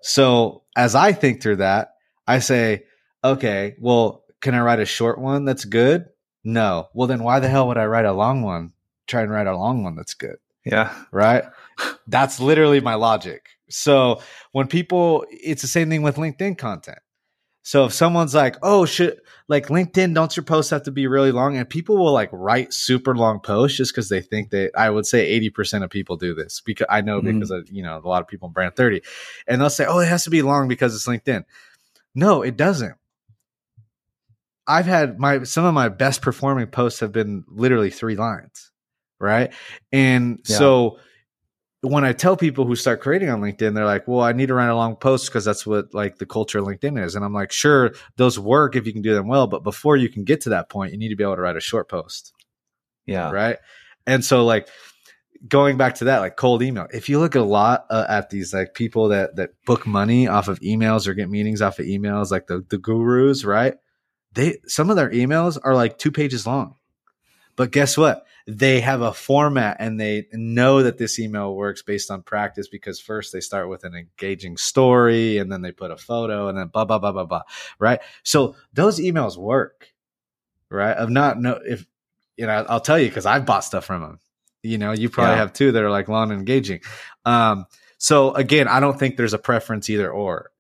So 0.03 0.65
as 0.77 0.95
I 0.95 1.13
think 1.13 1.43
through 1.43 1.57
that, 1.57 1.95
I 2.27 2.39
say, 2.39 2.85
okay, 3.25 3.75
well, 3.81 4.25
can 4.41 4.55
I 4.55 4.61
write 4.61 4.81
a 4.81 4.87
short 4.87 5.19
one 5.19 5.45
that's 5.45 5.65
good? 5.65 6.07
No. 6.45 6.89
Well, 6.95 7.09
then 7.09 7.23
why 7.23 7.41
the 7.41 7.49
hell 7.49 7.69
would 7.69 7.79
I 7.79 7.87
write 7.87 8.07
a 8.07 8.13
long 8.13 8.43
one? 8.43 8.73
Try 9.07 9.23
and 9.23 9.31
write 9.31 9.47
a 9.47 9.57
long 9.57 9.83
one 9.83 9.97
that's 9.97 10.15
good. 10.15 10.37
Yeah. 10.65 10.95
Right. 11.11 11.45
That's 12.07 12.41
literally 12.41 12.81
my 12.81 12.95
logic. 12.95 13.47
So 13.71 14.21
when 14.53 14.67
people, 14.67 15.25
it's 15.31 15.63
the 15.63 15.69
same 15.69 15.89
thing 15.89 16.03
with 16.03 16.17
LinkedIn 16.17 16.59
content. 16.59 16.99
So 17.63 17.85
if 17.85 17.93
someone's 17.93 18.35
like, 18.35 18.57
oh, 18.63 18.87
should 18.87 19.21
like 19.49 19.69
LinkedIn, 19.69 20.15
don't 20.15 20.35
your 20.37 20.45
posts 20.45 20.71
have 20.71 20.83
to 20.85 20.91
be 20.91 21.07
really 21.07 21.31
long? 21.31 21.57
And 21.57 21.69
people 21.69 21.99
will 21.99 22.13
like 22.13 22.31
write 22.33 22.73
super 22.73 23.15
long 23.15 23.39
posts 23.41 23.77
just 23.77 23.93
because 23.93 24.09
they 24.09 24.23
think 24.23 24.51
that 24.51 24.71
I 24.77 24.91
would 24.91 25.07
say 25.07 25.39
80% 25.41 25.85
of 25.85 25.91
people 25.91 26.17
do 26.17 26.35
this 26.35 26.63
because 26.65 26.87
I 26.91 27.01
know 27.03 27.19
mm-hmm. 27.19 27.39
because 27.39 27.51
of, 27.51 27.69
you 27.71 27.83
know, 27.83 28.01
a 28.03 28.09
lot 28.09 28.23
of 28.23 28.29
people 28.29 28.49
in 28.49 28.53
brand 28.53 28.77
30 28.77 29.03
and 29.47 29.61
they'll 29.61 29.71
say, 29.71 29.87
oh, 29.87 30.01
it 30.01 30.09
has 30.09 30.25
to 30.25 30.31
be 30.31 30.43
long 30.43 30.69
because 30.69 30.95
it's 30.95 31.07
LinkedIn. 31.07 31.45
No, 32.15 32.43
it 32.43 32.57
doesn't. 32.57 32.95
I've 34.67 34.87
had 34.87 35.19
my 35.19 35.43
some 35.43 35.65
of 35.65 35.75
my 35.75 35.89
best 35.89 36.23
performing 36.23 36.69
posts 36.69 37.01
have 37.01 37.13
been 37.13 37.45
literally 37.49 37.91
three 37.91 38.15
lines, 38.15 38.70
right? 39.21 39.53
And 39.93 40.41
yeah. 40.49 40.57
so 40.57 40.99
when 41.83 42.05
I 42.05 42.13
tell 42.13 42.37
people 42.37 42.67
who 42.67 42.77
start 42.77 43.01
creating 43.01 43.31
on 43.31 43.41
LinkedIn, 43.41 43.75
they're 43.75 43.85
like, 43.85 44.07
"Well, 44.07 44.21
I 44.21 44.33
need 44.33 44.47
to 44.47 44.55
write 44.55 44.69
a 44.69 44.75
long 44.75 44.97
post 44.97 45.27
because 45.27 45.45
that's 45.45 45.67
what 45.67 45.95
like 45.95 46.19
the 46.19 46.27
culture 46.27 46.59
of 46.59 46.67
LinkedIn 46.67 47.03
is." 47.03 47.15
And 47.15 47.25
I'm 47.25 47.33
like, 47.33 47.53
"Sure, 47.53 47.93
those 48.17 48.39
work 48.39 48.77
if 48.77 48.87
you 48.87 48.93
can 48.93 49.03
do 49.03 49.15
them 49.15 49.29
well, 49.29 49.47
but 49.47 49.63
before 49.63 49.97
you 49.97 50.09
can 50.09 50.25
get 50.25 50.43
to 50.43 50.51
that 50.51 50.69
point, 50.69 50.93
you 50.93 50.99
need 50.99 51.09
to 51.09 51.17
be 51.17 51.25
able 51.25 51.37
to 51.37 51.43
write 51.43 51.57
a 51.57 51.61
short 51.61 51.89
post." 51.89 52.33
Yeah. 53.07 53.31
Right. 53.31 53.57
And 54.07 54.25
so 54.25 54.45
like 54.45 54.69
going 55.49 55.77
back 55.77 55.97
to 55.97 56.05
that, 56.05 56.19
like 56.19 56.37
cold 56.37 56.63
email. 56.63 56.87
If 56.93 57.09
you 57.09 57.19
look 57.19 57.35
a 57.35 57.41
lot 57.41 57.87
uh, 57.91 58.07
at 58.09 58.31
these 58.31 58.53
like 58.53 58.75
people 58.75 59.09
that 59.09 59.37
that 59.37 59.51
book 59.65 59.87
money 59.87 60.29
off 60.29 60.49
of 60.49 60.61
emails 60.61 61.07
or 61.07 61.15
get 61.15 61.31
meetings 61.31 61.63
off 61.63 61.79
of 61.79 61.87
emails, 61.87 62.31
like 62.31 62.47
the 62.47 62.65
the 62.69 62.79
gurus, 62.79 63.45
right? 63.45 63.75
They 64.33 64.59
some 64.67 64.91
of 64.91 64.97
their 64.97 65.11
emails 65.11 65.59
are 65.63 65.75
like 65.75 65.99
two 65.99 66.13
pages 66.13 66.47
long. 66.47 66.77
But 67.57 67.73
guess 67.73 67.97
what? 67.97 68.27
They 68.47 68.81
have 68.81 69.03
a 69.03 69.13
format 69.13 69.77
and 69.81 70.01
they 70.01 70.27
know 70.33 70.83
that 70.83 70.99
this 70.99 71.19
email 71.19 71.55
works 71.55 71.83
based 71.83 72.11
on 72.11 72.23
practice 72.23 72.69
because 72.69 73.01
first 73.01 73.33
they 73.33 73.41
start 73.41 73.69
with 73.69 73.85
an 73.85 73.95
engaging 73.95 74.57
story 74.57 75.39
and 75.39 75.53
then 75.53 75.63
they 75.63 75.73
put 75.73 75.91
a 75.91 75.97
photo 75.97 76.49
and 76.49 76.59
then 76.59 76.69
blah 76.69 76.85
blah 76.85 76.99
blah 76.99 77.13
blah 77.13 77.25
blah 77.25 77.43
right? 77.79 78.01
So 78.23 78.57
those 78.73 78.99
emails 78.99 79.37
work 79.37 79.89
right? 80.71 80.97
Of 80.97 81.11
not 81.11 81.41
know 81.41 81.61
if 81.65 81.85
you 82.37 82.47
know 82.47 82.65
i'll 82.69 82.81
tell 82.81 82.99
you 82.99 83.09
because 83.09 83.27
i've 83.27 83.45
bought 83.45 83.65
stuff 83.65 83.85
from 83.85 84.03
them 84.03 84.19
you 84.63 84.79
know 84.79 84.93
you 84.93 85.11
probably 85.11 85.33
yeah. 85.33 85.39
have 85.39 85.53
too 85.53 85.73
that 85.73 85.83
are 85.83 85.91
like 85.91 86.09
long 86.09 86.31
and 86.31 86.39
engaging. 86.39 86.81
Um 87.25 87.67
so 87.99 88.33
again 88.35 88.69
i 88.69 88.81
don't 88.81 88.99
think 88.99 89.17
there's 89.17 89.35
a 89.35 89.39
preference 89.39 89.91
either 89.91 90.11
or. 90.11 90.51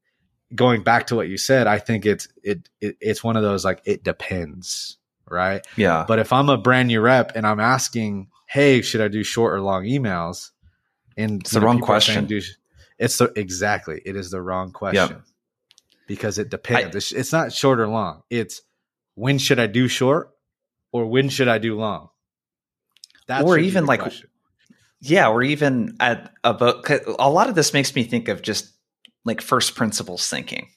Going 0.52 0.82
back 0.82 1.06
to 1.06 1.14
what 1.14 1.28
you 1.28 1.38
said 1.38 1.68
i 1.68 1.78
think 1.78 2.04
it's 2.04 2.26
it, 2.42 2.68
it 2.80 2.96
it's 3.00 3.22
one 3.22 3.36
of 3.36 3.44
those 3.44 3.64
like 3.64 3.80
it 3.84 4.02
depends 4.02 4.98
right? 5.30 5.66
Yeah. 5.76 6.04
But 6.06 6.18
if 6.18 6.32
I'm 6.32 6.48
a 6.48 6.58
brand 6.58 6.88
new 6.88 7.00
rep 7.00 7.32
and 7.36 7.46
I'm 7.46 7.60
asking, 7.60 8.28
hey, 8.46 8.82
should 8.82 9.00
I 9.00 9.08
do 9.08 9.22
short 9.22 9.54
or 9.54 9.60
long 9.60 9.84
emails? 9.84 10.50
And 11.16 11.40
it's 11.40 11.52
the 11.52 11.60
know, 11.60 11.66
wrong 11.66 11.80
question. 11.80 12.26
Do, 12.26 12.40
it's 12.98 13.18
the 13.18 13.32
exactly 13.36 14.00
it 14.04 14.16
is 14.16 14.30
the 14.30 14.42
wrong 14.42 14.72
question 14.72 15.16
yep. 15.16 15.22
because 16.06 16.38
it 16.38 16.50
depends. 16.50 17.12
I, 17.12 17.18
it's 17.18 17.32
not 17.32 17.52
short 17.52 17.80
or 17.80 17.88
long. 17.88 18.22
It's 18.30 18.62
when 19.14 19.38
should 19.38 19.58
I 19.58 19.66
do 19.66 19.88
short 19.88 20.30
or 20.92 21.06
when 21.06 21.28
should 21.28 21.48
I 21.48 21.58
do 21.58 21.76
long? 21.76 22.10
That 23.26 23.44
or 23.44 23.58
even 23.58 23.86
like 23.86 24.00
question. 24.00 24.28
yeah, 25.00 25.28
or 25.28 25.42
even 25.42 25.96
at 26.00 26.32
about 26.42 26.88
a 27.18 27.30
lot 27.30 27.48
of 27.48 27.54
this 27.54 27.72
makes 27.72 27.94
me 27.94 28.02
think 28.02 28.28
of 28.28 28.42
just 28.42 28.72
like 29.24 29.40
first 29.40 29.74
principles 29.74 30.28
thinking 30.28 30.68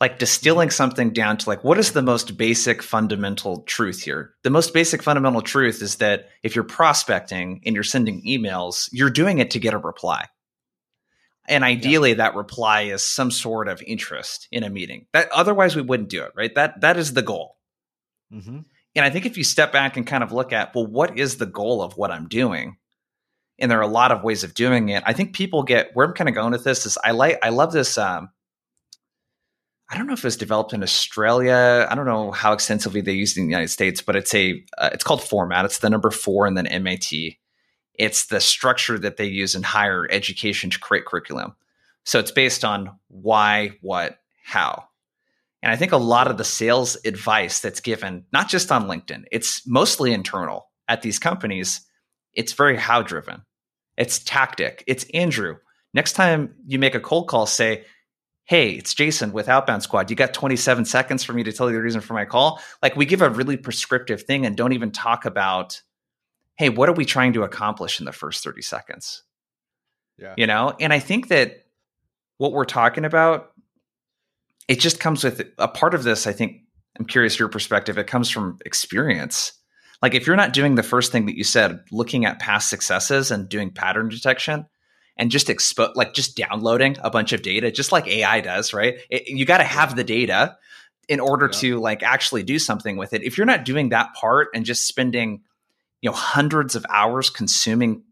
like 0.00 0.18
distilling 0.18 0.70
something 0.70 1.12
down 1.12 1.36
to 1.36 1.48
like 1.48 1.62
what 1.62 1.78
is 1.78 1.92
the 1.92 2.02
most 2.02 2.36
basic 2.36 2.82
fundamental 2.82 3.62
truth 3.62 4.02
here? 4.02 4.34
The 4.42 4.50
most 4.50 4.72
basic 4.72 5.02
fundamental 5.02 5.42
truth 5.42 5.82
is 5.82 5.96
that 5.96 6.28
if 6.42 6.54
you're 6.54 6.64
prospecting 6.64 7.60
and 7.66 7.74
you're 7.74 7.84
sending 7.84 8.22
emails 8.24 8.88
you're 8.92 9.10
doing 9.10 9.38
it 9.38 9.50
to 9.52 9.58
get 9.58 9.74
a 9.74 9.78
reply. 9.78 10.26
And 11.48 11.64
ideally 11.64 12.10
yeah. 12.10 12.16
that 12.16 12.34
reply 12.34 12.82
is 12.82 13.02
some 13.02 13.30
sort 13.30 13.68
of 13.68 13.82
interest 13.82 14.48
in 14.50 14.62
a 14.62 14.70
meeting. 14.70 15.06
That 15.12 15.30
otherwise 15.32 15.76
we 15.76 15.82
wouldn't 15.82 16.08
do 16.08 16.22
it 16.22 16.32
right? 16.34 16.54
That 16.54 16.80
that 16.80 16.96
is 16.96 17.12
the 17.12 17.22
goal. 17.22 17.56
Mm-hmm. 18.32 18.60
and 18.94 19.04
i 19.04 19.10
think 19.10 19.26
if 19.26 19.36
you 19.36 19.42
step 19.42 19.72
back 19.72 19.96
and 19.96 20.06
kind 20.06 20.22
of 20.22 20.30
look 20.30 20.52
at 20.52 20.72
well 20.72 20.86
what 20.86 21.18
is 21.18 21.38
the 21.38 21.46
goal 21.46 21.82
of 21.82 21.96
what 21.96 22.12
i'm 22.12 22.28
doing? 22.28 22.76
And 23.58 23.70
there 23.70 23.78
are 23.78 23.82
a 23.82 23.88
lot 23.88 24.12
of 24.12 24.22
ways 24.22 24.44
of 24.44 24.54
doing 24.54 24.88
it. 24.88 25.02
I 25.04 25.12
think 25.12 25.34
people 25.34 25.64
get 25.64 25.90
where 25.94 26.06
i'm 26.06 26.14
kind 26.14 26.28
of 26.28 26.34
going 26.34 26.52
with 26.52 26.64
this 26.64 26.86
is 26.86 26.96
i 27.04 27.10
like 27.10 27.38
i 27.42 27.50
love 27.50 27.72
this 27.72 27.98
um, 27.98 28.30
I 29.90 29.98
don't 29.98 30.06
know 30.06 30.12
if 30.12 30.20
it 30.20 30.24
was 30.24 30.36
developed 30.36 30.72
in 30.72 30.84
Australia. 30.84 31.86
I 31.90 31.94
don't 31.96 32.06
know 32.06 32.30
how 32.30 32.52
extensively 32.52 33.00
they 33.00 33.12
use 33.12 33.36
it 33.36 33.40
in 33.40 33.46
the 33.46 33.50
United 33.50 33.68
States, 33.68 34.00
but 34.00 34.14
it's 34.14 34.32
a 34.34 34.64
uh, 34.78 34.90
it's 34.92 35.02
called 35.02 35.22
format. 35.22 35.64
It's 35.64 35.78
the 35.78 35.90
number 35.90 36.12
four 36.12 36.46
and 36.46 36.56
then 36.56 36.82
MAT. 36.84 37.10
It's 37.94 38.26
the 38.26 38.40
structure 38.40 38.98
that 39.00 39.16
they 39.16 39.26
use 39.26 39.56
in 39.56 39.64
higher 39.64 40.06
education 40.10 40.70
to 40.70 40.78
create 40.78 41.06
curriculum. 41.06 41.56
So 42.04 42.20
it's 42.20 42.30
based 42.30 42.64
on 42.64 42.98
why, 43.08 43.72
what, 43.82 44.18
how. 44.44 44.84
And 45.62 45.70
I 45.70 45.76
think 45.76 45.92
a 45.92 45.98
lot 45.98 46.28
of 46.28 46.38
the 46.38 46.44
sales 46.44 46.96
advice 47.04 47.60
that's 47.60 47.80
given, 47.80 48.24
not 48.32 48.48
just 48.48 48.72
on 48.72 48.88
LinkedIn, 48.88 49.24
it's 49.30 49.66
mostly 49.66 50.14
internal 50.14 50.70
at 50.88 51.02
these 51.02 51.18
companies. 51.18 51.82
It's 52.32 52.52
very 52.52 52.76
how 52.76 53.02
driven. 53.02 53.42
It's 53.98 54.20
tactic. 54.20 54.84
It's 54.86 55.04
Andrew. 55.12 55.56
Next 55.92 56.14
time 56.14 56.54
you 56.66 56.78
make 56.78 56.94
a 56.94 57.00
cold 57.00 57.28
call, 57.28 57.44
say, 57.44 57.84
hey, 58.44 58.70
it's 58.72 58.94
Jason 58.94 59.32
with 59.32 59.48
Outbound 59.48 59.82
Squad. 59.82 60.10
You 60.10 60.16
got 60.16 60.34
27 60.34 60.84
seconds 60.84 61.22
for 61.22 61.32
me 61.32 61.44
to 61.44 61.52
tell 61.52 61.68
you 61.70 61.76
the 61.76 61.82
reason 61.82 62.00
for 62.00 62.14
my 62.14 62.24
call. 62.24 62.60
Like 62.82 62.96
we 62.96 63.06
give 63.06 63.22
a 63.22 63.30
really 63.30 63.56
prescriptive 63.56 64.22
thing 64.22 64.44
and 64.44 64.56
don't 64.56 64.72
even 64.72 64.90
talk 64.90 65.24
about, 65.24 65.80
hey, 66.56 66.68
what 66.68 66.88
are 66.88 66.94
we 66.94 67.04
trying 67.04 67.32
to 67.34 67.42
accomplish 67.42 68.00
in 68.00 68.06
the 68.06 68.12
first 68.12 68.42
30 68.42 68.62
seconds? 68.62 69.22
Yeah. 70.18 70.34
You 70.36 70.46
know, 70.46 70.74
and 70.80 70.92
I 70.92 70.98
think 70.98 71.28
that 71.28 71.64
what 72.38 72.52
we're 72.52 72.64
talking 72.64 73.04
about, 73.04 73.52
it 74.68 74.80
just 74.80 75.00
comes 75.00 75.24
with 75.24 75.42
a 75.58 75.68
part 75.68 75.94
of 75.94 76.04
this. 76.04 76.26
I 76.26 76.32
think 76.32 76.62
I'm 76.98 77.06
curious 77.06 77.38
your 77.38 77.48
perspective. 77.48 77.98
It 77.98 78.06
comes 78.06 78.30
from 78.30 78.58
experience. 78.66 79.52
Like 80.02 80.14
if 80.14 80.26
you're 80.26 80.36
not 80.36 80.52
doing 80.52 80.74
the 80.74 80.82
first 80.82 81.12
thing 81.12 81.26
that 81.26 81.36
you 81.36 81.44
said, 81.44 81.80
looking 81.90 82.24
at 82.24 82.38
past 82.38 82.68
successes 82.68 83.30
and 83.30 83.48
doing 83.48 83.70
pattern 83.70 84.08
detection, 84.08 84.66
and 85.20 85.30
just 85.30 85.48
expo 85.48 85.94
like 85.94 86.14
just 86.14 86.34
downloading 86.34 86.96
a 87.02 87.10
bunch 87.10 87.34
of 87.34 87.42
data, 87.42 87.70
just 87.70 87.92
like 87.92 88.08
AI 88.08 88.40
does, 88.40 88.72
right? 88.72 89.00
It, 89.10 89.28
you 89.28 89.44
got 89.44 89.58
to 89.58 89.64
have 89.64 89.94
the 89.94 90.02
data 90.02 90.56
in 91.08 91.20
order 91.20 91.44
yeah. 91.52 91.58
to 91.60 91.78
like 91.78 92.02
actually 92.02 92.42
do 92.42 92.58
something 92.58 92.96
with 92.96 93.12
it. 93.12 93.22
If 93.22 93.36
you're 93.36 93.46
not 93.46 93.66
doing 93.66 93.90
that 93.90 94.14
part 94.14 94.48
and 94.54 94.64
just 94.64 94.88
spending, 94.88 95.42
you 96.00 96.08
know, 96.08 96.16
hundreds 96.16 96.74
of 96.74 96.86
hours 96.88 97.28
consuming 97.28 98.02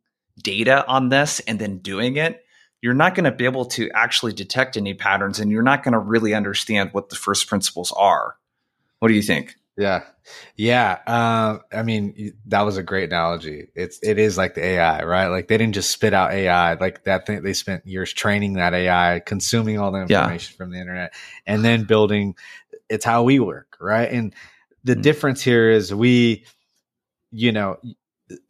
data 0.42 0.86
on 0.86 1.08
this 1.08 1.40
and 1.40 1.58
then 1.58 1.78
doing 1.78 2.16
it, 2.16 2.44
you're 2.82 2.92
not 2.92 3.14
going 3.14 3.24
to 3.24 3.32
be 3.32 3.46
able 3.46 3.64
to 3.64 3.90
actually 3.94 4.34
detect 4.34 4.76
any 4.76 4.92
patterns 4.92 5.40
and 5.40 5.50
you're 5.50 5.62
not 5.62 5.82
going 5.82 5.94
to 5.94 5.98
really 5.98 6.34
understand 6.34 6.90
what 6.92 7.08
the 7.08 7.16
first 7.16 7.48
principles 7.48 7.90
are. 7.92 8.36
What 8.98 9.08
do 9.08 9.14
you 9.14 9.22
think? 9.22 9.56
Yeah. 9.78 10.02
Yeah. 10.56 10.98
Uh, 11.06 11.58
I 11.72 11.84
mean, 11.84 12.34
that 12.46 12.62
was 12.62 12.76
a 12.76 12.82
great 12.82 13.10
analogy. 13.10 13.68
It's, 13.76 14.00
it 14.02 14.18
is 14.18 14.36
like 14.36 14.54
the 14.54 14.64
AI, 14.64 15.04
right? 15.04 15.28
Like 15.28 15.46
they 15.46 15.56
didn't 15.56 15.74
just 15.74 15.90
spit 15.90 16.12
out 16.12 16.32
AI 16.32 16.74
like 16.74 17.04
that 17.04 17.26
thing. 17.26 17.44
They 17.44 17.52
spent 17.52 17.86
years 17.86 18.12
training 18.12 18.54
that 18.54 18.74
AI, 18.74 19.20
consuming 19.24 19.78
all 19.78 19.92
the 19.92 20.00
information 20.00 20.52
yeah. 20.52 20.56
from 20.56 20.72
the 20.72 20.80
internet 20.80 21.14
and 21.46 21.64
then 21.64 21.84
building. 21.84 22.34
It's 22.88 23.04
how 23.04 23.22
we 23.22 23.38
work. 23.38 23.76
Right. 23.80 24.10
And 24.10 24.34
the 24.82 24.94
mm-hmm. 24.94 25.02
difference 25.02 25.42
here 25.42 25.70
is 25.70 25.94
we, 25.94 26.44
you 27.30 27.52
know, 27.52 27.78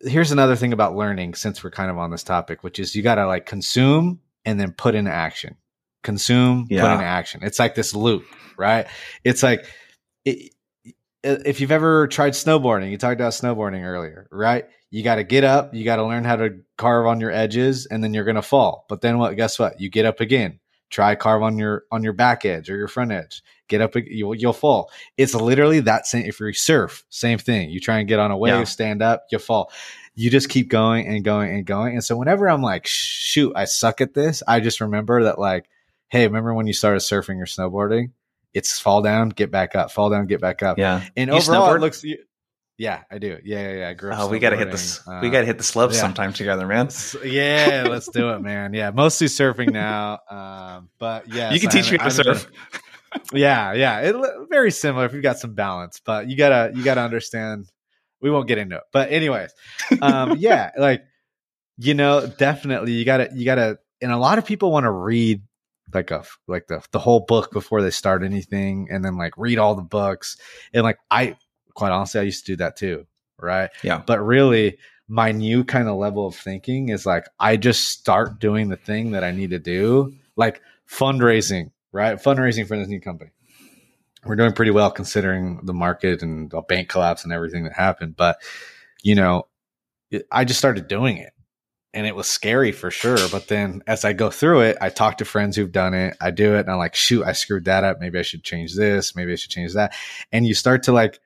here's 0.01 0.33
another 0.33 0.57
thing 0.57 0.73
about 0.73 0.97
learning 0.97 1.35
since 1.35 1.63
we're 1.63 1.71
kind 1.71 1.91
of 1.91 1.99
on 1.99 2.11
this 2.11 2.25
topic, 2.25 2.65
which 2.65 2.79
is 2.79 2.97
you 2.97 3.03
got 3.03 3.17
to 3.17 3.27
like 3.27 3.45
consume 3.45 4.21
and 4.47 4.59
then 4.59 4.73
put 4.73 4.95
into 4.95 5.13
action, 5.13 5.57
consume, 6.03 6.69
yeah. 6.71 6.81
put 6.81 6.93
into 6.93 7.05
action. 7.05 7.43
It's 7.43 7.59
like 7.59 7.75
this 7.75 7.95
loop, 7.95 8.25
right? 8.57 8.87
It's 9.25 9.43
like, 9.43 9.67
it, 10.25 10.55
if 11.23 11.61
you've 11.61 11.73
ever 11.73 12.07
tried 12.07 12.33
snowboarding, 12.33 12.91
you 12.91 12.99
talked 12.99 13.21
about 13.21 13.33
snowboarding 13.33 13.85
earlier, 13.85 14.29
right? 14.31 14.67
You 14.91 15.03
got 15.03 15.17
to 15.17 15.25
get 15.25 15.45
up, 15.45 15.75
you 15.75 15.85
got 15.85 15.97
to 15.97 16.05
learn 16.05 16.25
how 16.25 16.37
to 16.37 16.61
carve 16.77 17.07
on 17.07 17.21
your 17.21 17.31
edges, 17.31 17.87
and 17.87 18.03
then 18.03 18.15
you're 18.15 18.25
going 18.25 18.37
to 18.37 18.43
fall. 18.43 18.87
But 18.89 19.01
then 19.01 19.19
what? 19.19 19.37
Guess 19.37 19.59
what? 19.59 19.81
You 19.81 19.91
get 19.91 20.07
up 20.07 20.21
again. 20.21 20.61
Try 20.91 21.15
carve 21.17 21.43
on 21.43 21.59
your 21.59 21.85
on 21.93 22.03
your 22.03 22.15
back 22.15 22.45
edge 22.45 22.71
or 22.71 22.77
your 22.77 22.89
front 22.89 23.13
edge. 23.13 23.43
Get 23.69 23.83
up, 23.83 23.95
you'll, 23.95 24.35
you'll 24.35 24.55
fall. 24.55 24.91
It's 25.19 25.35
literally 25.35 25.81
that 25.81 26.07
same. 26.07 26.25
If 26.25 26.41
you 26.41 26.55
surf, 26.55 27.05
same 27.11 27.39
thing. 27.39 27.69
You 27.69 27.81
try 27.81 27.99
and 27.99 28.09
get 28.09 28.19
on 28.19 28.31
a 28.31 28.37
wave, 28.39 28.55
yeah. 28.55 28.65
stand 28.65 29.03
up, 29.03 29.27
you 29.31 29.39
fall. 29.39 29.71
You 30.15 30.31
just 30.31 30.49
keep 30.49 30.71
going 30.71 31.07
and 31.07 31.23
going 31.23 31.55
and 31.55 31.67
going. 31.67 31.93
And 31.93 32.03
so 32.03 32.17
whenever 32.17 32.49
I'm 32.49 32.63
like, 32.63 32.87
shoot, 32.87 33.53
I 33.55 33.67
suck 33.67 34.01
at 34.01 34.15
this, 34.15 34.43
I 34.49 34.61
just 34.61 34.81
remember 34.81 35.25
that 35.25 35.39
like, 35.39 35.69
hey, 36.09 36.27
remember 36.27 36.55
when 36.55 36.67
you 36.67 36.73
started 36.73 37.01
surfing 37.01 37.43
or 37.43 37.45
snowboarding? 37.45 38.13
It's 38.55 38.79
fall 38.79 39.03
down, 39.03 39.31
get 39.31 39.51
back 39.51 39.75
up, 39.75 39.91
fall 39.91 40.11
down, 40.11 40.27
get 40.27 40.41
back 40.41 40.63
up. 40.63 40.79
Yeah. 40.79 41.05
And 41.17 41.31
you 41.31 41.37
overall, 41.37 41.69
snowboard? 41.69 41.77
it 41.77 41.81
looks. 41.81 42.05
Yeah, 42.79 43.03
I 43.11 43.19
do. 43.19 43.39
Yeah, 43.45 43.61
yeah, 43.61 43.77
yeah. 43.79 43.89
I 43.89 43.95
grew 43.95 44.13
up. 44.13 44.21
Oh, 44.21 44.29
we 44.29 44.39
got 44.39 44.51
to 44.51 44.57
hit 44.57 44.71
the 44.71 45.01
uh, 45.09 45.21
we 45.21 45.31
got 45.31 45.41
to 45.41 45.47
hit 45.47 45.59
the 45.59 45.65
slopes 45.65 45.97
yeah. 45.97 46.01
sometime 46.01 46.33
together, 46.33 46.65
man. 46.65 46.89
Yeah, 47.25 47.87
let's 47.91 48.09
do 48.09 48.31
it, 48.31 48.41
man. 48.41 48.73
Yeah, 48.73 48.93
mostly 48.93 49.27
surfing 49.27 49.73
now, 49.73 50.21
um, 50.31 50.89
but 50.99 51.29
yeah, 51.29 51.53
you 51.53 51.59
can 51.59 51.71
teach 51.71 51.91
me 51.91 51.99
how 51.99 52.05
to 52.05 52.11
surf. 52.13 52.47
yeah, 53.33 53.73
yeah, 53.73 54.01
it, 54.01 54.17
very 54.49 54.71
similar 54.71 55.07
if 55.07 55.13
you've 55.13 55.25
got 55.25 55.41
some 55.41 55.55
balance, 55.55 56.01
but 56.05 56.29
you 56.29 56.37
gotta 56.37 56.71
you 56.75 56.85
gotta 56.85 57.01
understand. 57.01 57.69
We 58.21 58.31
won't 58.31 58.47
get 58.47 58.59
into 58.59 58.77
it, 58.77 58.83
but 58.93 59.11
anyways, 59.11 59.53
um, 60.01 60.37
yeah, 60.39 60.71
like 60.77 61.03
you 61.79 61.95
know, 61.95 62.27
definitely 62.39 62.93
you 62.93 63.05
gotta 63.05 63.31
you 63.35 63.45
gotta, 63.45 63.79
and 64.01 64.13
a 64.13 64.17
lot 64.17 64.39
of 64.39 64.45
people 64.45 64.71
want 64.71 64.85
to 64.85 64.91
read 64.91 65.43
like 65.95 66.11
a 66.11 66.25
like 66.47 66.67
the 66.67 66.83
the 66.93 66.99
whole 66.99 67.21
book 67.21 67.53
before 67.53 67.83
they 67.83 67.91
start 67.91 68.23
anything 68.23 68.89
and 68.91 69.05
then 69.05 69.17
like 69.17 69.33
read 69.37 69.59
all 69.59 69.75
the 69.75 69.83
books. 69.83 70.37
And 70.73 70.83
like 70.83 70.99
I 71.11 71.37
quite 71.75 71.93
honestly 71.93 72.21
I 72.21 72.25
used 72.25 72.45
to 72.47 72.53
do 72.53 72.57
that 72.57 72.77
too 72.77 73.07
right? 73.39 73.71
Yeah. 73.83 74.03
But 74.05 74.21
really 74.21 74.79
my 75.09 75.33
new 75.33 75.65
kind 75.65 75.89
of 75.89 75.97
level 75.97 76.27
of 76.27 76.35
thinking 76.35 76.91
is 76.91 77.07
like 77.07 77.27
I 77.41 77.57
just 77.57 77.89
start 77.89 78.39
doing 78.39 78.69
the 78.69 78.77
thing 78.77 79.13
that 79.13 79.25
I 79.25 79.31
need 79.31 79.51
to 79.51 79.59
do 79.59 80.15
like 80.37 80.61
fundraising 80.89 81.71
right? 81.93 82.19
Fundraising 82.19 82.67
for 82.67 82.77
this 82.77 82.89
new 82.89 83.01
company. 83.01 83.31
We're 84.25 84.37
doing 84.37 84.53
pretty 84.53 84.73
well 84.73 84.91
considering 84.91 85.61
the 85.63 85.73
market 85.73 86.23
and 86.23 86.51
the 86.51 86.61
bank 86.61 86.89
collapse 86.89 87.25
and 87.25 87.33
everything 87.33 87.65
that 87.65 87.73
happened 87.73 88.17
but 88.17 88.39
you 89.03 89.15
know 89.15 89.47
I 90.31 90.45
just 90.45 90.59
started 90.59 90.89
doing 90.89 91.19
it 91.19 91.33
and 91.95 92.07
it 92.07 92.15
was 92.15 92.27
scary 92.27 92.73
for 92.73 92.91
sure. 92.91 93.19
But 93.31 93.49
then 93.49 93.83
as 93.87 94.05
I 94.05 94.13
go 94.13 94.31
through 94.31 94.61
it, 94.61 94.77
I 94.81 94.89
talk 94.91 95.19
to 95.19 95.25
friends 95.25 95.57
who've 95.57 95.73
done 95.73 95.95
it. 95.95 96.17
I 96.21 96.31
do 96.31 96.55
it 96.55 96.61
and 96.61 96.71
I'm 96.71 96.79
like, 96.79 96.95
shoot, 96.95 97.25
I 97.25 97.33
screwed 97.33 97.65
that 97.65 97.85
up. 97.85 97.99
Maybe 98.01 98.19
I 98.19 98.23
should 98.23 98.45
change 98.45 98.75
this. 98.75 99.17
Maybe 99.17 99.33
I 99.33 99.37
should 99.37 99.51
change 99.51 99.75
that. 99.75 99.95
And 100.31 100.47
you 100.47 100.55
start 100.55 100.85
to 100.85 100.93
like 100.93 101.19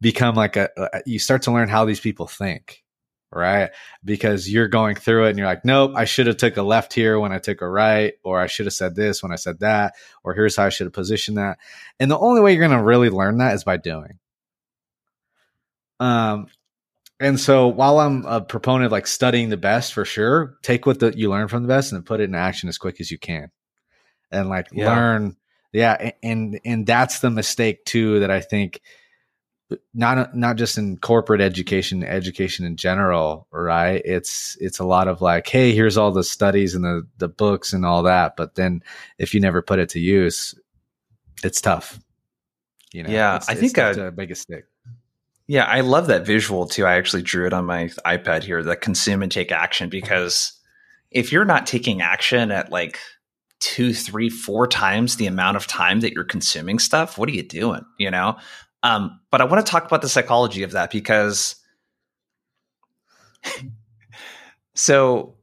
become 0.00 0.34
like 0.34 0.56
a, 0.56 0.70
you 1.04 1.18
start 1.18 1.42
to 1.42 1.52
learn 1.52 1.68
how 1.68 1.84
these 1.84 2.00
people 2.00 2.26
think, 2.26 2.82
right? 3.30 3.70
Because 4.04 4.50
you're 4.50 4.68
going 4.68 4.96
through 4.96 5.26
it 5.26 5.30
and 5.30 5.38
you're 5.38 5.46
like, 5.46 5.64
nope, 5.64 5.92
I 5.94 6.06
should 6.06 6.26
have 6.26 6.38
took 6.38 6.56
a 6.56 6.62
left 6.62 6.94
here 6.94 7.20
when 7.20 7.32
I 7.32 7.38
took 7.38 7.60
a 7.60 7.68
right, 7.68 8.14
or 8.24 8.40
I 8.40 8.46
should 8.46 8.66
have 8.66 8.72
said 8.72 8.94
this 8.94 9.22
when 9.22 9.32
I 9.32 9.36
said 9.36 9.60
that, 9.60 9.94
or 10.24 10.34
here's 10.34 10.56
how 10.56 10.64
I 10.64 10.70
should 10.70 10.86
have 10.86 10.94
positioned 10.94 11.36
that. 11.36 11.58
And 12.00 12.10
the 12.10 12.18
only 12.18 12.40
way 12.40 12.52
you're 12.52 12.66
going 12.66 12.78
to 12.78 12.84
really 12.84 13.10
learn 13.10 13.38
that 13.38 13.54
is 13.54 13.64
by 13.64 13.76
doing. 13.76 14.18
Um, 16.00 16.48
and 17.18 17.40
so 17.40 17.68
while 17.68 17.98
I'm 17.98 18.24
a 18.26 18.40
proponent 18.42 18.86
of 18.86 18.92
like 18.92 19.06
studying 19.06 19.48
the 19.48 19.56
best 19.56 19.94
for 19.94 20.04
sure, 20.04 20.56
take 20.62 20.84
what 20.84 21.00
the, 21.00 21.16
you 21.16 21.30
learn 21.30 21.48
from 21.48 21.62
the 21.62 21.68
best 21.68 21.92
and 21.92 22.04
put 22.04 22.20
it 22.20 22.24
in 22.24 22.34
action 22.34 22.68
as 22.68 22.76
quick 22.76 23.00
as 23.00 23.10
you 23.10 23.18
can. 23.18 23.50
And 24.30 24.48
like 24.48 24.68
yeah. 24.72 24.94
learn. 24.94 25.36
Yeah. 25.72 26.10
And, 26.22 26.60
and 26.64 26.86
that's 26.86 27.20
the 27.20 27.30
mistake 27.30 27.84
too 27.86 28.20
that 28.20 28.30
I 28.30 28.40
think 28.40 28.82
not, 29.94 30.36
not 30.36 30.56
just 30.56 30.76
in 30.76 30.98
corporate 30.98 31.40
education, 31.40 32.04
education 32.04 32.66
in 32.66 32.76
general, 32.76 33.48
right? 33.50 34.02
It's, 34.04 34.56
it's 34.60 34.78
a 34.78 34.84
lot 34.84 35.08
of 35.08 35.22
like, 35.22 35.48
Hey, 35.48 35.74
here's 35.74 35.96
all 35.96 36.12
the 36.12 36.22
studies 36.22 36.74
and 36.74 36.84
the, 36.84 37.06
the 37.16 37.28
books 37.28 37.72
and 37.72 37.86
all 37.86 38.02
that. 38.02 38.36
But 38.36 38.56
then 38.56 38.82
if 39.18 39.32
you 39.32 39.40
never 39.40 39.62
put 39.62 39.78
it 39.78 39.88
to 39.90 40.00
use, 40.00 40.54
it's 41.42 41.62
tough. 41.62 41.98
You 42.92 43.04
know, 43.04 43.10
yeah, 43.10 43.40
I 43.48 43.54
think 43.54 43.74
that's 43.74 43.98
a 43.98 44.10
biggest 44.10 44.42
stick. 44.42 44.66
Yeah, 45.48 45.64
I 45.64 45.80
love 45.80 46.08
that 46.08 46.26
visual 46.26 46.66
too. 46.66 46.86
I 46.86 46.96
actually 46.96 47.22
drew 47.22 47.46
it 47.46 47.52
on 47.52 47.64
my 47.64 47.84
iPad 48.04 48.42
here, 48.42 48.62
the 48.62 48.76
consume 48.76 49.22
and 49.22 49.30
take 49.30 49.52
action, 49.52 49.88
because 49.88 50.52
if 51.10 51.30
you're 51.30 51.44
not 51.44 51.66
taking 51.66 52.02
action 52.02 52.50
at 52.50 52.72
like 52.72 52.98
two, 53.60 53.94
three, 53.94 54.28
four 54.28 54.66
times 54.66 55.16
the 55.16 55.26
amount 55.26 55.56
of 55.56 55.66
time 55.66 56.00
that 56.00 56.12
you're 56.12 56.24
consuming 56.24 56.78
stuff, 56.78 57.16
what 57.16 57.28
are 57.28 57.32
you 57.32 57.44
doing? 57.44 57.82
You 57.98 58.10
know? 58.10 58.36
Um, 58.82 59.20
but 59.30 59.40
I 59.40 59.44
want 59.44 59.64
to 59.64 59.70
talk 59.70 59.86
about 59.86 60.02
the 60.02 60.08
psychology 60.08 60.62
of 60.62 60.72
that 60.72 60.90
because 60.90 61.56
so 64.74 65.35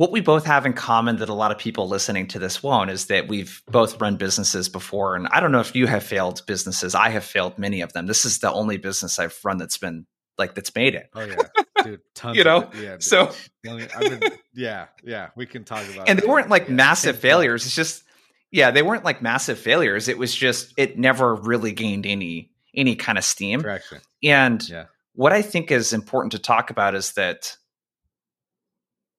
what 0.00 0.12
we 0.12 0.22
both 0.22 0.46
have 0.46 0.64
in 0.64 0.72
common 0.72 1.16
that 1.16 1.28
a 1.28 1.34
lot 1.34 1.50
of 1.50 1.58
people 1.58 1.86
listening 1.86 2.26
to 2.26 2.38
this 2.38 2.62
won't 2.62 2.88
is 2.88 3.08
that 3.08 3.28
we've 3.28 3.62
both 3.66 4.00
run 4.00 4.16
businesses 4.16 4.66
before. 4.66 5.14
And 5.14 5.28
I 5.30 5.40
don't 5.40 5.52
know 5.52 5.60
if 5.60 5.74
you 5.74 5.86
have 5.86 6.02
failed 6.02 6.40
businesses. 6.46 6.94
I 6.94 7.10
have 7.10 7.22
failed 7.22 7.58
many 7.58 7.82
of 7.82 7.92
them. 7.92 8.06
This 8.06 8.24
is 8.24 8.38
the 8.38 8.50
only 8.50 8.78
business 8.78 9.18
I've 9.18 9.38
run 9.44 9.58
that's 9.58 9.76
been 9.76 10.06
like 10.38 10.54
that's 10.54 10.74
made 10.74 10.94
it. 10.94 11.10
Oh 11.14 11.20
yeah, 11.20 11.82
dude, 11.84 12.00
tons. 12.14 12.38
you 12.38 12.44
know, 12.44 12.70
yeah. 12.80 12.96
So 12.98 13.30
I 13.68 14.08
been, 14.08 14.20
yeah, 14.54 14.86
yeah, 15.04 15.28
we 15.36 15.44
can 15.44 15.64
talk 15.64 15.86
about. 15.92 16.08
And 16.08 16.18
they 16.18 16.26
weren't 16.26 16.48
like 16.48 16.68
yeah, 16.68 16.76
massive 16.76 17.18
failures. 17.18 17.66
It's 17.66 17.76
just 17.76 18.02
yeah, 18.50 18.70
they 18.70 18.80
weren't 18.80 19.04
like 19.04 19.20
massive 19.20 19.58
failures. 19.58 20.08
It 20.08 20.16
was 20.16 20.34
just 20.34 20.72
it 20.78 20.98
never 20.98 21.34
really 21.34 21.72
gained 21.72 22.06
any 22.06 22.52
any 22.74 22.96
kind 22.96 23.18
of 23.18 23.24
steam. 23.24 23.60
Correction. 23.60 23.98
And 24.22 24.66
yeah. 24.66 24.86
what 25.12 25.34
I 25.34 25.42
think 25.42 25.70
is 25.70 25.92
important 25.92 26.32
to 26.32 26.38
talk 26.38 26.70
about 26.70 26.94
is 26.94 27.12
that 27.12 27.54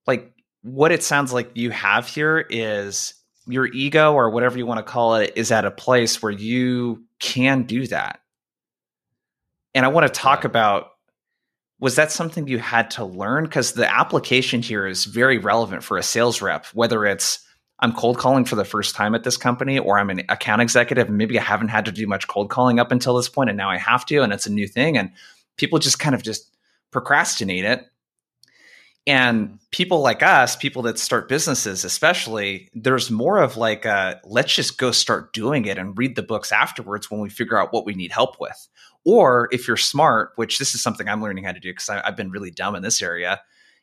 like 0.07 0.33
what 0.61 0.91
it 0.91 1.03
sounds 1.03 1.33
like 1.33 1.51
you 1.55 1.71
have 1.71 2.07
here 2.07 2.45
is 2.49 3.13
your 3.47 3.65
ego 3.67 4.13
or 4.13 4.29
whatever 4.29 4.57
you 4.57 4.65
want 4.65 4.85
to 4.85 4.91
call 4.91 5.15
it 5.15 5.33
is 5.35 5.51
at 5.51 5.65
a 5.65 5.71
place 5.71 6.21
where 6.21 6.31
you 6.31 7.03
can 7.19 7.63
do 7.63 7.87
that. 7.87 8.19
And 9.73 9.85
I 9.85 9.89
want 9.89 10.07
to 10.07 10.19
talk 10.19 10.43
about 10.43 10.87
was 11.79 11.95
that 11.95 12.11
something 12.11 12.47
you 12.47 12.59
had 12.59 12.91
to 12.91 13.03
learn? 13.03 13.45
Because 13.45 13.73
the 13.73 13.91
application 13.91 14.61
here 14.61 14.85
is 14.85 15.05
very 15.05 15.39
relevant 15.39 15.83
for 15.83 15.97
a 15.97 16.03
sales 16.03 16.39
rep, 16.39 16.67
whether 16.67 17.07
it's 17.07 17.43
I'm 17.79 17.93
cold 17.93 18.19
calling 18.19 18.45
for 18.45 18.55
the 18.55 18.63
first 18.63 18.93
time 18.93 19.15
at 19.15 19.23
this 19.23 19.37
company 19.37 19.79
or 19.79 19.97
I'm 19.97 20.11
an 20.11 20.21
account 20.29 20.61
executive 20.61 21.07
and 21.07 21.17
maybe 21.17 21.39
I 21.39 21.43
haven't 21.43 21.69
had 21.69 21.85
to 21.85 21.91
do 21.91 22.05
much 22.05 22.27
cold 22.27 22.51
calling 22.51 22.79
up 22.79 22.91
until 22.91 23.15
this 23.15 23.29
point 23.29 23.49
and 23.49 23.57
now 23.57 23.71
I 23.71 23.79
have 23.79 24.05
to 24.05 24.21
and 24.21 24.31
it's 24.31 24.45
a 24.45 24.51
new 24.51 24.67
thing 24.67 24.97
and 24.97 25.09
people 25.57 25.79
just 25.79 25.97
kind 25.97 26.13
of 26.13 26.21
just 26.21 26.55
procrastinate 26.91 27.65
it 27.65 27.90
and 29.07 29.47
mm-hmm. 29.47 29.55
people 29.71 30.01
like 30.01 30.21
us, 30.23 30.55
people 30.55 30.83
that 30.83 30.99
start 30.99 31.27
businesses, 31.27 31.83
especially, 31.83 32.69
there's 32.73 33.09
more 33.09 33.39
of 33.39 33.57
like, 33.57 33.85
a, 33.85 34.19
let's 34.25 34.53
just 34.53 34.77
go 34.77 34.91
start 34.91 35.33
doing 35.33 35.65
it 35.65 35.77
and 35.77 35.97
read 35.97 36.15
the 36.15 36.23
books 36.23 36.51
afterwards 36.51 37.09
when 37.09 37.21
we 37.21 37.29
figure 37.29 37.57
out 37.57 37.73
what 37.73 37.85
we 37.85 37.93
need 37.93 38.11
help 38.11 38.39
with. 38.39 38.67
Or 39.03 39.49
if 39.51 39.67
you're 39.67 39.77
smart, 39.77 40.31
which 40.35 40.59
this 40.59 40.75
is 40.75 40.83
something 40.83 41.09
I'm 41.09 41.21
learning 41.21 41.43
how 41.43 41.51
to 41.51 41.59
do 41.59 41.71
because 41.71 41.89
I've 41.89 42.17
been 42.17 42.31
really 42.31 42.51
dumb 42.51 42.75
in 42.75 42.83
this 42.83 43.01
area, 43.01 43.41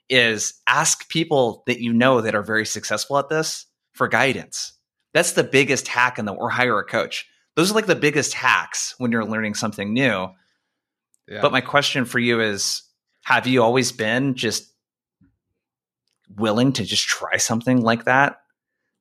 is 0.09 0.55
ask 0.67 1.09
people 1.09 1.65
that 1.67 1.81
you 1.81 1.93
know 1.93 2.21
that 2.21 2.35
are 2.35 2.43
very 2.43 2.65
successful 2.65 3.19
at 3.19 3.29
this 3.29 3.67
for 3.93 4.09
guidance. 4.09 4.73
That's 5.13 5.33
the 5.33 5.45
biggest 5.45 5.89
hack 5.89 6.19
in 6.19 6.25
the, 6.25 6.33
or 6.33 6.51
hire 6.51 6.79
a 6.79 6.85
coach. 6.85 7.27
Those 7.57 7.73
are 7.73 7.75
like 7.75 7.87
the 7.87 7.97
biggest 7.97 8.35
hacks 8.35 8.95
when 8.99 9.11
you're 9.11 9.25
learning 9.25 9.55
something 9.55 9.93
new. 9.93 10.29
Yeah. 11.27 11.41
But 11.43 11.53
my 11.53 11.61
question 11.61 12.05
for 12.05 12.21
you 12.21 12.41
is, 12.41 12.83
have 13.25 13.47
you 13.47 13.63
always 13.63 13.91
been 13.91 14.35
just 14.35 14.73
willing 16.37 16.73
to 16.75 16.85
just 16.85 17.07
try 17.07 17.37
something 17.37 17.81
like 17.81 18.05
that 18.05 18.41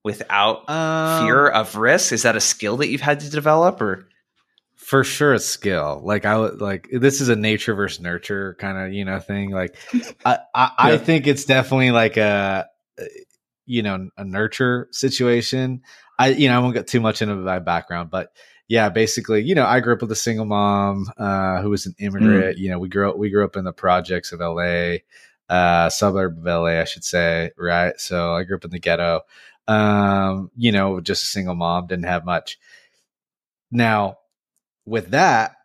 without 0.04 0.70
um, 0.70 1.26
fear 1.26 1.48
of 1.48 1.76
risk? 1.76 2.12
Is 2.12 2.24
that 2.24 2.36
a 2.36 2.42
skill 2.42 2.78
that 2.78 2.90
you've 2.90 3.02
had 3.02 3.20
to 3.22 3.30
develop 3.30 3.82
or? 3.82 4.08
For 4.76 5.04
sure, 5.04 5.34
a 5.34 5.40
skill. 5.40 6.02
Like 6.04 6.26
I 6.26 6.38
would 6.38 6.62
like 6.62 6.88
this 6.92 7.20
is 7.20 7.28
a 7.28 7.36
nature 7.36 7.74
versus 7.74 8.00
nurture 8.00 8.56
kind 8.58 8.78
of 8.78 8.94
you 8.94 9.04
know 9.04 9.20
thing. 9.20 9.52
Like 9.52 9.76
I 10.26 10.38
I, 10.56 10.64
yeah. 10.64 10.94
I 10.94 10.98
think 10.98 11.28
it's 11.28 11.44
definitely 11.44 11.92
like 11.92 12.16
a 12.16 12.68
you 13.66 13.82
know 13.82 14.10
a 14.16 14.24
nurture 14.24 14.88
situation. 14.92 15.82
I 16.18 16.30
you 16.30 16.48
know 16.48 16.56
I 16.56 16.60
won't 16.60 16.74
get 16.74 16.88
too 16.88 17.02
much 17.02 17.22
into 17.22 17.36
my 17.36 17.60
background, 17.60 18.12
but 18.12 18.32
yeah, 18.70 18.90
basically, 18.90 19.44
you 19.44 19.56
know, 19.56 19.66
I 19.66 19.80
grew 19.80 19.94
up 19.94 20.02
with 20.02 20.12
a 20.12 20.16
single 20.16 20.46
mom 20.46 21.10
uh, 21.18 21.62
who 21.62 21.70
was 21.70 21.86
an 21.86 21.96
immigrant. 22.00 22.58
Mm. 22.58 22.60
You 22.60 22.70
know, 22.70 22.80
we 22.80 22.90
grew 22.90 23.10
up 23.10 23.18
we 23.18 23.30
grew 23.30 23.46
up 23.46 23.56
in 23.56 23.64
the 23.64 23.74
projects 23.74 24.32
of 24.32 24.42
LA 24.42 24.98
uh, 25.50 25.90
suburb 25.90 26.38
of 26.40 26.46
LA, 26.46 26.82
I 26.82 26.84
should 26.84 27.04
say, 27.04 27.52
right? 27.58 28.00
So 28.00 28.34
I 28.34 28.44
grew 28.44 28.58
up 28.58 28.66
in 28.66 28.72
the 28.72 28.80
ghetto. 28.80 29.22
Um, 29.68 30.52
you 30.56 30.72
know, 30.72 31.00
just 31.02 31.24
a 31.24 31.28
single 31.28 31.56
mom, 31.56 31.88
didn't 31.88 32.06
have 32.06 32.26
much. 32.26 32.58
Now, 33.72 34.18
with 34.86 35.12
that, 35.12 35.56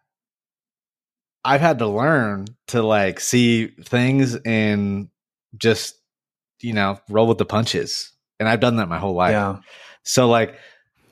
I've 1.45 1.61
had 1.61 1.79
to 1.79 1.87
learn 1.87 2.47
to 2.68 2.83
like 2.83 3.21
see 3.21 3.66
things 3.66 4.35
and 4.37 5.09
just, 5.57 5.97
you 6.61 6.73
know, 6.73 7.01
roll 7.09 7.27
with 7.27 7.38
the 7.38 7.45
punches. 7.45 8.12
And 8.38 8.49
I've 8.49 8.61
done 8.61 8.77
that 8.77 8.88
my 8.88 8.99
whole 8.99 9.14
life. 9.14 9.33
Yeah. 9.33 9.59
So 10.05 10.29
like 10.29 10.57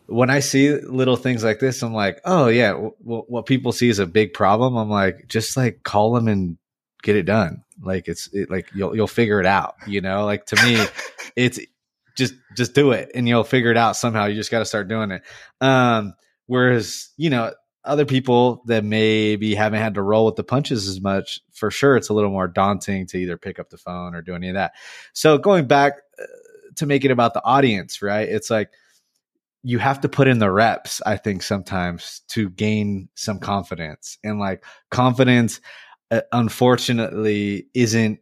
when 0.07 0.31
I 0.31 0.41
see 0.41 0.73
little 0.73 1.17
things 1.17 1.45
like 1.45 1.61
this, 1.61 1.83
I'm 1.83 1.95
like, 1.95 2.21
oh 2.25 2.49
yeah, 2.49 2.73
w- 2.73 2.95
w- 3.05 3.25
what 3.29 3.47
people 3.47 3.71
see 3.73 3.89
is 3.89 4.01
a 4.01 4.07
big 4.07 4.33
problem. 4.33 4.77
I'm 4.77 4.91
like, 4.91 5.27
just 5.29 5.57
like 5.57 5.83
call 5.85 6.15
them 6.15 6.27
and 6.29 6.59
get 7.03 7.17
it 7.17 7.25
done. 7.25 7.65
Like 7.83 8.09
it's 8.09 8.29
it, 8.33 8.51
like 8.51 8.69
you'll 8.75 8.95
you'll 8.95 9.07
figure 9.07 9.41
it 9.41 9.47
out. 9.47 9.77
You 9.87 10.01
know, 10.01 10.25
like 10.25 10.47
to 10.47 10.57
me, 10.65 10.85
it's 11.37 11.61
just 12.17 12.35
just 12.57 12.75
do 12.75 12.93
it 12.93 13.11
and 13.15 13.29
you'll 13.29 13.45
figure 13.45 13.71
it 13.71 13.77
out 13.77 13.97
somehow. 13.97 14.27
You 14.27 14.35
just 14.35 14.51
got 14.51 14.61
to 14.61 14.65
start 14.65 14.89
doing 14.89 15.11
it. 15.11 15.23
Um, 15.61 16.15
whereas 16.47 17.11
you 17.17 17.31
know 17.31 17.53
other 17.85 18.05
people 18.05 18.63
that 18.67 18.85
maybe 18.85 19.55
haven't 19.55 19.81
had 19.81 19.95
to 19.95 20.03
roll 20.03 20.27
with 20.27 20.37
the 20.37 20.45
punches 20.45 20.87
as 20.87 21.01
much, 21.01 21.41
for 21.53 21.71
sure, 21.71 21.97
it's 21.97 22.11
a 22.11 22.15
little 22.15 22.31
more 22.31 22.49
daunting 22.49 23.07
to 23.07 23.19
either 23.19 23.39
pick 23.39 23.59
up 23.59 23.71
the 23.71 23.79
phone 23.79 24.15
or 24.15 24.23
do 24.23 24.35
any 24.35 24.49
of 24.49 24.55
that. 24.55 24.73
So 25.13 25.39
going 25.39 25.67
back 25.67 25.95
uh, 26.21 26.25
to 26.77 26.87
make 26.87 27.05
it 27.05 27.11
about 27.11 27.33
the 27.33 27.43
audience, 27.43 28.03
right? 28.03 28.29
It's 28.29 28.51
like 28.51 28.71
you 29.63 29.79
have 29.79 30.01
to 30.03 30.09
put 30.09 30.29
in 30.29 30.39
the 30.39 30.51
reps, 30.51 31.03
I 31.05 31.17
think, 31.17 31.43
sometimes 31.43 32.23
to 32.29 32.51
gain 32.51 33.09
some 33.15 33.39
confidence. 33.39 34.19
And 34.25 34.39
like 34.39 34.65
confidence, 34.91 35.61
uh, 36.11 36.23
unfortunately, 36.33 37.67
isn't, 37.75 38.21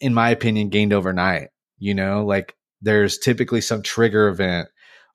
in 0.00 0.14
my 0.14 0.30
opinion, 0.30 0.68
gained 0.68 0.92
overnight. 0.92 1.48
You 1.78 1.94
know, 1.94 2.24
like 2.24 2.56
there's 2.82 3.18
typically 3.18 3.60
some 3.60 3.82
trigger 3.82 4.28
event 4.28 4.68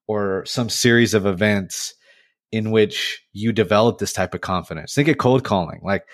or 0.07 0.45
some 0.45 0.69
series 0.69 1.13
of 1.13 1.25
events 1.25 1.93
in 2.51 2.71
which 2.71 3.23
you 3.33 3.51
develop 3.51 3.97
this 3.97 4.13
type 4.13 4.33
of 4.33 4.41
confidence. 4.41 4.93
Think 4.93 5.07
of 5.07 5.17
cold 5.17 5.43
calling. 5.43 5.81
Like, 5.83 6.05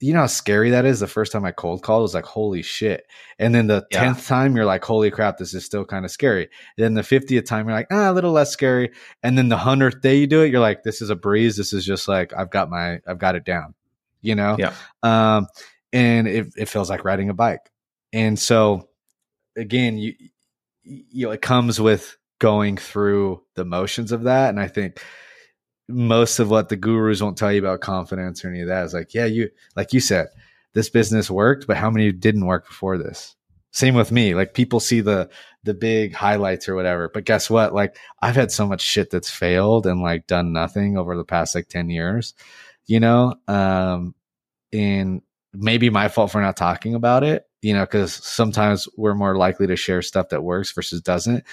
you 0.00 0.12
know 0.12 0.20
how 0.20 0.26
scary 0.26 0.70
that 0.70 0.84
is? 0.84 1.00
The 1.00 1.06
first 1.06 1.32
time 1.32 1.44
I 1.44 1.52
cold 1.52 1.82
called 1.82 2.02
was 2.02 2.12
like, 2.12 2.24
holy 2.24 2.60
shit. 2.62 3.04
And 3.38 3.54
then 3.54 3.66
the 3.66 3.86
yeah. 3.90 4.12
10th 4.12 4.26
time, 4.26 4.54
you're 4.54 4.66
like, 4.66 4.84
holy 4.84 5.10
crap, 5.10 5.38
this 5.38 5.54
is 5.54 5.64
still 5.64 5.84
kind 5.84 6.04
of 6.04 6.10
scary. 6.10 6.48
Then 6.76 6.94
the 6.94 7.02
50th 7.02 7.46
time, 7.46 7.66
you're 7.66 7.76
like, 7.76 7.86
ah, 7.90 8.10
a 8.10 8.12
little 8.12 8.32
less 8.32 8.50
scary. 8.50 8.90
And 9.22 9.38
then 9.38 9.48
the 9.48 9.56
100th 9.56 10.02
day 10.02 10.16
you 10.16 10.26
do 10.26 10.42
it, 10.42 10.50
you're 10.50 10.60
like, 10.60 10.82
this 10.82 11.00
is 11.00 11.08
a 11.08 11.16
breeze. 11.16 11.56
This 11.56 11.72
is 11.72 11.86
just 11.86 12.08
like, 12.08 12.34
I've 12.36 12.50
got 12.50 12.68
my, 12.68 13.00
I've 13.06 13.18
got 13.18 13.36
it 13.36 13.44
down, 13.44 13.74
you 14.26 14.34
know? 14.34 14.56
Yeah. 14.58 14.74
Um, 15.02 15.46
and 15.92 16.26
it, 16.28 16.48
it 16.56 16.68
feels 16.68 16.90
like 16.90 17.04
riding 17.04 17.30
a 17.30 17.34
bike. 17.34 17.70
And 18.12 18.38
so 18.38 18.88
again, 19.56 19.96
you, 19.96 20.14
you 20.82 21.26
know, 21.26 21.32
it 21.32 21.42
comes 21.42 21.80
with 21.80 22.16
going 22.38 22.76
through 22.76 23.42
the 23.54 23.64
motions 23.64 24.12
of 24.12 24.24
that. 24.24 24.50
And 24.50 24.60
I 24.60 24.68
think, 24.68 25.00
most 25.88 26.38
of 26.38 26.50
what 26.50 26.68
the 26.68 26.76
gurus 26.76 27.22
won't 27.22 27.38
tell 27.38 27.52
you 27.52 27.60
about 27.60 27.80
confidence 27.80 28.44
or 28.44 28.48
any 28.48 28.60
of 28.60 28.68
that 28.68 28.84
is 28.84 28.94
like, 28.94 29.14
yeah, 29.14 29.24
you 29.24 29.48
like 29.76 29.92
you 29.92 30.00
said, 30.00 30.26
this 30.74 30.90
business 30.90 31.30
worked, 31.30 31.66
but 31.66 31.76
how 31.76 31.90
many 31.90 32.12
didn't 32.12 32.46
work 32.46 32.66
before 32.66 32.98
this? 32.98 33.36
Same 33.70 33.94
with 33.94 34.10
me. 34.10 34.34
Like 34.34 34.54
people 34.54 34.80
see 34.80 35.00
the 35.00 35.30
the 35.62 35.74
big 35.74 36.12
highlights 36.14 36.68
or 36.68 36.74
whatever, 36.74 37.08
but 37.12 37.24
guess 37.24 37.48
what? 37.48 37.72
Like 37.74 37.96
I've 38.20 38.34
had 38.36 38.50
so 38.50 38.66
much 38.66 38.80
shit 38.80 39.10
that's 39.10 39.30
failed 39.30 39.86
and 39.86 40.02
like 40.02 40.26
done 40.26 40.52
nothing 40.52 40.98
over 40.98 41.16
the 41.16 41.24
past 41.24 41.54
like 41.54 41.68
10 41.68 41.90
years, 41.90 42.34
you 42.86 42.98
know? 43.00 43.34
Um 43.46 44.14
and 44.76 45.22
maybe 45.54 45.90
my 45.90 46.08
fault 46.08 46.30
for 46.30 46.40
not 46.40 46.56
talking 46.56 46.94
about 46.94 47.24
it, 47.24 47.44
you 47.62 47.72
know, 47.72 47.84
because 47.84 48.12
sometimes 48.12 48.88
we're 48.96 49.14
more 49.14 49.36
likely 49.36 49.66
to 49.66 49.76
share 49.76 50.02
stuff 50.02 50.28
that 50.28 50.42
works 50.42 50.72
versus 50.72 51.00
doesn't. 51.00 51.44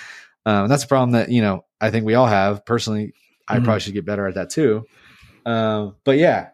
Um, 0.45 0.67
that's 0.67 0.83
a 0.83 0.87
problem 0.87 1.11
that, 1.11 1.29
you 1.29 1.41
know, 1.41 1.65
I 1.79 1.89
think 1.89 2.05
we 2.05 2.15
all 2.15 2.27
have. 2.27 2.65
Personally, 2.65 3.13
I 3.47 3.55
mm-hmm. 3.55 3.63
probably 3.63 3.79
should 3.79 3.93
get 3.93 4.05
better 4.05 4.27
at 4.27 4.35
that 4.35 4.49
too. 4.49 4.85
Um, 5.45 5.95
but 6.03 6.17
yeah, 6.17 6.49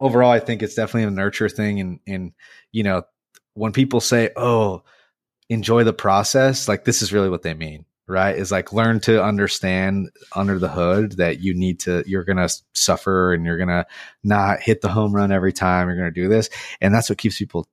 overall, 0.00 0.30
I 0.30 0.40
think 0.40 0.62
it's 0.62 0.74
definitely 0.74 1.04
a 1.04 1.10
nurture 1.10 1.48
thing. 1.48 1.80
And, 1.80 2.00
and, 2.06 2.32
you 2.72 2.82
know, 2.82 3.04
when 3.54 3.72
people 3.72 4.00
say, 4.00 4.30
oh, 4.36 4.82
enjoy 5.48 5.84
the 5.84 5.92
process, 5.92 6.68
like 6.68 6.84
this 6.84 7.02
is 7.02 7.12
really 7.12 7.30
what 7.30 7.42
they 7.42 7.54
mean, 7.54 7.84
right? 8.08 8.36
Is 8.36 8.50
like 8.50 8.72
learn 8.72 9.00
to 9.00 9.22
understand 9.22 10.10
under 10.34 10.58
the 10.58 10.68
hood 10.68 11.12
that 11.12 11.40
you 11.40 11.54
need 11.54 11.80
to, 11.80 12.02
you're 12.06 12.24
to 12.38 12.48
suffer 12.72 13.32
and 13.32 13.44
you're 13.44 13.58
to 13.68 13.86
not 14.24 14.60
hit 14.60 14.80
the 14.80 14.88
home 14.88 15.14
run 15.14 15.30
every 15.30 15.52
time 15.52 15.88
you're 15.88 15.96
to 16.12 16.20
do 16.20 16.28
this. 16.28 16.48
And 16.80 16.94
that's 16.94 17.08
what 17.08 17.18
keeps 17.18 17.38
people, 17.38 17.68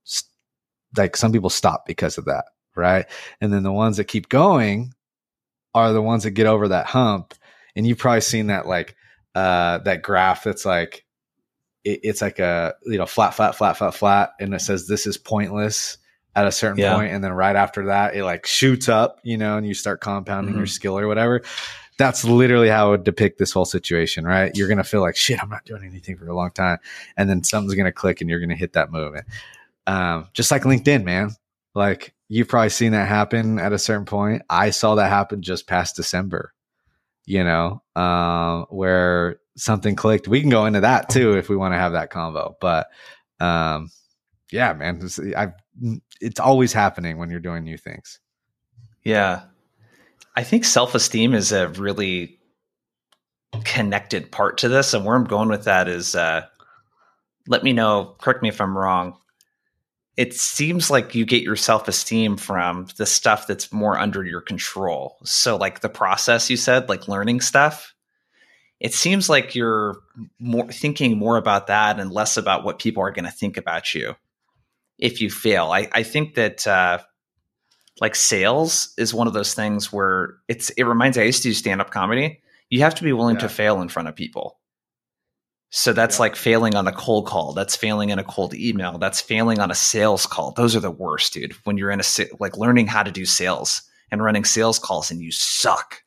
like 0.97 1.15
some 1.15 1.31
people 1.31 1.49
stop 1.49 1.85
because 1.85 2.17
of 2.17 2.25
that, 2.25 2.45
right? 2.75 3.05
And 3.41 3.53
then 3.53 3.63
the 3.63 3.71
ones 3.71 3.97
that 3.97 4.05
keep 4.05 4.29
going 4.29 4.93
are 5.73 5.93
the 5.93 6.01
ones 6.01 6.23
that 6.23 6.31
get 6.31 6.47
over 6.47 6.69
that 6.69 6.85
hump 6.85 7.33
and 7.75 7.85
you've 7.85 7.97
probably 7.97 8.21
seen 8.21 8.47
that 8.47 8.65
like 8.65 8.95
uh 9.35 9.79
that 9.79 10.01
graph 10.01 10.45
that's 10.45 10.65
like 10.65 11.05
it, 11.83 11.99
it's 12.03 12.21
like 12.21 12.39
a 12.39 12.73
you 12.85 12.97
know 12.97 13.05
flat 13.05 13.33
flat 13.33 13.55
flat 13.55 13.77
flat 13.77 13.93
flat 13.93 14.31
and 14.39 14.53
it 14.53 14.61
says 14.61 14.87
this 14.87 15.05
is 15.05 15.17
pointless 15.17 15.97
at 16.35 16.47
a 16.47 16.51
certain 16.51 16.77
yeah. 16.77 16.95
point, 16.95 17.13
and 17.13 17.23
then 17.23 17.31
right 17.31 17.55
after 17.55 17.85
that 17.85 18.15
it 18.15 18.23
like 18.23 18.45
shoots 18.45 18.89
up 18.89 19.19
you 19.23 19.37
know 19.37 19.57
and 19.57 19.65
you 19.65 19.73
start 19.73 20.01
compounding 20.01 20.51
mm-hmm. 20.51 20.59
your 20.59 20.67
skill 20.67 20.97
or 20.97 21.07
whatever 21.07 21.41
that's 21.97 22.25
literally 22.25 22.67
how 22.67 22.87
I 22.87 22.89
would 22.89 23.05
depict 23.05 23.39
this 23.39 23.53
whole 23.53 23.63
situation, 23.63 24.25
right? 24.25 24.53
You're 24.53 24.67
to 24.79 24.83
feel 24.83 24.99
like, 24.99 25.15
shit, 25.15 25.41
I'm 25.41 25.47
not 25.47 25.63
doing 25.63 25.85
anything 25.85 26.17
for 26.17 26.27
a 26.27 26.35
long 26.35 26.51
time. 26.51 26.79
And 27.15 27.29
then 27.29 27.41
something's 27.41 27.73
to 27.85 27.93
click 27.93 28.19
and 28.19 28.29
you're 28.29 28.39
to 28.49 28.55
hit 28.57 28.73
that 28.73 28.91
movement. 28.91 29.25
Um, 29.87 30.27
just 30.33 30.51
like 30.51 30.63
LinkedIn, 30.63 31.05
man. 31.05 31.29
Like 31.73 32.13
you've 32.27 32.49
probably 32.49 32.67
seen 32.67 32.91
that 32.91 33.07
happen 33.07 33.59
at 33.59 33.71
a 33.71 33.79
certain 33.79 34.03
point. 34.03 34.41
I 34.49 34.71
saw 34.71 34.95
that 34.95 35.07
happen 35.07 35.41
just 35.41 35.67
past 35.67 35.95
December 35.95 36.53
you 37.25 37.43
know, 37.43 37.81
uh, 37.95 38.63
where 38.69 39.39
something 39.57 39.95
clicked. 39.95 40.27
We 40.27 40.41
can 40.41 40.49
go 40.49 40.65
into 40.65 40.81
that 40.81 41.09
too 41.09 41.37
if 41.37 41.49
we 41.49 41.55
want 41.55 41.73
to 41.73 41.77
have 41.77 41.93
that 41.93 42.11
convo. 42.11 42.55
But 42.61 42.87
um, 43.39 43.89
yeah, 44.51 44.73
man, 44.73 44.99
it's, 45.01 45.19
I've, 45.19 45.53
it's 46.21 46.39
always 46.39 46.73
happening 46.73 47.17
when 47.17 47.29
you're 47.29 47.39
doing 47.39 47.63
new 47.63 47.77
things. 47.77 48.19
Yeah. 49.03 49.43
I 50.35 50.43
think 50.43 50.65
self 50.65 50.95
esteem 50.95 51.33
is 51.33 51.51
a 51.51 51.69
really 51.69 52.39
connected 53.63 54.31
part 54.31 54.59
to 54.59 54.69
this. 54.69 54.93
And 54.93 55.05
where 55.05 55.15
I'm 55.15 55.25
going 55.25 55.49
with 55.49 55.65
that 55.65 55.87
is 55.87 56.15
uh, 56.15 56.45
let 57.47 57.63
me 57.63 57.73
know, 57.73 58.15
correct 58.19 58.41
me 58.41 58.49
if 58.49 58.59
I'm 58.59 58.77
wrong 58.77 59.17
it 60.17 60.33
seems 60.33 60.89
like 60.89 61.13
you 61.13 61.25
get 61.25 61.43
your 61.43 61.55
self 61.55 61.87
esteem 61.87 62.37
from 62.37 62.87
the 62.97 63.05
stuff 63.05 63.47
that's 63.47 63.71
more 63.73 63.97
under 63.97 64.23
your 64.23 64.41
control. 64.41 65.17
So, 65.23 65.57
like 65.57 65.81
the 65.81 65.89
process 65.89 66.49
you 66.49 66.57
said, 66.57 66.87
like 66.87 67.07
learning 67.07 67.41
stuff, 67.41 67.93
it 68.79 68.93
seems 68.93 69.29
like 69.29 69.55
you're 69.55 69.97
more 70.39 70.71
thinking 70.71 71.17
more 71.17 71.37
about 71.37 71.67
that 71.67 71.99
and 71.99 72.11
less 72.11 72.37
about 72.37 72.63
what 72.63 72.79
people 72.79 73.03
are 73.03 73.11
going 73.11 73.25
to 73.25 73.31
think 73.31 73.57
about 73.57 73.93
you 73.93 74.15
if 74.97 75.21
you 75.21 75.29
fail. 75.29 75.71
I, 75.71 75.89
I 75.91 76.03
think 76.03 76.35
that 76.35 76.65
uh, 76.65 76.99
like 78.01 78.15
sales 78.15 78.93
is 78.97 79.13
one 79.13 79.27
of 79.27 79.33
those 79.33 79.53
things 79.53 79.91
where 79.91 80.37
it's 80.47 80.69
it 80.71 80.83
reminds 80.83 81.17
me. 81.17 81.23
I 81.23 81.27
used 81.27 81.43
to 81.43 81.49
do 81.49 81.53
stand 81.53 81.81
up 81.81 81.91
comedy. 81.91 82.41
You 82.69 82.81
have 82.81 82.95
to 82.95 83.03
be 83.03 83.13
willing 83.13 83.35
yeah. 83.35 83.41
to 83.41 83.49
fail 83.49 83.81
in 83.81 83.89
front 83.89 84.07
of 84.07 84.15
people. 84.15 84.59
So 85.69 85.93
that's 85.93 86.17
yeah. 86.17 86.21
like 86.21 86.35
failing 86.35 86.75
on 86.75 86.87
a 86.87 86.91
cold 86.91 87.27
call. 87.27 87.53
That's 87.53 87.75
failing 87.75 88.09
in 88.09 88.19
a 88.19 88.23
cold 88.23 88.53
email. 88.53 88.97
That's 88.97 89.21
failing 89.21 89.59
on 89.59 89.71
a 89.71 89.75
sales 89.75 90.25
call. 90.25 90.51
Those 90.51 90.75
are 90.75 90.79
the 90.79 90.91
worst, 90.91 91.33
dude. 91.33 91.53
When 91.63 91.77
you're 91.77 91.91
in 91.91 91.99
a 91.99 92.03
like 92.39 92.57
learning 92.57 92.87
how 92.87 93.03
to 93.03 93.11
do 93.11 93.25
sales 93.25 93.81
and 94.11 94.23
running 94.23 94.45
sales 94.45 94.79
calls 94.79 95.11
and 95.11 95.21
you 95.21 95.31
suck. 95.31 96.01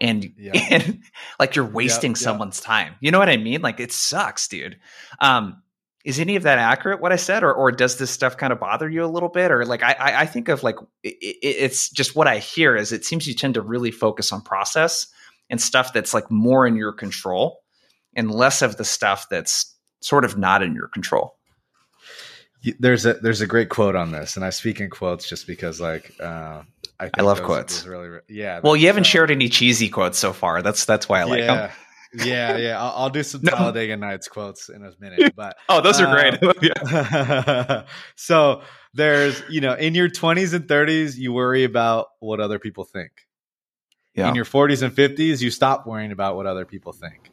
And, 0.00 0.32
yeah. 0.36 0.52
and 0.70 1.02
like 1.40 1.56
you're 1.56 1.64
wasting 1.64 2.14
someone's 2.16 2.60
time. 2.60 2.94
You 3.00 3.10
know 3.10 3.18
what 3.18 3.28
I 3.28 3.36
mean? 3.36 3.62
Like 3.62 3.80
it 3.80 3.92
sucks, 3.92 4.46
dude. 4.46 4.78
Um, 5.20 5.62
is 6.04 6.20
any 6.20 6.36
of 6.36 6.44
that 6.44 6.58
accurate 6.58 7.00
what 7.00 7.12
I 7.12 7.16
said, 7.16 7.42
or 7.42 7.52
or 7.52 7.72
does 7.72 7.98
this 7.98 8.10
stuff 8.10 8.36
kind 8.36 8.52
of 8.52 8.60
bother 8.60 8.88
you 8.88 9.04
a 9.04 9.06
little 9.06 9.28
bit, 9.28 9.50
or 9.50 9.64
like 9.64 9.82
I 9.82 9.96
I 9.98 10.26
think 10.26 10.48
of 10.48 10.62
like 10.62 10.76
it, 11.02 11.16
it's 11.42 11.90
just 11.90 12.14
what 12.14 12.26
I 12.26 12.38
hear 12.38 12.76
is 12.76 12.92
it 12.92 13.04
seems 13.04 13.26
you 13.26 13.34
tend 13.34 13.54
to 13.54 13.62
really 13.62 13.90
focus 13.90 14.32
on 14.32 14.40
process 14.40 15.06
and 15.50 15.60
stuff 15.60 15.92
that's 15.92 16.14
like 16.14 16.30
more 16.30 16.66
in 16.66 16.76
your 16.76 16.92
control 16.92 17.60
and 18.14 18.30
less 18.30 18.62
of 18.62 18.76
the 18.76 18.84
stuff 18.84 19.28
that's 19.30 19.74
sort 20.00 20.24
of 20.24 20.38
not 20.38 20.62
in 20.62 20.74
your 20.74 20.88
control. 20.88 21.36
There's 22.78 23.06
a 23.06 23.14
there's 23.14 23.40
a 23.40 23.46
great 23.46 23.68
quote 23.68 23.94
on 23.94 24.10
this, 24.10 24.36
and 24.36 24.44
I 24.44 24.50
speak 24.50 24.80
in 24.80 24.90
quotes 24.90 25.28
just 25.28 25.46
because 25.46 25.80
like 25.80 26.12
uh, 26.20 26.62
I, 26.98 27.10
I 27.14 27.22
love 27.22 27.38
those, 27.38 27.46
quotes. 27.46 27.78
Those 27.78 27.86
really, 27.86 28.18
yeah. 28.28 28.60
Well, 28.62 28.74
you 28.74 28.88
haven't 28.88 29.02
uh, 29.02 29.04
shared 29.04 29.30
any 29.30 29.48
cheesy 29.48 29.88
quotes 29.88 30.18
so 30.18 30.32
far. 30.32 30.60
That's 30.62 30.84
that's 30.84 31.08
why 31.08 31.20
I 31.20 31.24
like 31.24 31.40
yeah. 31.40 31.54
them. 31.54 31.70
Yeah, 32.14 32.56
yeah. 32.56 32.80
I'll, 32.80 33.04
I'll 33.04 33.10
do 33.10 33.22
some 33.22 33.42
no. 33.42 33.52
Talladega 33.52 33.96
Nights 33.96 34.28
quotes 34.28 34.68
in 34.68 34.84
a 34.84 34.92
minute. 35.00 35.32
But 35.36 35.56
oh, 35.68 35.80
those 35.80 36.00
are 36.00 36.12
great. 36.12 36.38
Um, 36.82 37.84
so 38.16 38.62
there's 38.94 39.42
you 39.48 39.60
know 39.60 39.74
in 39.74 39.94
your 39.94 40.08
20s 40.08 40.54
and 40.54 40.66
30s 40.66 41.16
you 41.16 41.32
worry 41.32 41.64
about 41.64 42.06
what 42.20 42.40
other 42.40 42.58
people 42.58 42.84
think. 42.84 43.10
Yeah. 44.14 44.28
In 44.28 44.34
your 44.34 44.44
40s 44.44 44.82
and 44.82 44.94
50s 44.94 45.40
you 45.40 45.50
stop 45.50 45.86
worrying 45.86 46.10
about 46.10 46.34
what 46.34 46.46
other 46.46 46.64
people 46.64 46.92
think 46.92 47.30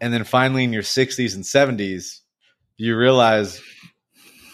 and 0.00 0.12
then 0.12 0.24
finally 0.24 0.64
in 0.64 0.72
your 0.72 0.82
60s 0.82 1.34
and 1.34 1.44
70s 1.44 2.20
you 2.76 2.96
realize 2.96 3.60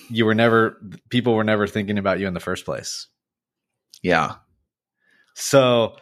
you 0.09 0.25
were 0.25 0.35
never 0.35 0.81
people 1.09 1.35
were 1.35 1.45
never 1.45 1.67
thinking 1.67 1.99
about 1.99 2.19
you 2.19 2.27
in 2.27 2.35
the 2.35 2.41
first 2.41 2.65
place 2.65 3.09
yeah 4.03 4.37
so 5.35 5.97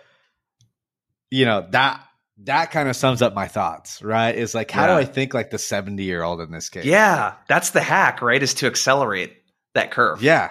you 1.30 1.44
know 1.44 1.66
that 1.70 2.02
that 2.44 2.70
kind 2.70 2.88
of 2.88 2.96
sums 2.96 3.22
up 3.22 3.34
my 3.34 3.46
thoughts 3.46 4.02
right 4.02 4.34
is 4.34 4.54
like 4.54 4.70
how 4.70 4.82
yeah. 4.82 4.86
do 4.88 4.92
i 4.94 5.04
think 5.04 5.34
like 5.34 5.50
the 5.50 5.58
70 5.58 6.02
year 6.02 6.22
old 6.22 6.40
in 6.40 6.50
this 6.50 6.68
case 6.68 6.84
yeah 6.84 7.34
that's 7.48 7.70
the 7.70 7.80
hack 7.80 8.22
right 8.22 8.42
is 8.42 8.54
to 8.54 8.66
accelerate 8.66 9.36
that 9.74 9.90
curve 9.90 10.22
yeah 10.22 10.50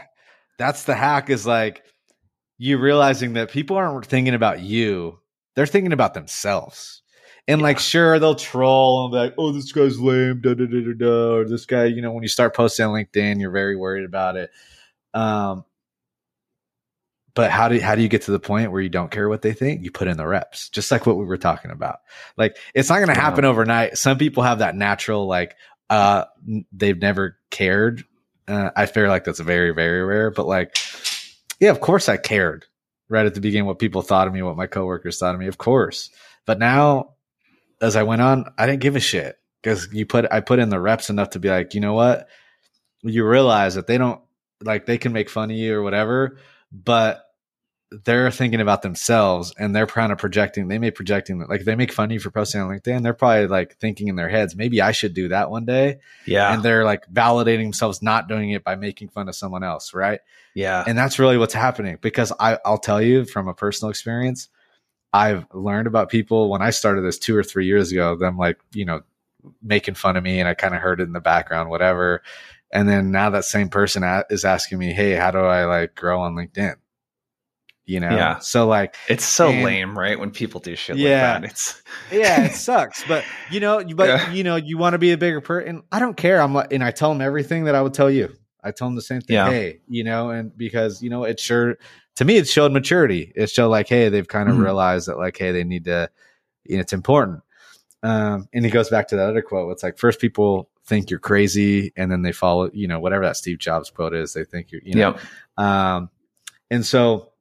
that's 0.57 0.83
the 0.83 0.95
hack 0.95 1.29
is 1.29 1.47
like 1.47 1.83
you 2.57 2.77
realizing 2.77 3.33
that 3.33 3.49
people 3.49 3.77
aren't 3.77 4.05
thinking 4.05 4.33
about 4.33 4.59
you 4.59 5.19
they're 5.59 5.65
thinking 5.65 5.91
about 5.91 6.13
themselves. 6.13 7.01
And 7.45 7.61
like, 7.61 7.79
sure, 7.79 8.17
they'll 8.17 8.35
troll 8.35 9.03
and 9.03 9.11
be 9.11 9.17
like, 9.17 9.33
"Oh, 9.37 9.51
this 9.51 9.73
guy's 9.73 9.99
lame," 9.99 10.39
da 10.39 10.53
da 10.53 10.65
da 10.65 10.81
da 10.81 10.93
da. 10.93 11.33
Or 11.33 11.45
this 11.45 11.65
guy, 11.65 11.85
you 11.85 12.01
know, 12.01 12.13
when 12.13 12.23
you 12.23 12.29
start 12.29 12.55
posting 12.55 12.85
on 12.85 12.93
LinkedIn, 12.93 13.41
you're 13.41 13.51
very 13.51 13.75
worried 13.75 14.05
about 14.05 14.37
it. 14.37 14.51
Um, 15.13 15.65
but 17.33 17.51
how 17.51 17.67
do 17.67 17.79
how 17.79 17.95
do 17.95 18.01
you 18.01 18.07
get 18.07 18.23
to 18.23 18.31
the 18.31 18.39
point 18.39 18.71
where 18.71 18.81
you 18.81 18.89
don't 18.89 19.11
care 19.11 19.29
what 19.29 19.41
they 19.41 19.53
think? 19.53 19.83
You 19.83 19.91
put 19.91 20.07
in 20.07 20.17
the 20.17 20.27
reps, 20.27 20.69
just 20.69 20.91
like 20.91 21.05
what 21.05 21.17
we 21.17 21.25
were 21.25 21.37
talking 21.37 21.71
about. 21.71 21.99
Like, 22.37 22.57
it's 22.73 22.89
not 22.89 22.97
going 22.97 23.13
to 23.13 23.19
happen 23.19 23.45
overnight. 23.45 23.97
Some 23.97 24.17
people 24.17 24.43
have 24.43 24.59
that 24.59 24.75
natural, 24.75 25.27
like, 25.27 25.55
uh, 25.89 26.25
they've 26.71 26.99
never 26.99 27.37
cared. 27.49 28.03
Uh, 28.47 28.71
I 28.75 28.85
feel 28.87 29.07
like 29.07 29.23
that's 29.23 29.39
very 29.39 29.71
very 29.73 30.03
rare. 30.03 30.31
But 30.31 30.47
like, 30.47 30.75
yeah, 31.59 31.71
of 31.71 31.81
course 31.81 32.09
I 32.09 32.17
cared 32.17 32.65
right 33.09 33.25
at 33.25 33.33
the 33.33 33.41
beginning 33.41 33.65
what 33.65 33.79
people 33.79 34.01
thought 34.01 34.27
of 34.27 34.33
me, 34.33 34.41
what 34.41 34.55
my 34.55 34.67
coworkers 34.67 35.19
thought 35.19 35.33
of 35.33 35.41
me, 35.41 35.47
of 35.47 35.57
course. 35.57 36.09
But 36.45 36.59
now, 36.59 37.15
as 37.81 37.95
I 37.95 38.03
went 38.03 38.21
on, 38.21 38.45
I 38.57 38.65
didn't 38.65 38.81
give 38.81 38.95
a 38.95 38.99
shit 38.99 39.37
because 39.61 39.87
you 39.91 40.05
put 40.05 40.25
I 40.31 40.39
put 40.39 40.59
in 40.59 40.69
the 40.69 40.79
reps 40.79 41.09
enough 41.09 41.31
to 41.31 41.39
be 41.39 41.49
like, 41.49 41.73
you 41.73 41.81
know 41.81 41.93
what? 41.93 42.27
You 43.01 43.25
realize 43.25 43.75
that 43.75 43.87
they 43.87 43.97
don't 43.97 44.21
like 44.61 44.85
they 44.85 44.97
can 44.97 45.13
make 45.13 45.29
fun 45.29 45.51
of 45.51 45.57
you 45.57 45.75
or 45.75 45.83
whatever, 45.83 46.37
but 46.71 47.25
they're 47.91 48.29
thinking 48.29 48.61
about 48.61 48.83
themselves 48.83 49.51
and 49.57 49.75
they're 49.75 49.87
kind 49.87 50.11
of 50.11 50.19
projecting. 50.19 50.67
They 50.67 50.77
may 50.77 50.91
projecting 50.91 51.43
like 51.47 51.63
they 51.63 51.75
make 51.75 51.91
fun 51.91 52.05
of 52.05 52.11
you 52.11 52.19
for 52.19 52.29
posting 52.29 52.61
on 52.61 52.69
LinkedIn. 52.69 53.01
They're 53.01 53.15
probably 53.15 53.47
like 53.47 53.77
thinking 53.77 54.07
in 54.07 54.15
their 54.15 54.29
heads, 54.29 54.55
maybe 54.55 54.79
I 54.79 54.91
should 54.91 55.15
do 55.15 55.29
that 55.29 55.49
one 55.49 55.65
day. 55.65 55.97
Yeah. 56.25 56.53
And 56.53 56.61
they're 56.61 56.85
like 56.85 57.07
validating 57.11 57.63
themselves 57.63 58.03
not 58.03 58.27
doing 58.27 58.51
it 58.51 58.63
by 58.63 58.75
making 58.75 59.09
fun 59.09 59.27
of 59.27 59.35
someone 59.35 59.63
else, 59.63 59.93
right? 59.93 60.19
yeah. 60.53 60.83
and 60.85 60.97
that's 60.97 61.17
really 61.17 61.37
what's 61.37 61.53
happening 61.53 61.97
because 62.01 62.31
I, 62.39 62.59
I'll 62.63 62.77
tell 62.77 63.01
you 63.01 63.25
from 63.25 63.47
a 63.47 63.53
personal 63.55 63.89
experience, 63.89 64.49
I've 65.11 65.45
learned 65.53 65.87
about 65.87 66.09
people 66.09 66.49
when 66.51 66.61
I 66.61 66.69
started 66.69 67.01
this 67.01 67.17
two 67.17 67.35
or 67.35 67.43
three 67.43 67.65
years 67.65 67.91
ago, 67.91 68.15
them 68.15 68.37
like, 68.37 68.59
you 68.71 68.85
know, 68.85 69.01
making 69.63 69.95
fun 69.95 70.15
of 70.17 70.23
me 70.23 70.39
and 70.39 70.47
I 70.47 70.53
kind 70.53 70.75
of 70.75 70.81
heard 70.81 70.99
it 70.99 71.03
in 71.03 71.13
the 71.13 71.21
background, 71.21 71.69
whatever. 71.69 72.21
And 72.71 72.87
then 72.87 73.11
now 73.11 73.31
that 73.31 73.45
same 73.45 73.69
person 73.69 74.03
a- 74.03 74.25
is 74.29 74.45
asking 74.45 74.77
me, 74.79 74.93
Hey, 74.93 75.13
how 75.13 75.31
do 75.31 75.39
I 75.39 75.65
like 75.65 75.95
grow 75.95 76.21
on 76.21 76.35
LinkedIn? 76.35 76.75
You 77.85 77.99
know? 77.99 78.09
Yeah. 78.11 78.37
So 78.39 78.67
like, 78.67 78.95
it's 79.07 79.25
so 79.25 79.49
and- 79.49 79.63
lame, 79.63 79.97
right? 79.97 80.19
When 80.19 80.29
people 80.31 80.59
do 80.59 80.75
shit 80.75 80.97
Yeah. 80.97 81.33
like 81.33 81.41
that. 81.41 81.49
It's 81.51 81.81
yeah, 82.11 82.45
it 82.45 82.53
sucks, 82.53 83.03
but 83.07 83.23
you 83.49 83.59
know, 83.59 83.83
but 83.95 84.07
Yeah. 84.07 84.31
you 84.31 84.43
know, 84.43 84.55
you 84.57 84.77
want 84.77 84.93
to 84.93 84.99
be 84.99 85.11
a 85.11 85.17
bigger 85.17 85.41
person. 85.41 85.81
I 85.91 85.97
don't 85.99 86.15
care. 86.15 86.41
I'm 86.41 86.53
like, 86.53 86.71
and 86.71 86.83
I 86.83 86.91
tell 86.91 87.09
them 87.09 87.21
everything 87.21 87.63
that 87.65 87.73
I 87.75 87.81
would 87.81 87.93
tell 87.95 88.11
you. 88.11 88.33
I 88.63 88.71
tell 88.71 88.87
them 88.87 88.95
the 88.95 89.01
same 89.01 89.21
thing. 89.21 89.35
Yeah. 89.35 89.49
Hey, 89.49 89.79
you 89.87 90.03
know, 90.03 90.29
and 90.29 90.55
because 90.55 91.01
you 91.01 91.09
know, 91.09 91.23
it 91.23 91.39
sure 91.39 91.77
to 92.17 92.25
me, 92.25 92.35
it 92.37 92.47
showed 92.47 92.71
maturity. 92.73 93.31
It 93.35 93.49
showed 93.49 93.69
like, 93.69 93.87
hey, 93.87 94.09
they've 94.09 94.27
kind 94.27 94.49
of 94.49 94.55
Mhm. 94.57 94.63
realized 94.63 95.07
that 95.07 95.17
like, 95.17 95.37
hey, 95.37 95.51
they 95.53 95.63
need 95.63 95.85
to, 95.85 96.09
you 96.65 96.75
know, 96.75 96.81
it's 96.81 96.91
important. 96.93 97.39
Um, 98.03 98.47
and 98.53 98.63
he 98.65 98.69
goes 98.71 98.89
back 98.89 99.07
to 99.09 99.15
that 99.15 99.29
other 99.29 99.41
quote. 99.41 99.71
It's 99.71 99.81
like 99.83 99.97
first 99.97 100.19
people 100.21 100.69
think 100.89 101.09
you're 101.09 101.19
crazy, 101.19 101.93
and 101.95 102.11
then 102.11 102.23
they 102.23 102.31
follow, 102.31 102.69
you 102.73 102.87
know, 102.87 102.99
whatever 102.99 103.25
that 103.25 103.37
Steve 103.37 103.59
Jobs 103.59 103.89
quote 103.89 104.13
is. 104.13 104.33
They 104.33 104.43
think 104.43 104.71
you're, 104.71 104.81
you 104.83 104.95
know, 104.95 105.15
yeah. 105.57 105.95
um, 105.95 106.09
and 106.69 106.85
so, 106.85 107.31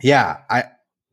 yeah, 0.00 0.42
I, 0.48 0.64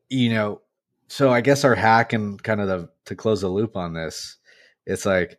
you 0.08 0.30
know, 0.30 0.60
so 1.08 1.30
I 1.30 1.40
guess 1.40 1.64
our 1.64 1.74
hack 1.74 2.12
and 2.12 2.40
kind 2.40 2.60
of 2.60 2.68
the 2.68 2.88
to 3.06 3.16
close 3.16 3.40
the 3.40 3.48
loop 3.48 3.76
on 3.76 3.94
this, 3.94 4.36
it's 4.86 5.04
like 5.04 5.38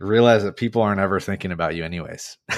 realize 0.00 0.44
that 0.44 0.56
people 0.56 0.82
aren't 0.82 1.00
ever 1.00 1.18
thinking 1.18 1.50
about 1.50 1.74
you 1.74 1.84
anyways. 1.84 2.38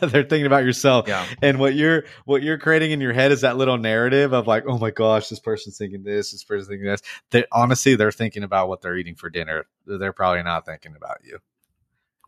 They're 0.00 0.22
thinking 0.22 0.46
about 0.46 0.64
yourself. 0.64 1.08
Yeah. 1.08 1.26
And 1.42 1.58
what 1.58 1.74
you're 1.74 2.04
what 2.24 2.42
you're 2.42 2.58
creating 2.58 2.92
in 2.92 3.00
your 3.00 3.12
head 3.12 3.32
is 3.32 3.40
that 3.40 3.56
little 3.56 3.78
narrative 3.78 4.32
of 4.32 4.46
like, 4.46 4.64
oh 4.66 4.78
my 4.78 4.90
gosh, 4.90 5.28
this 5.28 5.40
person's 5.40 5.78
thinking 5.78 6.04
this, 6.04 6.32
this 6.32 6.44
person's 6.44 6.68
thinking 6.68 6.86
this. 6.86 7.02
They 7.30 7.44
honestly 7.50 7.96
they're 7.96 8.12
thinking 8.12 8.44
about 8.44 8.68
what 8.68 8.82
they're 8.82 8.96
eating 8.96 9.16
for 9.16 9.30
dinner. 9.30 9.66
They're 9.86 10.12
probably 10.12 10.42
not 10.42 10.64
thinking 10.64 10.94
about 10.96 11.18
you. 11.24 11.38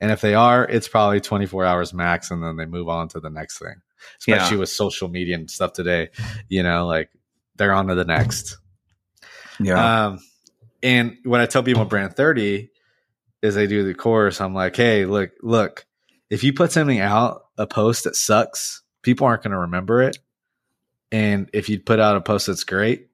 And 0.00 0.10
if 0.12 0.20
they 0.20 0.34
are, 0.34 0.64
it's 0.64 0.86
probably 0.88 1.20
24 1.20 1.64
hours 1.64 1.92
max, 1.92 2.30
and 2.30 2.42
then 2.42 2.56
they 2.56 2.66
move 2.66 2.88
on 2.88 3.08
to 3.08 3.20
the 3.20 3.30
next 3.30 3.58
thing. 3.58 3.74
Especially 4.20 4.56
Yeah. 4.56 4.60
with 4.60 4.68
social 4.68 5.08
media 5.08 5.34
and 5.34 5.50
stuff 5.50 5.72
today, 5.72 6.10
you 6.48 6.62
know, 6.62 6.86
like 6.86 7.10
they're 7.56 7.72
on 7.72 7.88
to 7.88 7.94
the 7.96 8.04
next. 8.04 8.56
Yeah. 9.60 10.06
Um, 10.06 10.20
and 10.84 11.16
when 11.24 11.40
I 11.40 11.46
tell 11.46 11.64
people 11.64 11.84
brand 11.84 12.14
30 12.14 12.70
is 13.42 13.54
they 13.56 13.66
do 13.66 13.82
the 13.82 13.94
course. 13.94 14.40
I'm 14.40 14.54
like, 14.54 14.76
hey, 14.76 15.04
look, 15.04 15.30
look, 15.42 15.84
if 16.30 16.44
you 16.44 16.52
put 16.52 16.70
something 16.70 17.00
out, 17.00 17.42
a 17.56 17.66
post 17.66 18.04
that 18.04 18.14
sucks, 18.14 18.82
people 19.02 19.26
aren't 19.26 19.42
going 19.42 19.50
to 19.52 19.58
remember 19.58 20.00
it. 20.02 20.16
And 21.10 21.50
if 21.52 21.68
you 21.68 21.80
put 21.80 21.98
out 21.98 22.16
a 22.16 22.20
post 22.20 22.46
that's 22.46 22.62
great, 22.62 23.08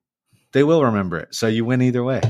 they 0.52 0.62
will 0.64 0.84
remember 0.84 1.16
it. 1.18 1.34
So 1.34 1.46
you 1.46 1.64
win 1.64 1.80
either 1.80 2.04
way. 2.04 2.20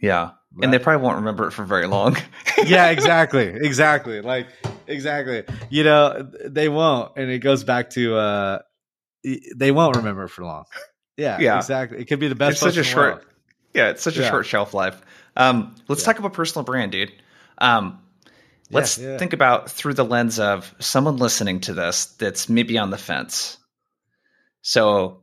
yeah. 0.00 0.30
And 0.62 0.72
they 0.72 0.78
probably 0.78 1.02
won't 1.04 1.16
remember 1.16 1.46
it 1.46 1.52
for 1.52 1.64
very 1.64 1.86
long. 1.86 2.16
yeah, 2.64 2.86
exactly. 2.90 3.46
Exactly. 3.46 4.20
Like, 4.20 4.48
exactly. 4.86 5.44
You 5.70 5.84
know, 5.84 6.30
they 6.44 6.68
won't. 6.68 7.12
And 7.16 7.30
it 7.30 7.40
goes 7.40 7.64
back 7.64 7.90
to, 7.90 8.16
uh, 8.16 8.58
they 9.54 9.70
won't 9.72 9.96
remember 9.96 10.24
it 10.24 10.28
for 10.30 10.44
long. 10.44 10.64
Yeah, 11.16 11.38
Yeah. 11.40 11.56
exactly. 11.56 11.98
It 11.98 12.06
could 12.06 12.20
be 12.20 12.28
the 12.28 12.34
best. 12.34 12.52
It's 12.52 12.60
such 12.60 12.76
a 12.76 12.84
short- 12.84 13.14
world. 13.16 13.26
Yeah, 13.74 13.90
it's 13.90 14.02
such 14.02 14.16
a 14.16 14.22
Yeah. 14.22 14.30
short 14.30 14.46
shelf 14.46 14.72
life. 14.72 15.00
Um, 15.36 15.74
let's 15.88 16.02
Yeah. 16.02 16.06
talk 16.06 16.18
about 16.18 16.32
personal 16.32 16.64
brand, 16.64 16.92
dude. 16.92 17.12
Um, 17.58 17.98
let's 18.70 18.96
think 18.96 19.32
about 19.32 19.70
through 19.70 19.94
the 19.94 20.04
lens 20.04 20.38
of 20.38 20.74
someone 20.78 21.16
listening 21.18 21.60
to 21.60 21.74
this 21.74 22.06
that's 22.06 22.48
maybe 22.48 22.78
on 22.78 22.90
the 22.90 22.98
fence. 22.98 23.58
So 24.62 25.22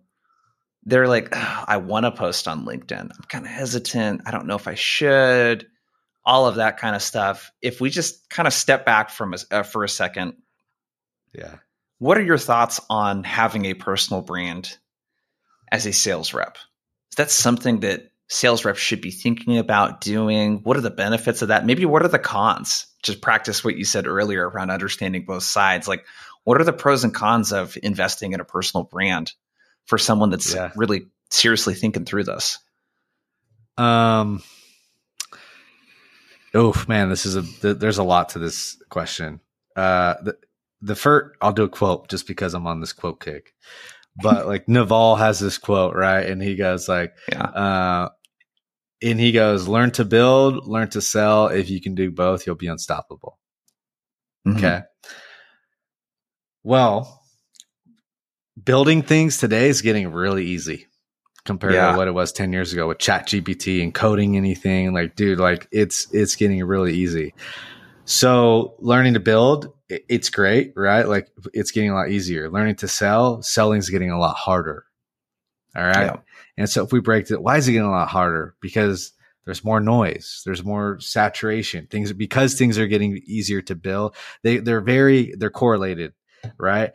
they're 0.86 1.08
like, 1.08 1.30
"Ugh, 1.36 1.66
I 1.68 1.78
want 1.78 2.06
to 2.06 2.12
post 2.12 2.48
on 2.48 2.66
LinkedIn. 2.66 3.00
I'm 3.02 3.26
kind 3.30 3.46
of 3.46 3.52
hesitant. 3.52 4.22
I 4.26 4.32
don't 4.32 4.48
know 4.48 4.56
if 4.56 4.68
I 4.68 4.76
should. 4.76 5.68
All 6.26 6.48
of 6.48 6.56
that 6.56 6.78
kind 6.78 6.96
of 6.96 7.02
stuff. 7.02 7.52
If 7.62 7.82
we 7.82 7.90
just 7.90 8.30
kind 8.30 8.48
of 8.48 8.54
step 8.54 8.86
back 8.86 9.10
from 9.10 9.34
a, 9.34 9.38
uh, 9.52 9.64
for 9.64 9.84
a 9.84 9.90
second, 9.90 10.36
Yeah. 11.34 11.56
what 12.00 12.18
are 12.18 12.24
your 12.24 12.38
thoughts 12.38 12.80
on 12.90 13.24
having 13.24 13.66
a 13.66 13.74
personal 13.74 14.22
brand 14.22 14.78
as 15.72 15.86
a 15.86 15.94
sales 15.94 16.34
rep? 16.34 16.58
Is 17.12 17.16
that 17.18 17.32
something 17.32 17.82
that 17.82 18.10
sales 18.30 18.64
reps 18.66 18.80
should 18.80 19.02
be 19.02 19.12
thinking 19.12 19.58
about 19.58 20.02
doing? 20.02 20.60
What 20.64 20.78
are 20.78 20.82
the 20.82 20.90
benefits 20.90 21.42
of 21.42 21.50
that? 21.50 21.66
Maybe 21.66 21.86
what 21.86 22.04
are 22.04 22.08
the 22.10 22.20
cons? 22.20 22.88
Just 23.04 23.22
practice 23.22 23.64
what 23.64 23.76
you 23.76 23.84
said 23.86 24.08
earlier 24.08 24.48
around 24.48 24.70
understanding 24.72 25.26
both 25.26 25.44
sides. 25.44 25.88
Like, 25.88 26.06
what 26.46 26.60
are 26.60 26.64
the 26.64 26.74
pros 26.74 27.04
and 27.04 27.14
cons 27.14 27.52
of 27.54 27.78
investing 27.84 28.32
in 28.34 28.40
a 28.40 28.46
personal 28.46 28.84
brand 28.86 29.34
for 29.86 29.98
someone 29.98 30.30
that's 30.30 30.54
Yeah. 30.54 30.72
really 30.76 31.08
seriously 31.30 31.74
thinking 31.74 32.06
through 32.06 32.24
this? 32.26 32.60
Um. 33.78 34.42
Oh 36.54 36.74
man, 36.88 37.10
this 37.10 37.26
is 37.26 37.36
a 37.36 37.42
th- 37.42 37.78
there's 37.78 37.98
a 37.98 38.04
lot 38.04 38.30
to 38.30 38.40
this 38.40 38.78
question. 38.90 39.40
Uh, 39.76 40.16
the 40.24 40.38
the 40.82 40.96
first 40.96 41.36
I'll 41.42 41.54
do 41.54 41.64
a 41.64 41.70
quote 41.70 42.10
just 42.10 42.28
because 42.28 42.54
I'm 42.54 42.68
on 42.68 42.80
this 42.80 42.94
quote 42.94 43.20
kick. 43.20 43.54
But 44.22 44.46
like 44.54 44.68
Naval 44.70 45.16
has 45.16 45.40
this 45.40 45.58
quote 45.58 45.96
right, 45.96 46.26
and 46.28 46.42
he 46.42 46.56
goes 46.56 46.88
like, 46.88 47.16
Yeah. 47.32 47.42
uh, 47.44 48.10
and 49.02 49.20
he 49.20 49.32
goes, 49.32 49.68
"Learn 49.68 49.90
to 49.92 50.06
build, 50.06 50.68
learn 50.68 50.90
to 50.92 51.02
sell. 51.02 51.48
If 51.48 51.72
you 51.72 51.82
can 51.82 51.96
do 51.96 52.12
both, 52.12 52.46
you'll 52.46 52.56
be 52.56 52.68
unstoppable." 52.68 53.40
Mhm. 54.48 54.58
Okay. 54.58 54.82
Well, 56.64 57.23
building 58.62 59.02
things 59.02 59.38
today 59.38 59.68
is 59.70 59.82
getting 59.82 60.12
really 60.12 60.46
easy 60.46 60.88
compared 61.46 61.74
Yeah. 61.74 61.92
to 61.92 61.98
what 61.98 62.08
it 62.08 62.14
was 62.14 62.32
10 62.32 62.54
years 62.54 62.74
ago 62.74 62.88
with 62.88 62.98
ChatGPT 63.00 63.82
and 63.84 63.94
coding 63.94 64.38
anything. 64.38 64.94
Like, 64.94 65.16
dude, 65.16 65.40
like 65.40 65.68
it's 65.72 66.08
it's 66.14 66.36
getting 66.36 66.64
really 66.64 66.94
easy. 66.94 67.34
So 68.06 68.76
learning 68.80 69.14
to 69.14 69.20
build, 69.20 69.74
it's 69.90 70.30
great, 70.30 70.74
right? 70.76 71.08
Like 71.08 71.30
it's 71.54 71.72
getting 71.72 71.90
a 71.92 71.96
lot 71.96 72.10
easier. 72.10 72.50
Learning 72.50 72.76
to 72.78 72.88
sell, 72.88 73.42
selling's 73.42 73.90
getting 73.90 74.12
a 74.12 74.20
lot 74.20 74.36
harder. 74.36 74.86
All 75.76 75.84
right. 75.84 76.06
Yeah. 76.06 76.16
And 76.58 76.70
so 76.70 76.84
if 76.84 76.92
we 76.92 77.00
break 77.00 77.30
it, 77.32 77.42
why 77.42 77.58
is 77.58 77.68
it 77.68 77.72
getting 77.72 77.88
a 77.88 77.92
lot 77.92 78.10
harder? 78.10 78.56
Because 78.62 79.12
there's 79.46 79.64
more 79.64 79.80
noise, 79.80 80.42
there's 80.46 80.64
more 80.64 81.00
saturation. 81.00 81.88
Things 81.88 82.14
because 82.14 82.54
things 82.56 82.78
are 82.78 82.88
getting 82.88 83.22
easier 83.26 83.62
to 83.64 83.76
build. 83.76 84.16
They 84.44 84.58
they're 84.58 84.82
very 84.82 85.34
they're 85.38 85.50
correlated, 85.50 86.14
right? 86.58 86.92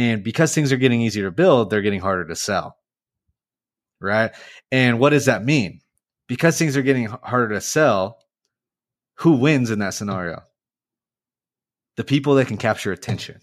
And 0.00 0.24
because 0.24 0.54
things 0.54 0.72
are 0.72 0.78
getting 0.78 1.02
easier 1.02 1.26
to 1.26 1.30
build, 1.30 1.68
they're 1.68 1.82
getting 1.82 2.00
harder 2.00 2.26
to 2.26 2.34
sell. 2.34 2.78
Right? 4.00 4.30
And 4.72 4.98
what 4.98 5.10
does 5.10 5.26
that 5.26 5.44
mean? 5.44 5.82
Because 6.26 6.58
things 6.58 6.74
are 6.74 6.82
getting 6.82 7.04
harder 7.04 7.50
to 7.50 7.60
sell, 7.60 8.18
who 9.16 9.32
wins 9.32 9.70
in 9.70 9.80
that 9.80 9.92
scenario? 9.92 10.40
The 11.96 12.04
people 12.04 12.36
that 12.36 12.46
can 12.46 12.56
capture 12.56 12.92
attention. 12.92 13.42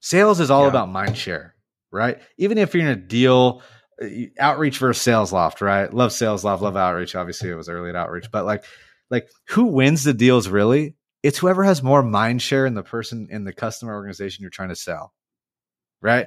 Sales 0.00 0.40
is 0.40 0.50
all 0.50 0.64
Yeah. 0.64 0.68
about 0.68 0.90
mind 0.90 1.16
share, 1.16 1.54
right? 1.90 2.20
Even 2.36 2.58
if 2.58 2.74
you're 2.74 2.82
in 2.82 2.90
a 2.90 2.96
deal, 2.96 3.62
uh, 4.02 4.06
outreach 4.38 4.76
versus 4.76 5.02
Salesloft, 5.02 5.62
right? 5.62 5.94
Love 5.94 6.10
Salesloft, 6.10 6.60
love 6.60 6.76
outreach. 6.76 7.14
Obviously, 7.14 7.48
it 7.48 7.54
was 7.54 7.70
early 7.70 7.88
at 7.88 7.96
outreach, 7.96 8.30
but 8.30 8.44
like, 8.44 8.64
like 9.10 9.30
who 9.48 9.64
wins 9.64 10.04
the 10.04 10.12
deals 10.12 10.48
really? 10.48 10.96
It's 11.22 11.38
whoever 11.38 11.64
has 11.64 11.82
more 11.82 12.02
mind 12.02 12.42
share 12.42 12.66
in 12.66 12.74
the 12.74 12.82
person 12.82 13.28
in 13.30 13.44
the 13.44 13.54
customer 13.54 13.94
organization 13.94 14.42
you're 14.42 14.50
trying 14.50 14.68
to 14.68 14.76
sell, 14.76 15.14
right? 16.04 16.26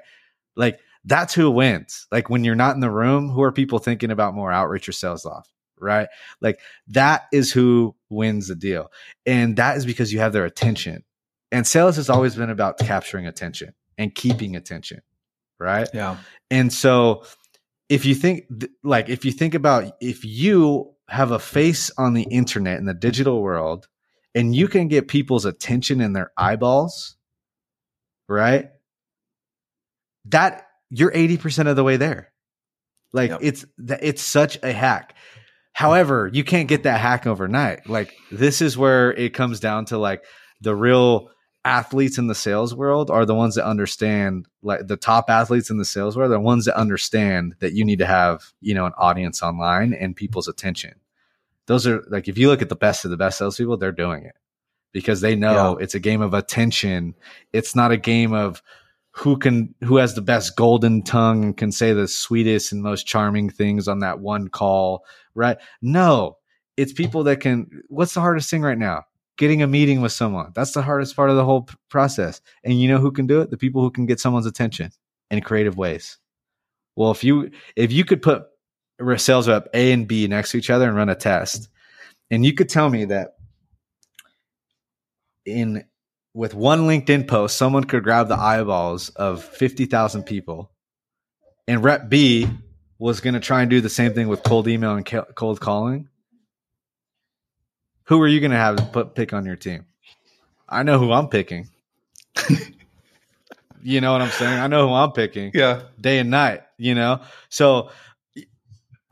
Like 0.58 0.80
that's 1.06 1.34
who 1.34 1.50
wins. 1.50 2.08
Like 2.12 2.30
when 2.30 2.44
you're 2.44 2.56
not 2.56 2.76
in 2.76 2.82
the 2.82 2.92
room, 2.92 3.30
who 3.30 3.44
are 3.44 3.52
people 3.52 3.80
thinking 3.80 4.12
about 4.12 4.34
more 4.34 4.52
outreach 4.52 4.90
or 4.90 4.92
Salesloft? 4.92 5.46
Right. 5.80 6.08
Like 6.42 6.60
that 6.88 7.28
is 7.32 7.52
who 7.52 7.96
wins 8.10 8.48
the 8.48 8.56
deal. 8.56 8.92
And 9.28 9.56
that 9.58 9.78
is 9.78 9.86
because 9.86 10.12
you 10.12 10.20
have 10.20 10.34
their 10.34 10.46
attention. 10.46 11.04
And 11.52 11.66
sales 11.66 11.96
has 11.96 12.10
always 12.10 12.36
been 12.36 12.50
about 12.50 12.80
capturing 12.80 13.28
attention 13.28 13.74
and 13.98 14.14
keeping 14.14 14.56
attention. 14.56 15.02
Right. 15.60 15.88
Yeah. 15.94 16.18
And 16.50 16.74
so 16.74 17.24
if 17.90 18.06
you 18.06 18.16
think 18.16 18.46
like 18.84 19.08
if 19.08 19.24
you 19.24 19.32
think 19.32 19.54
about 19.54 19.94
if 20.02 20.26
you 20.26 20.94
have 21.10 21.32
a 21.32 21.40
face 21.40 21.92
on 21.98 22.16
the 22.16 22.24
internet 22.24 22.80
in 22.80 22.86
the 22.86 22.94
digital 22.94 23.42
world 23.42 23.88
and 24.36 24.56
you 24.56 24.68
can 24.68 24.88
get 24.88 25.08
people's 25.08 25.46
attention 25.46 26.02
in 26.02 26.14
their 26.14 26.32
eyeballs, 26.36 27.16
right? 28.28 28.72
That 30.30 30.68
you're 30.90 31.12
80% 31.12 31.68
of 31.68 31.76
the 31.76 31.84
way 31.84 31.98
there. 31.98 32.32
Like 33.14 33.32
yep. 33.32 33.40
it's 33.42 33.66
it's 33.78 34.22
such 34.22 34.62
a 34.64 34.72
hack. 34.72 35.16
However, 35.74 36.30
you 36.34 36.44
can't 36.44 36.68
get 36.68 36.84
that 36.84 37.00
hack 37.00 37.28
overnight. 37.28 37.88
Like 37.88 38.16
this 38.32 38.62
is 38.62 38.78
where 38.78 39.14
it 39.14 39.34
comes 39.34 39.60
down 39.60 39.86
to 39.86 39.98
like 39.98 40.24
the 40.62 40.76
real 40.76 41.30
athletes 41.64 42.18
in 42.18 42.28
the 42.28 42.36
sales 42.36 42.74
world 42.74 43.12
are 43.12 43.26
the 43.26 43.36
ones 43.36 43.56
that 43.56 43.66
understand 43.66 44.48
like 44.62 44.88
the 44.88 44.96
top 44.96 45.30
athletes 45.30 45.70
in 45.70 45.78
the 45.78 45.86
sales 45.86 46.16
world 46.16 46.32
are 46.32 46.36
the 46.36 46.40
ones 46.40 46.66
that 46.66 46.78
understand 46.78 47.56
that 47.60 47.74
you 47.74 47.84
need 47.84 48.00
to 48.00 48.06
have, 48.06 48.54
you 48.62 48.74
know, 48.74 48.86
an 48.86 48.94
audience 48.98 49.44
online 49.44 49.94
and 49.94 50.16
people's 50.16 50.48
attention. 50.48 50.96
Those 51.66 51.86
are 51.86 52.04
like 52.10 52.28
if 52.28 52.38
you 52.38 52.50
look 52.50 52.62
at 52.62 52.70
the 52.70 52.76
best 52.76 53.06
of 53.06 53.12
the 53.12 53.18
best 53.18 53.38
salespeople, 53.38 53.78
they're 53.78 53.92
doing 53.92 54.24
it 54.24 54.36
because 54.94 55.22
they 55.22 55.36
know 55.36 55.78
yeah. 55.78 55.84
it's 55.84 55.96
a 55.96 56.00
game 56.00 56.22
of 56.22 56.34
attention. 56.34 57.14
It's 57.54 57.76
not 57.76 57.92
a 57.92 57.98
game 57.98 58.34
of 58.34 58.64
who 59.18 59.36
can 59.36 59.74
who 59.84 59.98
has 59.98 60.14
the 60.14 60.22
best 60.22 60.56
golden 60.56 61.02
tongue 61.02 61.44
and 61.44 61.58
can 61.58 61.72
say 61.72 61.92
the 61.92 62.08
sweetest 62.08 62.72
and 62.72 62.84
most 62.84 63.08
charming 63.08 63.50
things 63.50 63.88
on 63.88 64.00
that 64.00 64.20
one 64.20 64.48
call, 64.48 65.04
right? 65.34 65.58
No, 65.82 66.38
it's 66.78 66.94
people 66.94 67.24
that 67.24 67.40
can. 67.40 67.68
What's 67.90 68.14
the 68.14 68.22
hardest 68.22 68.50
thing 68.50 68.62
right 68.62 68.78
now? 68.78 69.06
Getting 69.38 69.64
a 69.64 69.68
meeting 69.68 70.02
with 70.02 70.12
someone. 70.12 70.52
That's 70.54 70.74
the 70.74 70.84
hardest 70.84 71.16
part 71.16 71.32
of 71.32 71.36
the 71.36 71.46
whole 71.46 71.68
process. 71.90 72.42
And 72.64 72.80
you 72.80 72.88
know 72.88 73.00
who 73.00 73.12
can 73.12 73.26
do 73.26 73.42
it? 73.42 73.50
The 73.50 73.58
people 73.58 73.82
who 73.82 73.90
can 73.90 74.06
get 74.06 74.20
someone's 74.20 74.46
attention 74.46 74.92
in 75.32 75.42
creative 75.42 75.78
ways. 75.78 76.20
Well, 76.96 77.10
if 77.10 77.24
you 77.24 77.50
if 77.76 77.92
you 77.92 78.06
could 78.06 78.22
put 78.22 78.44
sales 79.18 79.48
rep 79.48 79.68
A 79.74 79.92
and 79.94 80.08
B 80.08 80.28
next 80.28 80.52
to 80.52 80.58
each 80.58 80.70
other 80.70 80.88
and 80.88 80.96
run 80.96 81.10
a 81.10 81.16
test, 81.16 81.70
and 82.30 82.46
you 82.46 82.54
could 82.54 82.70
tell 82.70 82.90
me 82.90 83.06
that 83.06 83.34
in 85.44 85.86
with 86.38 86.54
one 86.54 86.82
LinkedIn 86.82 87.28
post, 87.28 87.58
someone 87.58 87.84
could 87.84 88.04
grab 88.04 88.28
the 88.28 88.38
eyeballs 88.38 89.10
of 89.10 89.44
50,000 89.44 90.22
people. 90.22 90.70
And 91.68 91.84
rep 91.84 92.10
B 92.10 92.48
was 93.00 93.22
going 93.22 93.34
to 93.34 93.40
try 93.40 93.62
and 93.62 93.72
do 93.72 93.82
the 93.82 93.90
same 93.90 94.14
thing 94.14 94.28
with 94.28 94.44
cold 94.44 94.68
email 94.68 94.96
and 94.96 95.04
cold 95.34 95.60
calling. 95.60 96.10
Who 98.04 98.22
are 98.22 98.28
you 98.28 98.40
going 98.40 98.52
to 98.52 98.58
have 98.58 98.92
put 98.92 99.16
pick 99.16 99.34
on 99.34 99.46
your 99.46 99.56
team? 99.56 99.88
I 100.70 100.84
know 100.84 101.00
who 101.00 101.12
I'm 101.12 101.28
picking. 101.28 101.70
you 103.82 104.00
know 104.00 104.12
what 104.12 104.22
I'm 104.22 104.30
saying? 104.30 104.60
I 104.60 104.68
know 104.68 104.88
who 104.88 104.94
I'm 104.94 105.14
picking. 105.14 105.50
Yeah. 105.56 105.82
Day 106.00 106.20
and 106.20 106.30
night, 106.30 106.62
you 106.78 106.94
know? 106.94 107.22
So, 107.50 107.90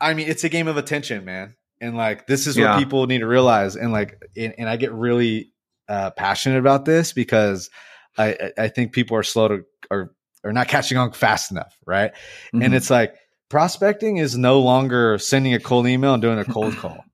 I 0.00 0.14
mean, 0.14 0.28
it's 0.28 0.44
a 0.44 0.48
game 0.48 0.68
of 0.68 0.76
attention, 0.76 1.24
man. 1.24 1.56
And 1.80 1.96
like, 1.96 2.28
this 2.28 2.46
is 2.46 2.56
what 2.56 2.78
people 2.78 3.04
need 3.08 3.18
to 3.18 3.26
realize. 3.26 3.74
And 3.74 3.92
like, 3.92 4.22
and, 4.36 4.54
and 4.58 4.68
I 4.68 4.76
get 4.76 4.92
really 4.92 5.50
uh, 5.88 6.10
passionate 6.10 6.58
about 6.58 6.84
this 6.84 7.12
because 7.12 7.70
I, 8.18 8.52
I 8.58 8.68
think 8.68 8.92
people 8.92 9.16
are 9.16 9.22
slow 9.22 9.48
to 9.48 9.64
or 9.90 10.14
are 10.44 10.52
not 10.52 10.68
catching 10.68 10.98
on 10.98 11.12
fast 11.12 11.50
enough, 11.50 11.76
right? 11.86 12.12
Mm-hmm. 12.12 12.62
And 12.62 12.74
it's 12.74 12.90
like 12.90 13.14
prospecting 13.48 14.16
is 14.16 14.36
no 14.36 14.60
longer 14.60 15.18
sending 15.18 15.54
a 15.54 15.60
cold 15.60 15.86
email 15.86 16.14
and 16.14 16.22
doing 16.22 16.38
a 16.38 16.44
cold 16.44 16.76
call. 16.78 17.04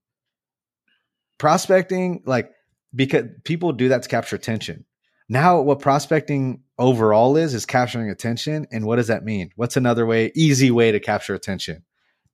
prospecting, 1.38 2.22
like 2.26 2.50
because 2.94 3.24
people 3.44 3.72
do 3.72 3.88
that 3.88 4.02
to 4.02 4.08
capture 4.08 4.36
attention. 4.36 4.84
Now, 5.28 5.60
what 5.62 5.80
prospecting 5.80 6.62
overall 6.78 7.36
is 7.36 7.54
is 7.54 7.64
capturing 7.64 8.10
attention. 8.10 8.66
And 8.70 8.84
what 8.84 8.96
does 8.96 9.06
that 9.06 9.24
mean? 9.24 9.50
What's 9.56 9.76
another 9.76 10.04
way, 10.04 10.30
easy 10.34 10.70
way 10.70 10.92
to 10.92 11.00
capture 11.00 11.34
attention? 11.34 11.84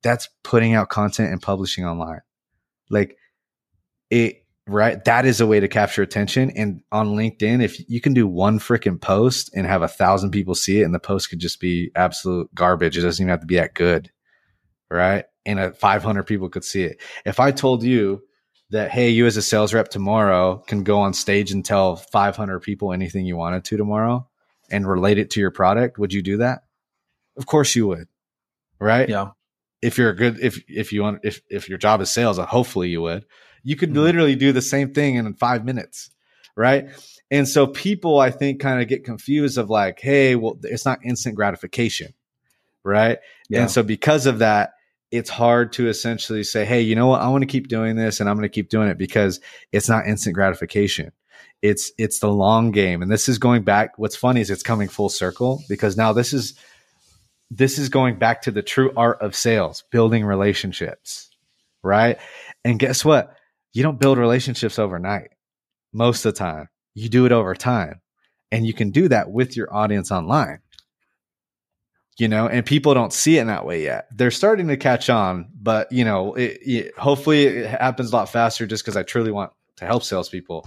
That's 0.03 0.29
putting 0.43 0.75
out 0.75 0.89
content 0.89 1.33
and 1.33 1.41
publishing 1.41 1.85
online. 1.85 2.23
Like 2.91 3.17
it 4.11 4.45
right? 4.69 5.03
That 5.05 5.25
is 5.25 5.41
a 5.41 5.47
way 5.47 5.61
to 5.61 5.69
capture 5.69 6.03
attention. 6.03 6.51
And 6.51 6.83
on 6.93 7.17
LinkedIn, 7.17 7.63
if 7.63 7.89
you 7.89 8.01
can 8.01 8.13
do 8.13 8.27
one 8.27 8.59
freaking 8.59 9.01
post 9.01 9.51
and 9.55 9.67
have 9.67 9.83
a 9.83 9.89
thousand 9.89 10.31
people 10.31 10.55
see 10.55 10.81
it, 10.81 10.85
and 10.85 10.95
the 10.95 11.01
post 11.01 11.31
could 11.31 11.39
just 11.39 11.61
be 11.61 11.91
absolute 11.97 12.55
garbage, 12.55 12.97
it 12.97 13.03
doesn't 13.03 13.23
even 13.23 13.31
have 13.31 13.41
to 13.41 13.47
be 13.47 13.57
that 13.57 13.75
good, 13.75 14.11
right? 14.91 15.25
And 15.47 15.59
a 15.59 15.73
500 15.73 16.25
people 16.25 16.49
could 16.51 16.65
see 16.65 16.83
it. 16.83 17.01
If 17.25 17.41
I 17.41 17.51
told 17.51 17.83
you 17.83 18.23
that, 18.71 18.91
hey, 18.91 19.09
you 19.09 19.27
as 19.27 19.37
a 19.39 19.43
sales 19.43 19.73
rep 19.73 19.89
tomorrow 19.89 20.59
can 20.67 20.85
go 20.85 21.01
on 21.01 21.15
stage 21.15 21.51
and 21.51 21.65
tell 21.65 21.97
500 21.97 22.61
people 22.61 22.93
anything 22.93 23.25
you 23.25 23.37
wanted 23.37 23.65
to 23.65 23.77
tomorrow 23.79 24.29
and 24.71 24.87
relate 24.87 25.19
it 25.19 25.31
to 25.31 25.41
your 25.41 25.51
product, 25.51 25.99
would 25.99 26.13
you 26.13 26.23
do 26.23 26.37
that? 26.39 26.63
Of 27.39 27.47
course 27.47 27.75
you 27.75 27.87
would, 27.87 28.09
right? 28.79 29.09
Yeah. 29.09 29.31
If 29.81 29.97
you're 29.97 30.11
a 30.11 30.17
good, 30.17 30.41
if 30.41 30.61
if 30.69 30.93
you 30.93 31.03
want, 31.03 31.21
if 31.23 31.41
if 31.49 31.69
your 31.69 31.79
job 31.79 32.01
is 32.01 32.11
sales, 32.11 32.37
hopefully 32.37 32.89
you 32.89 33.01
would 33.01 33.25
you 33.69 33.77
could 33.77 33.91
mm-hmm. 33.91 33.99
literally 33.99 34.35
do 34.35 34.51
the 34.51 34.63
same 34.63 34.95
thing 34.95 35.17
in 35.17 35.35
five 35.35 35.63
minutes, 35.63 36.09
right? 36.57 36.89
And 37.31 37.47
so 37.47 37.67
people, 37.67 38.19
I 38.19 38.31
think, 38.31 38.63
kind 38.63 38.81
of 38.81 38.89
get 38.89 39.05
confused 39.05 39.59
of 39.59 39.69
like, 39.69 40.01
hey, 40.01 40.37
well, 40.37 40.59
it's 40.63 40.87
not 40.87 41.01
instant 41.05 41.35
gratification, 41.35 42.15
right? 42.83 43.19
Yeah. 43.51 43.61
And 43.61 43.71
so 43.71 43.83
because 43.83 44.25
of 44.25 44.39
that, 44.39 44.71
it's 45.11 45.29
hard 45.29 45.75
to 45.75 45.87
essentially 45.87 46.45
say, 46.45 46.65
hey, 46.65 46.81
you 46.81 46.95
know 46.95 47.09
what? 47.09 47.21
I 47.21 47.29
want 47.29 47.43
to 47.43 47.47
keep 47.47 47.69
doing 47.69 47.95
this 47.95 48.21
and 48.21 48.31
I'm 48.31 48.37
going 48.37 48.49
to 48.49 48.55
keep 48.55 48.71
doing 48.71 48.89
it 48.89 48.97
because 48.97 49.39
it's 49.71 49.87
not 49.87 50.07
instant 50.07 50.35
gratification. 50.35 51.13
It's 51.61 51.93
it's 51.99 52.21
the 52.21 52.33
long 52.33 52.71
game. 52.71 53.03
And 53.03 53.11
this 53.11 53.29
is 53.29 53.37
going 53.37 53.65
back. 53.65 53.99
What's 53.99 54.17
funny 54.17 54.41
is 54.41 54.49
it's 54.49 54.63
coming 54.63 54.89
full 54.89 55.11
circle 55.11 55.63
because 55.69 55.95
now 55.95 56.15
this 56.15 56.33
is 56.33 56.55
this 57.51 57.79
is 57.79 57.91
going 57.91 58.19
back 58.19 58.41
to 58.43 58.51
the 58.51 58.63
true 58.63 58.93
art 58.97 59.21
of 59.21 59.37
sales, 59.37 59.85
building 59.91 60.25
relationships, 60.25 61.29
right? 61.83 62.19
And 62.65 62.79
guess 62.79 63.05
what? 63.05 63.35
You 63.73 63.83
don't 63.83 64.01
build 64.01 64.19
relationships 64.19 64.79
overnight 64.79 65.31
most 65.93 66.25
of 66.25 66.35
the 66.35 66.39
time. 66.39 66.69
You 66.95 67.09
do 67.09 67.27
it 67.27 67.33
over 67.33 67.55
time. 67.55 68.01
And 68.51 68.67
you 68.67 68.73
can 68.73 68.91
do 68.91 69.09
that 69.09 69.31
with 69.31 69.57
your 69.57 69.73
audience 69.75 70.11
online. 70.11 70.61
You 72.19 72.27
know, 72.27 72.49
and 72.49 72.67
people 72.67 72.95
don't 72.95 73.13
see 73.13 73.39
it 73.39 73.43
in 73.43 73.47
that 73.47 73.65
way 73.65 73.85
yet. 73.85 74.09
They're 74.11 74.33
starting 74.33 74.67
to 74.69 74.77
catch 74.77 75.09
on, 75.09 75.51
but 75.55 75.93
you 75.93 76.05
know, 76.05 76.35
it, 76.35 76.59
it, 76.63 76.99
hopefully 76.99 77.47
it 77.47 77.71
happens 77.71 78.13
a 78.13 78.17
lot 78.17 78.29
faster 78.29 78.67
just 78.67 78.83
because 78.83 78.97
I 78.97 79.05
truly 79.05 79.31
want 79.31 79.53
to 79.77 79.87
help 79.87 80.03
salespeople. 80.03 80.67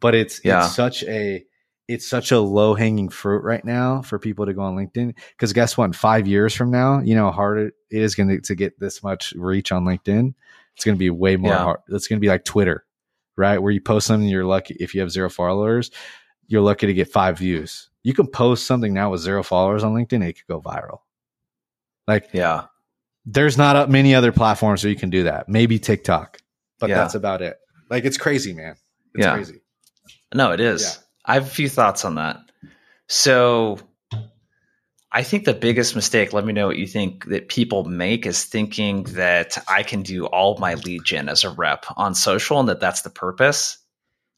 But 0.00 0.14
it's 0.14 0.44
yeah. 0.44 0.66
it's 0.66 0.74
such 0.74 1.02
a 1.04 1.42
it's 1.88 2.06
such 2.06 2.32
a 2.32 2.38
low 2.38 2.74
hanging 2.74 3.08
fruit 3.08 3.42
right 3.42 3.64
now 3.64 4.02
for 4.02 4.18
people 4.18 4.44
to 4.44 4.52
go 4.52 4.60
on 4.60 4.76
LinkedIn. 4.76 5.14
Because 5.30 5.54
guess 5.54 5.78
what? 5.78 5.86
In 5.86 5.92
five 5.94 6.28
years 6.28 6.54
from 6.54 6.70
now, 6.70 7.00
you 7.00 7.14
know 7.14 7.24
how 7.26 7.32
hard 7.32 7.58
it 7.58 7.74
is 7.90 8.14
going 8.14 8.28
to, 8.28 8.40
to 8.42 8.54
get 8.54 8.78
this 8.78 9.02
much 9.02 9.32
reach 9.36 9.72
on 9.72 9.84
LinkedIn. 9.84 10.34
It's 10.80 10.84
going 10.86 10.94
to 10.94 10.98
be 10.98 11.10
way 11.10 11.36
more 11.36 11.52
yeah. 11.52 11.58
hard. 11.58 11.80
It's 11.90 12.08
going 12.08 12.16
to 12.16 12.20
be 12.20 12.28
like 12.28 12.42
Twitter, 12.42 12.86
right? 13.36 13.58
Where 13.58 13.70
you 13.70 13.82
post 13.82 14.06
something, 14.06 14.26
you're 14.26 14.46
lucky 14.46 14.78
if 14.80 14.94
you 14.94 15.02
have 15.02 15.10
zero 15.10 15.28
followers, 15.28 15.90
you're 16.46 16.62
lucky 16.62 16.86
to 16.86 16.94
get 16.94 17.12
five 17.12 17.36
views. 17.36 17.90
You 18.02 18.14
can 18.14 18.26
post 18.26 18.64
something 18.64 18.94
now 18.94 19.10
with 19.10 19.20
zero 19.20 19.42
followers 19.42 19.84
on 19.84 19.92
LinkedIn, 19.92 20.26
it 20.26 20.38
could 20.38 20.46
go 20.48 20.62
viral. 20.62 21.00
Like, 22.08 22.30
yeah, 22.32 22.68
there's 23.26 23.58
not 23.58 23.90
many 23.90 24.14
other 24.14 24.32
platforms 24.32 24.82
where 24.82 24.90
you 24.90 24.96
can 24.96 25.10
do 25.10 25.24
that. 25.24 25.50
Maybe 25.50 25.78
TikTok, 25.78 26.38
but 26.78 26.88
yeah. 26.88 26.96
that's 26.96 27.14
about 27.14 27.42
it. 27.42 27.58
Like, 27.90 28.06
it's 28.06 28.16
crazy, 28.16 28.54
man. 28.54 28.76
It's 29.14 29.26
yeah. 29.26 29.34
crazy. 29.34 29.60
No, 30.34 30.52
it 30.52 30.60
is. 30.60 30.82
Yeah. 30.82 31.02
I 31.26 31.34
have 31.34 31.46
a 31.46 31.50
few 31.50 31.68
thoughts 31.68 32.06
on 32.06 32.14
that. 32.14 32.38
So, 33.06 33.80
I 35.12 35.24
think 35.24 35.44
the 35.44 35.54
biggest 35.54 35.96
mistake, 35.96 36.32
let 36.32 36.44
me 36.44 36.52
know 36.52 36.68
what 36.68 36.76
you 36.76 36.86
think, 36.86 37.24
that 37.26 37.48
people 37.48 37.84
make 37.84 38.26
is 38.26 38.44
thinking 38.44 39.02
that 39.04 39.58
I 39.68 39.82
can 39.82 40.02
do 40.02 40.26
all 40.26 40.56
my 40.58 40.74
lead 40.74 41.04
gen 41.04 41.28
as 41.28 41.42
a 41.42 41.50
rep 41.50 41.84
on 41.96 42.14
social 42.14 42.60
and 42.60 42.68
that 42.68 42.80
that's 42.80 43.02
the 43.02 43.10
purpose. 43.10 43.78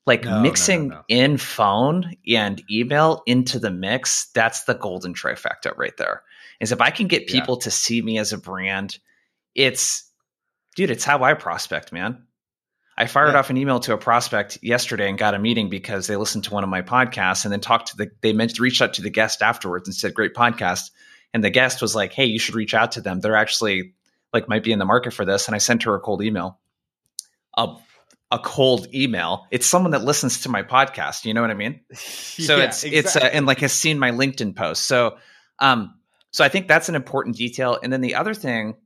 Like 0.06 0.24
no, 0.24 0.40
mixing 0.40 0.88
no, 0.88 0.94
no, 0.96 1.02
in 1.08 1.36
phone 1.36 2.16
and 2.26 2.62
email 2.70 3.22
into 3.26 3.58
the 3.58 3.70
mix, 3.70 4.30
that's 4.34 4.64
the 4.64 4.74
golden 4.74 5.14
trifecta 5.14 5.76
right 5.76 5.96
there. 5.96 6.22
Is 6.58 6.72
if 6.72 6.80
I 6.80 6.90
can 6.90 7.06
get 7.06 7.26
people 7.26 7.56
yeah. 7.60 7.64
to 7.64 7.70
see 7.70 8.00
me 8.00 8.18
as 8.18 8.32
a 8.32 8.38
brand, 8.38 8.98
it's, 9.54 10.10
dude, 10.74 10.90
it's 10.90 11.04
how 11.04 11.22
I 11.22 11.34
prospect, 11.34 11.92
man. 11.92 12.26
I 12.96 13.06
fired 13.06 13.32
yeah. 13.32 13.38
off 13.38 13.50
an 13.50 13.56
email 13.56 13.80
to 13.80 13.94
a 13.94 13.98
prospect 13.98 14.58
yesterday 14.62 15.08
and 15.08 15.16
got 15.16 15.34
a 15.34 15.38
meeting 15.38 15.70
because 15.70 16.06
they 16.06 16.16
listened 16.16 16.44
to 16.44 16.52
one 16.52 16.62
of 16.62 16.70
my 16.70 16.82
podcasts 16.82 17.44
and 17.44 17.52
then 17.52 17.60
talked 17.60 17.88
to 17.88 17.96
the 17.96 18.10
they 18.20 18.32
mentioned 18.32 18.60
reached 18.60 18.82
out 18.82 18.94
to 18.94 19.02
the 19.02 19.10
guest 19.10 19.42
afterwards 19.42 19.88
and 19.88 19.94
said 19.94 20.14
great 20.14 20.34
podcast 20.34 20.90
and 21.32 21.42
the 21.42 21.50
guest 21.50 21.80
was 21.80 21.94
like 21.94 22.12
hey 22.12 22.26
you 22.26 22.38
should 22.38 22.54
reach 22.54 22.74
out 22.74 22.92
to 22.92 23.00
them 23.00 23.20
they're 23.20 23.36
actually 23.36 23.94
like 24.32 24.48
might 24.48 24.62
be 24.62 24.72
in 24.72 24.78
the 24.78 24.84
market 24.84 25.12
for 25.12 25.24
this 25.24 25.46
and 25.48 25.54
I 25.54 25.58
sent 25.58 25.84
her 25.84 25.94
a 25.94 26.00
cold 26.00 26.22
email 26.22 26.60
a 27.56 27.74
a 28.30 28.38
cold 28.38 28.94
email 28.94 29.46
it's 29.50 29.66
someone 29.66 29.92
that 29.92 30.04
listens 30.04 30.42
to 30.42 30.48
my 30.48 30.62
podcast 30.62 31.24
you 31.24 31.34
know 31.34 31.40
what 31.40 31.50
I 31.50 31.54
mean 31.54 31.80
so 31.94 32.56
yeah, 32.56 32.64
it's 32.64 32.84
exactly. 32.84 32.98
it's 32.98 33.16
uh, 33.16 33.30
and 33.32 33.46
like 33.46 33.60
has 33.60 33.72
seen 33.72 33.98
my 33.98 34.10
LinkedIn 34.10 34.54
post 34.54 34.84
so 34.84 35.16
um 35.58 35.94
So 36.34 36.42
I 36.42 36.48
think 36.48 36.66
that's 36.66 36.88
an 36.88 36.94
important 36.94 37.36
detail. 37.36 37.78
And 37.82 37.92
then 37.92 38.00
the 38.00 38.14
other 38.14 38.32
thing, 38.32 38.76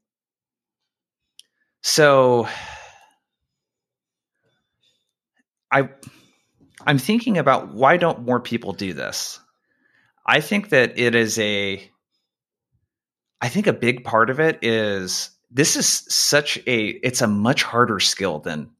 so 1.82 2.48
I 5.70 5.88
I'm 6.86 6.98
thinking 6.98 7.38
about 7.38 7.74
why 7.74 7.96
don't 7.96 8.24
more 8.24 8.40
people 8.40 8.72
do 8.72 8.92
this? 8.92 9.40
I 10.26 10.40
think 10.40 10.70
that 10.70 10.98
it 10.98 11.14
is 11.14 11.38
a 11.38 11.90
I 13.40 13.48
think 13.48 13.66
a 13.66 13.72
big 13.72 14.04
part 14.04 14.30
of 14.30 14.40
it 14.40 14.58
is 14.62 15.30
this 15.50 15.76
is 15.76 15.86
such 15.86 16.56
a 16.66 16.86
it's 17.02 17.20
a 17.20 17.26
much 17.26 17.62
harder 17.62 18.00
skill 18.00 18.38
than 18.40 18.70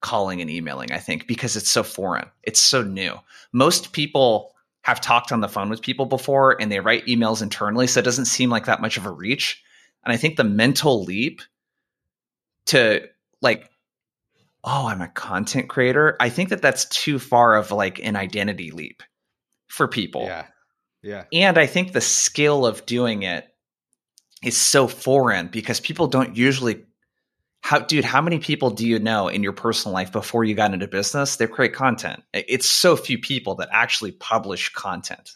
calling 0.00 0.42
and 0.42 0.50
emailing, 0.50 0.92
I 0.92 0.98
think, 0.98 1.26
because 1.26 1.56
it's 1.56 1.70
so 1.70 1.82
foreign. 1.82 2.28
It's 2.42 2.60
so 2.60 2.82
new. 2.82 3.14
Most 3.52 3.92
people 3.92 4.52
have 4.82 5.00
talked 5.00 5.32
on 5.32 5.40
the 5.40 5.48
phone 5.48 5.70
with 5.70 5.80
people 5.80 6.04
before 6.04 6.60
and 6.60 6.70
they 6.70 6.80
write 6.80 7.06
emails 7.06 7.40
internally, 7.40 7.86
so 7.86 8.00
it 8.00 8.04
doesn't 8.04 8.26
seem 8.26 8.50
like 8.50 8.66
that 8.66 8.82
much 8.82 8.98
of 8.98 9.06
a 9.06 9.10
reach. 9.10 9.62
And 10.04 10.12
I 10.12 10.18
think 10.18 10.36
the 10.36 10.44
mental 10.44 11.04
leap 11.04 11.40
to 12.66 13.08
like 13.40 13.70
oh, 14.64 14.88
I'm 14.88 15.02
a 15.02 15.08
content 15.08 15.68
creator, 15.68 16.16
I 16.18 16.30
think 16.30 16.48
that 16.48 16.62
that's 16.62 16.86
too 16.86 17.18
far 17.18 17.54
of 17.56 17.70
like 17.70 18.00
an 18.02 18.16
identity 18.16 18.70
leap 18.70 19.02
for 19.68 19.86
people. 19.86 20.24
Yeah. 20.24 20.46
Yeah. 21.02 21.24
And 21.32 21.58
I 21.58 21.66
think 21.66 21.92
the 21.92 22.00
skill 22.00 22.64
of 22.64 22.86
doing 22.86 23.22
it 23.24 23.46
is 24.42 24.56
so 24.56 24.88
foreign 24.88 25.48
because 25.48 25.80
people 25.80 26.06
don't 26.06 26.36
usually 26.36 26.84
how 27.60 27.78
dude, 27.78 28.04
how 28.04 28.20
many 28.20 28.38
people 28.38 28.70
do 28.70 28.86
you 28.86 28.98
know 28.98 29.28
in 29.28 29.42
your 29.42 29.54
personal 29.54 29.94
life 29.94 30.12
before 30.12 30.44
you 30.44 30.54
got 30.54 30.74
into 30.74 30.86
business 30.86 31.36
that 31.36 31.50
create 31.50 31.72
content? 31.72 32.22
It's 32.34 32.68
so 32.68 32.94
few 32.94 33.18
people 33.18 33.54
that 33.56 33.68
actually 33.72 34.12
publish 34.12 34.70
content. 34.72 35.32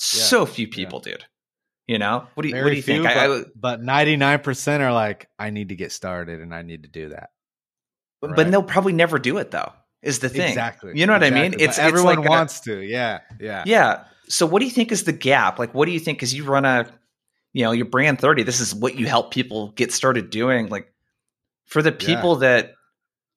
Yeah. 0.00 0.22
So 0.24 0.46
few 0.46 0.66
people, 0.66 1.00
yeah. 1.06 1.12
dude. 1.12 1.24
You 1.86 1.98
know, 1.98 2.26
what 2.34 2.42
do 2.42 2.48
you, 2.48 2.56
what 2.56 2.70
do 2.70 2.76
you 2.76 2.82
few, 2.82 3.02
think? 3.02 3.04
But, 3.04 3.16
I, 3.16 3.44
but 3.54 3.82
99% 3.82 4.80
are 4.80 4.92
like, 4.92 5.28
I 5.38 5.50
need 5.50 5.68
to 5.68 5.76
get 5.76 5.92
started 5.92 6.40
and 6.40 6.54
I 6.54 6.62
need 6.62 6.84
to 6.84 6.88
do 6.88 7.10
that. 7.10 7.30
Right. 8.28 8.36
But 8.36 8.50
they'll 8.50 8.62
probably 8.62 8.92
never 8.92 9.18
do 9.18 9.38
it 9.38 9.50
though. 9.50 9.72
Is 10.02 10.18
the 10.18 10.28
thing 10.28 10.48
exactly? 10.48 10.92
You 10.94 11.06
know 11.06 11.14
what 11.14 11.22
exactly. 11.22 11.46
I 11.46 11.48
mean? 11.50 11.60
It's 11.60 11.78
but 11.78 11.86
everyone 11.86 12.18
it's 12.18 12.20
like 12.20 12.28
wants 12.28 12.60
a, 12.60 12.64
to. 12.64 12.80
Yeah, 12.82 13.20
yeah, 13.40 13.64
yeah. 13.66 14.04
So 14.28 14.44
what 14.44 14.60
do 14.60 14.66
you 14.66 14.70
think 14.70 14.92
is 14.92 15.04
the 15.04 15.12
gap? 15.12 15.58
Like, 15.58 15.74
what 15.74 15.86
do 15.86 15.92
you 15.92 16.00
think? 16.00 16.18
Because 16.18 16.34
you 16.34 16.44
run 16.44 16.66
a, 16.66 16.86
you 17.54 17.64
know, 17.64 17.72
your 17.72 17.86
brand 17.86 18.20
thirty. 18.20 18.42
This 18.42 18.60
is 18.60 18.74
what 18.74 18.96
you 18.96 19.06
help 19.06 19.32
people 19.32 19.68
get 19.70 19.92
started 19.92 20.28
doing. 20.28 20.68
Like, 20.68 20.92
for 21.64 21.80
the 21.80 21.90
people 21.90 22.34
yeah. 22.34 22.48
that, 22.48 22.74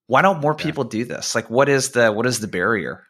why 0.07 0.21
don't 0.21 0.41
more 0.41 0.55
people 0.55 0.83
yeah. 0.85 0.89
do 0.89 1.05
this? 1.05 1.35
Like, 1.35 1.49
what 1.49 1.69
is 1.69 1.91
the 1.91 2.11
what 2.11 2.25
is 2.25 2.41
the 2.41 2.47
barrier? 2.47 3.03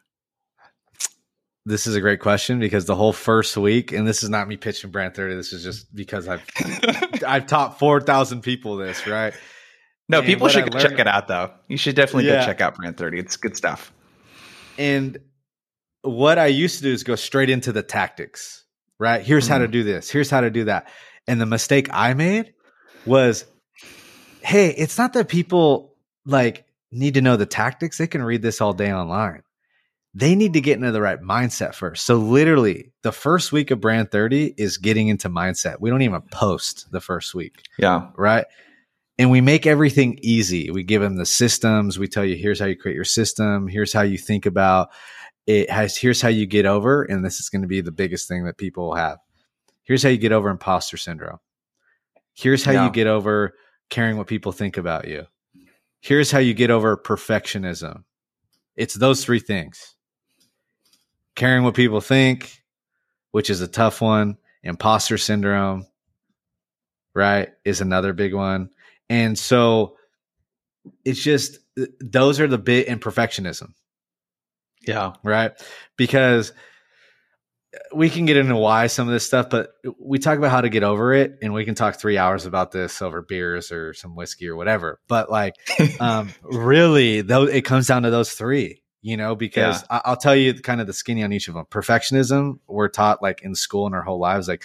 This 1.66 1.88
is 1.88 1.96
a 1.96 2.00
great 2.00 2.20
question 2.20 2.60
because 2.60 2.84
the 2.84 2.94
whole 2.94 3.12
first 3.12 3.56
week, 3.56 3.92
and 3.92 4.06
this 4.06 4.22
is 4.22 4.30
not 4.30 4.46
me 4.46 4.56
pitching 4.56 4.92
brand 4.92 5.16
thirty. 5.16 5.34
This 5.34 5.52
is 5.52 5.64
just 5.64 5.92
because 5.92 6.28
I've 6.28 6.44
I've 7.26 7.46
taught 7.48 7.80
four 7.80 8.00
thousand 8.00 8.42
people 8.42 8.76
this, 8.76 9.04
right? 9.06 9.34
No, 10.08 10.18
and 10.18 10.26
people 10.26 10.48
should 10.48 10.72
check 10.72 10.98
it 10.98 11.06
out 11.06 11.28
though. 11.28 11.50
You 11.68 11.76
should 11.76 11.94
definitely 11.94 12.26
yeah. 12.26 12.40
go 12.40 12.46
check 12.46 12.60
out 12.60 12.76
Brand 12.76 12.96
30. 12.96 13.18
It's 13.18 13.36
good 13.36 13.56
stuff. 13.56 13.92
And 14.78 15.18
what 16.02 16.38
I 16.38 16.46
used 16.46 16.78
to 16.78 16.82
do 16.82 16.92
is 16.92 17.02
go 17.02 17.14
straight 17.14 17.50
into 17.50 17.72
the 17.72 17.82
tactics, 17.82 18.64
right? 18.98 19.20
Here's 19.20 19.46
mm. 19.46 19.50
how 19.50 19.58
to 19.58 19.64
mm-hmm. 19.64 19.72
do 19.72 19.84
this. 19.84 20.10
Here's 20.10 20.30
how 20.30 20.40
to 20.40 20.50
do 20.50 20.64
that. 20.64 20.88
And 21.26 21.40
the 21.40 21.46
mistake 21.46 21.88
I 21.92 22.14
made 22.14 22.54
was, 23.04 23.44
hey, 24.40 24.70
it's 24.70 24.96
not 24.96 25.12
that 25.12 25.28
people 25.28 25.94
like 26.24 26.64
need 26.90 27.14
to 27.14 27.20
know 27.20 27.36
the 27.36 27.46
tactics. 27.46 27.98
They 27.98 28.06
can 28.06 28.22
read 28.22 28.40
this 28.40 28.62
all 28.62 28.72
day 28.72 28.92
online. 28.92 29.42
They 30.14 30.34
need 30.34 30.54
to 30.54 30.60
get 30.62 30.76
into 30.76 30.90
the 30.90 31.02
right 31.02 31.20
mindset 31.20 31.74
first. 31.74 32.06
So 32.06 32.16
literally 32.16 32.92
the 33.02 33.12
first 33.12 33.52
week 33.52 33.70
of 33.70 33.80
brand 33.80 34.10
30 34.10 34.54
is 34.56 34.78
getting 34.78 35.08
into 35.08 35.28
mindset. 35.28 35.80
We 35.80 35.90
don't 35.90 36.00
even 36.00 36.22
post 36.32 36.90
the 36.90 37.00
first 37.00 37.34
week. 37.34 37.62
Yeah. 37.78 38.08
Right 38.16 38.46
and 39.18 39.30
we 39.30 39.40
make 39.40 39.66
everything 39.66 40.18
easy. 40.22 40.70
We 40.70 40.84
give 40.84 41.02
them 41.02 41.16
the 41.16 41.26
systems. 41.26 41.98
We 41.98 42.06
tell 42.06 42.24
you, 42.24 42.36
here's 42.36 42.60
how 42.60 42.66
you 42.66 42.76
create 42.76 42.94
your 42.94 43.04
system. 43.04 43.66
Here's 43.66 43.92
how 43.92 44.02
you 44.02 44.16
think 44.16 44.46
about 44.46 44.90
it. 45.46 45.68
Has 45.68 45.96
here's 45.96 46.22
how 46.22 46.28
you 46.28 46.46
get 46.46 46.66
over, 46.66 47.02
and 47.02 47.24
this 47.24 47.40
is 47.40 47.48
going 47.48 47.62
to 47.62 47.68
be 47.68 47.80
the 47.80 47.90
biggest 47.90 48.28
thing 48.28 48.44
that 48.44 48.56
people 48.56 48.94
have. 48.94 49.18
Here's 49.82 50.02
how 50.02 50.08
you 50.08 50.18
get 50.18 50.32
over 50.32 50.48
imposter 50.48 50.96
syndrome. 50.96 51.38
Here's 52.34 52.64
how 52.64 52.72
yeah. 52.72 52.86
you 52.86 52.92
get 52.92 53.08
over 53.08 53.54
caring 53.90 54.16
what 54.16 54.28
people 54.28 54.52
think 54.52 54.76
about 54.76 55.08
you. 55.08 55.26
Here's 56.00 56.30
how 56.30 56.38
you 56.38 56.54
get 56.54 56.70
over 56.70 56.96
perfectionism. 56.96 58.04
It's 58.76 58.94
those 58.94 59.24
three 59.24 59.40
things. 59.40 59.96
Caring 61.34 61.64
what 61.64 61.74
people 61.74 62.00
think, 62.00 62.62
which 63.32 63.50
is 63.50 63.60
a 63.60 63.66
tough 63.66 64.00
one. 64.00 64.36
Imposter 64.62 65.18
syndrome, 65.18 65.86
right, 67.14 67.48
is 67.64 67.80
another 67.80 68.12
big 68.12 68.34
one 68.34 68.70
and 69.08 69.38
so 69.38 69.96
it's 71.04 71.22
just 71.22 71.58
those 72.00 72.40
are 72.40 72.46
the 72.46 72.58
bit 72.58 72.88
in 72.88 72.98
perfectionism. 72.98 73.72
Yeah. 74.86 75.14
Right. 75.22 75.52
Because 75.96 76.52
we 77.94 78.08
can 78.08 78.24
get 78.24 78.36
into 78.36 78.56
why 78.56 78.86
some 78.86 79.08
of 79.08 79.12
this 79.12 79.26
stuff, 79.26 79.50
but 79.50 79.70
we 80.00 80.18
talk 80.18 80.38
about 80.38 80.50
how 80.50 80.60
to 80.60 80.68
get 80.68 80.82
over 80.82 81.12
it, 81.12 81.38
and 81.42 81.52
we 81.52 81.64
can 81.64 81.74
talk 81.74 81.96
three 81.96 82.16
hours 82.16 82.46
about 82.46 82.72
this 82.72 83.02
over 83.02 83.22
beers 83.22 83.70
or 83.70 83.92
some 83.92 84.16
whiskey 84.16 84.48
or 84.48 84.56
whatever. 84.56 85.00
But 85.06 85.30
like, 85.30 85.54
um, 86.00 86.30
really, 86.42 87.20
though, 87.20 87.44
it 87.44 87.64
comes 87.64 87.86
down 87.86 88.04
to 88.04 88.10
those 88.10 88.32
three, 88.32 88.82
you 89.02 89.16
know. 89.16 89.34
Because 89.34 89.82
yeah. 89.82 90.00
I- 90.04 90.10
will 90.10 90.16
tell 90.16 90.34
you 90.34 90.54
kind 90.54 90.80
of 90.80 90.86
the 90.86 90.94
skinny 90.94 91.22
on 91.22 91.32
each 91.32 91.48
of 91.48 91.54
them. 91.54 91.66
Perfectionism, 91.70 92.58
we're 92.66 92.88
taught 92.88 93.22
like 93.22 93.42
in 93.42 93.54
school 93.54 93.86
in 93.86 93.94
our 93.94 94.02
whole 94.02 94.18
lives, 94.18 94.48
like 94.48 94.64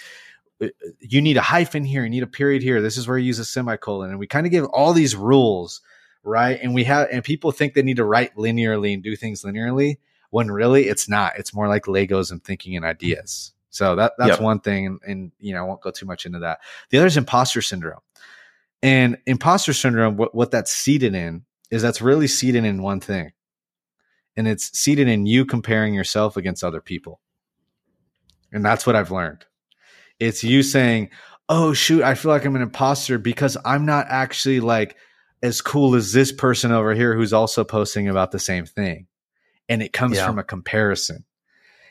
Uh, 0.64 0.90
you 1.00 1.20
need 1.20 1.36
a 1.36 1.42
hyphen 1.42 1.84
here, 1.84 2.04
you 2.04 2.10
need 2.10 2.22
a 2.22 2.28
period 2.28 2.62
here. 2.62 2.80
This 2.80 2.96
is 2.96 3.08
where 3.08 3.18
you 3.18 3.26
use 3.26 3.38
a 3.38 3.44
semicolon. 3.44 4.10
And 4.10 4.18
we 4.18 4.26
kind 4.26 4.46
of 4.46 4.52
give 4.52 4.64
all 4.66 4.92
these 4.92 5.16
rules, 5.16 5.80
right? 6.22 6.58
And 6.62 6.74
we 6.74 6.84
have, 6.84 7.08
and 7.10 7.22
people 7.22 7.52
think 7.52 7.74
they 7.74 7.82
need 7.82 7.96
to 7.96 8.04
write 8.04 8.36
linearly 8.36 8.94
and 8.94 9.02
do 9.02 9.16
things 9.16 9.42
linearly 9.42 9.96
when 10.30 10.50
really 10.50 10.88
it's 10.88 11.08
not. 11.08 11.38
It's 11.38 11.54
more 11.54 11.68
like 11.68 11.84
Legos 11.84 12.30
and 12.30 12.42
thinking 12.42 12.76
and 12.76 12.84
ideas. 12.84 13.52
So 13.70 13.96
that 13.96 14.12
that's 14.18 14.32
yep. 14.32 14.40
one 14.40 14.60
thing. 14.60 14.86
And, 14.86 15.00
and, 15.06 15.32
you 15.38 15.52
know, 15.52 15.60
I 15.64 15.66
won't 15.66 15.80
go 15.80 15.90
too 15.90 16.06
much 16.06 16.26
into 16.26 16.40
that. 16.40 16.60
The 16.90 16.98
other 16.98 17.06
is 17.06 17.16
imposter 17.16 17.62
syndrome. 17.62 18.00
And 18.82 19.18
imposter 19.26 19.72
syndrome, 19.72 20.16
what, 20.16 20.34
what 20.34 20.50
that's 20.50 20.70
seated 20.70 21.14
in 21.14 21.44
is 21.70 21.82
that's 21.82 22.02
really 22.02 22.28
seated 22.28 22.64
in 22.64 22.82
one 22.82 23.00
thing. 23.00 23.32
And 24.36 24.46
it's 24.46 24.76
seated 24.78 25.08
in 25.08 25.26
you 25.26 25.44
comparing 25.44 25.94
yourself 25.94 26.36
against 26.36 26.62
other 26.62 26.80
people. 26.80 27.20
And 28.52 28.64
that's 28.64 28.86
what 28.86 28.94
I've 28.94 29.10
learned 29.10 29.44
it's 30.24 30.44
you 30.44 30.62
saying, 30.62 31.10
"Oh 31.48 31.72
shoot, 31.72 32.02
I 32.02 32.14
feel 32.14 32.30
like 32.30 32.44
I'm 32.44 32.56
an 32.56 32.62
imposter 32.62 33.18
because 33.18 33.56
I'm 33.64 33.86
not 33.86 34.06
actually 34.08 34.60
like 34.60 34.96
as 35.42 35.60
cool 35.60 35.94
as 35.94 36.12
this 36.12 36.32
person 36.32 36.72
over 36.72 36.94
here 36.94 37.14
who's 37.14 37.32
also 37.32 37.64
posting 37.64 38.08
about 38.08 38.30
the 38.30 38.38
same 38.38 38.66
thing." 38.66 39.06
And 39.68 39.82
it 39.82 39.92
comes 39.92 40.16
yeah. 40.16 40.26
from 40.26 40.38
a 40.38 40.44
comparison. 40.44 41.24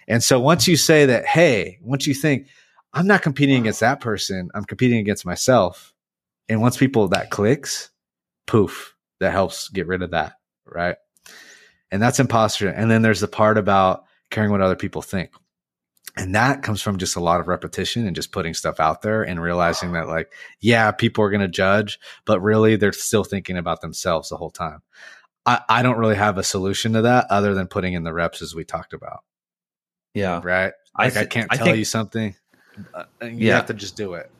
And 0.07 0.23
so 0.23 0.39
once 0.39 0.67
you 0.67 0.75
say 0.75 1.05
that, 1.07 1.25
hey, 1.25 1.79
once 1.81 2.05
you 2.05 2.13
think, 2.13 2.47
I'm 2.93 3.07
not 3.07 3.21
competing 3.21 3.61
against 3.61 3.79
that 3.79 3.99
person, 3.99 4.49
I'm 4.53 4.65
competing 4.65 4.99
against 4.99 5.25
myself. 5.25 5.93
And 6.49 6.61
once 6.61 6.77
people 6.77 7.07
that 7.09 7.31
clicks, 7.31 7.89
poof, 8.45 8.95
that 9.19 9.31
helps 9.31 9.69
get 9.69 9.87
rid 9.87 10.03
of 10.03 10.11
that. 10.11 10.33
Right. 10.65 10.97
And 11.91 12.01
that's 12.01 12.19
imposter. 12.19 12.69
And 12.69 12.91
then 12.91 13.01
there's 13.01 13.21
the 13.21 13.27
part 13.27 13.57
about 13.57 14.03
caring 14.29 14.51
what 14.51 14.61
other 14.61 14.75
people 14.75 15.01
think 15.01 15.31
and 16.15 16.35
that 16.35 16.61
comes 16.61 16.81
from 16.81 16.97
just 16.97 17.15
a 17.15 17.19
lot 17.19 17.39
of 17.39 17.47
repetition 17.47 18.05
and 18.05 18.15
just 18.15 18.31
putting 18.31 18.53
stuff 18.53 18.79
out 18.79 19.01
there 19.01 19.23
and 19.23 19.41
realizing 19.41 19.93
that 19.93 20.07
like 20.07 20.31
yeah 20.59 20.91
people 20.91 21.23
are 21.23 21.29
going 21.29 21.41
to 21.41 21.47
judge 21.47 21.99
but 22.25 22.41
really 22.41 22.75
they're 22.75 22.91
still 22.91 23.23
thinking 23.23 23.57
about 23.57 23.81
themselves 23.81 24.29
the 24.29 24.37
whole 24.37 24.51
time 24.51 24.81
I, 25.45 25.61
I 25.67 25.81
don't 25.81 25.97
really 25.97 26.15
have 26.15 26.37
a 26.37 26.43
solution 26.43 26.93
to 26.93 27.01
that 27.03 27.27
other 27.29 27.53
than 27.53 27.67
putting 27.67 27.93
in 27.93 28.03
the 28.03 28.13
reps 28.13 28.41
as 28.41 28.55
we 28.55 28.63
talked 28.63 28.93
about 28.93 29.23
yeah 30.13 30.39
right 30.43 30.73
like 30.97 31.07
i, 31.07 31.09
th- 31.09 31.25
I 31.25 31.25
can't 31.25 31.51
tell 31.51 31.61
I 31.61 31.63
think, 31.65 31.77
you 31.77 31.85
something 31.85 32.35
uh, 32.93 33.03
you 33.21 33.47
yeah. 33.47 33.55
have 33.55 33.67
to 33.67 33.73
just 33.73 33.97
do 33.97 34.13
it 34.13 34.31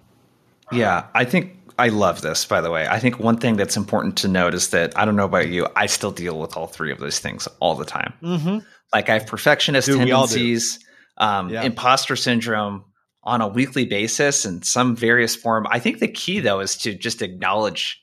yeah 0.71 1.07
i 1.13 1.25
think 1.25 1.59
I 1.79 1.87
love 1.87 2.21
this, 2.21 2.45
by 2.45 2.61
the 2.61 2.69
way. 2.69 2.87
I 2.87 2.99
think 2.99 3.19
one 3.19 3.37
thing 3.37 3.55
that's 3.55 3.75
important 3.75 4.17
to 4.17 4.27
note 4.27 4.53
is 4.53 4.69
that 4.69 4.95
I 4.95 5.05
don't 5.05 5.15
know 5.15 5.25
about 5.25 5.49
you, 5.49 5.67
I 5.75 5.87
still 5.87 6.11
deal 6.11 6.39
with 6.39 6.55
all 6.55 6.67
three 6.67 6.91
of 6.91 6.99
those 6.99 7.17
things 7.17 7.47
all 7.59 7.73
the 7.73 7.83
time. 7.83 8.13
Mm-hmm. 8.21 8.59
Like 8.93 9.09
I 9.09 9.13
have 9.13 9.25
perfectionist 9.25 9.87
Dude, 9.87 9.97
tendencies 9.97 10.82
um, 11.17 11.49
yeah. 11.49 11.63
imposter 11.63 12.15
syndrome 12.15 12.85
on 13.23 13.41
a 13.41 13.47
weekly 13.47 13.85
basis 13.85 14.45
in 14.45 14.61
some 14.63 14.95
various 14.95 15.35
form. 15.35 15.65
I 15.69 15.79
think 15.79 15.99
the 15.99 16.07
key 16.07 16.39
though 16.39 16.59
is 16.59 16.75
to 16.77 16.93
just 16.93 17.21
acknowledge 17.21 18.01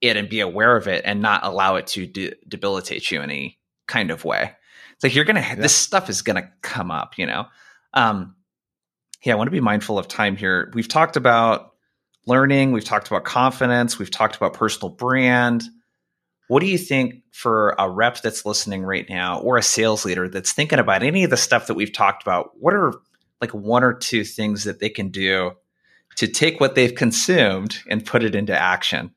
it 0.00 0.16
and 0.16 0.28
be 0.28 0.40
aware 0.40 0.76
of 0.76 0.88
it 0.88 1.02
and 1.04 1.20
not 1.20 1.44
allow 1.44 1.76
it 1.76 1.86
to 1.88 2.06
de- 2.06 2.34
debilitate 2.48 3.10
you 3.10 3.20
in 3.20 3.30
any 3.30 3.58
kind 3.86 4.10
of 4.10 4.24
way. 4.24 4.52
It's 4.94 5.04
like 5.04 5.14
you're 5.14 5.24
gonna 5.24 5.40
yeah. 5.40 5.54
this 5.54 5.74
stuff 5.74 6.10
is 6.10 6.22
gonna 6.22 6.50
come 6.62 6.90
up, 6.90 7.18
you 7.18 7.26
know. 7.26 7.46
Um, 7.94 8.36
yeah, 9.24 9.34
I 9.34 9.36
want 9.36 9.48
to 9.48 9.52
be 9.52 9.60
mindful 9.60 9.98
of 9.98 10.08
time 10.08 10.36
here. 10.36 10.70
We've 10.74 10.88
talked 10.88 11.16
about 11.16 11.72
learning, 12.26 12.72
we've 12.72 12.84
talked 12.84 13.08
about 13.08 13.24
confidence, 13.24 13.98
we've 13.98 14.10
talked 14.10 14.36
about 14.36 14.54
personal 14.54 14.90
brand. 14.90 15.64
What 16.50 16.62
do 16.62 16.66
you 16.66 16.78
think 16.78 17.22
for 17.30 17.76
a 17.78 17.88
rep 17.88 18.22
that's 18.22 18.44
listening 18.44 18.82
right 18.82 19.08
now 19.08 19.38
or 19.38 19.56
a 19.56 19.62
sales 19.62 20.04
leader 20.04 20.28
that's 20.28 20.52
thinking 20.52 20.80
about 20.80 21.04
any 21.04 21.22
of 21.22 21.30
the 21.30 21.36
stuff 21.36 21.68
that 21.68 21.74
we've 21.74 21.92
talked 21.92 22.24
about? 22.24 22.50
What 22.58 22.74
are 22.74 22.94
like 23.40 23.54
one 23.54 23.84
or 23.84 23.92
two 23.92 24.24
things 24.24 24.64
that 24.64 24.80
they 24.80 24.88
can 24.88 25.10
do 25.10 25.52
to 26.16 26.26
take 26.26 26.58
what 26.58 26.74
they've 26.74 26.94
consumed 26.94 27.78
and 27.88 28.04
put 28.04 28.24
it 28.24 28.34
into 28.34 28.52
action. 28.52 29.14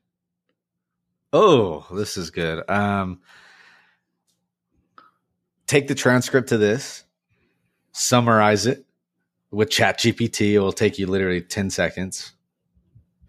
Oh, 1.32 1.84
this 1.92 2.16
is 2.16 2.30
good. 2.30 2.62
Um, 2.70 3.20
take 5.66 5.88
the 5.88 5.96
transcript 5.96 6.50
to 6.50 6.56
this, 6.56 7.02
summarize 7.90 8.66
it 8.66 8.86
with 9.50 9.70
ChatGPT. 9.70 10.52
It 10.52 10.60
will 10.60 10.72
take 10.72 11.00
you 11.00 11.08
literally 11.08 11.40
10 11.40 11.70
seconds. 11.70 12.33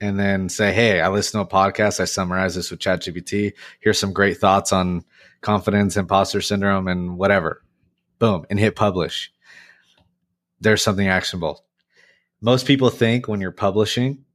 And 0.02 0.20
then 0.20 0.50
say, 0.50 0.74
hey, 0.74 1.00
I 1.00 1.08
listen 1.10 1.40
to 1.40 1.46
a 1.46 1.50
podcast. 1.50 2.00
I 2.00 2.06
summarize 2.06 2.56
this 2.56 2.70
with 2.70 2.82
ChatGPT. 2.82 3.54
Here's 3.80 3.98
some 3.98 4.12
great 4.14 4.38
thoughts 4.38 4.74
on 4.74 5.06
confidence, 5.42 5.96
imposter 5.96 6.42
syndrome, 6.42 6.88
and 6.88 7.18
whatever. 7.18 7.64
Boom, 8.20 8.46
and 8.50 8.60
hit 8.60 8.76
publish. 8.76 9.32
There's 10.60 10.84
something 10.84 11.08
actionable. 11.08 11.64
Most 12.42 12.66
people 12.68 12.90
think 12.90 13.28
when 13.28 13.42
you're 13.42 13.52
publishing 13.52 14.26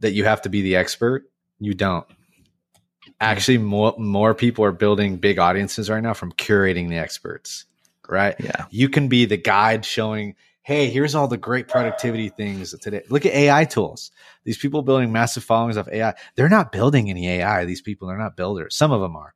that 0.00 0.12
you 0.12 0.24
have 0.24 0.42
to 0.42 0.48
be 0.48 0.62
the 0.62 0.76
expert. 0.76 1.30
You 1.58 1.74
don't 1.74 2.06
hmm. 2.06 3.10
actually 3.20 3.58
more 3.58 3.94
more 3.98 4.34
people 4.34 4.64
are 4.64 4.72
building 4.72 5.16
big 5.16 5.38
audiences 5.38 5.88
right 5.88 6.02
now 6.02 6.14
from 6.14 6.32
curating 6.32 6.88
the 6.88 6.98
experts 6.98 7.66
right 8.08 8.34
Yeah. 8.40 8.64
you 8.70 8.88
can 8.88 9.08
be 9.08 9.24
the 9.26 9.36
guide 9.36 9.84
showing 9.84 10.34
hey 10.70 10.88
here's 10.88 11.16
all 11.16 11.26
the 11.26 11.36
great 11.36 11.66
productivity 11.66 12.28
things 12.28 12.78
today. 12.78 13.02
Look 13.08 13.26
at 13.26 13.32
ai 13.32 13.64
tools. 13.64 14.12
These 14.44 14.58
people 14.58 14.82
building 14.82 15.10
massive 15.10 15.42
followings 15.42 15.76
of 15.76 15.88
ai 15.88 16.14
they're 16.36 16.48
not 16.48 16.70
building 16.70 17.10
any 17.10 17.28
ai 17.28 17.64
these 17.64 17.82
people, 17.82 18.06
they're 18.06 18.16
not 18.16 18.36
builders. 18.36 18.76
Some 18.76 18.92
of 18.92 19.00
them 19.00 19.16
are. 19.16 19.34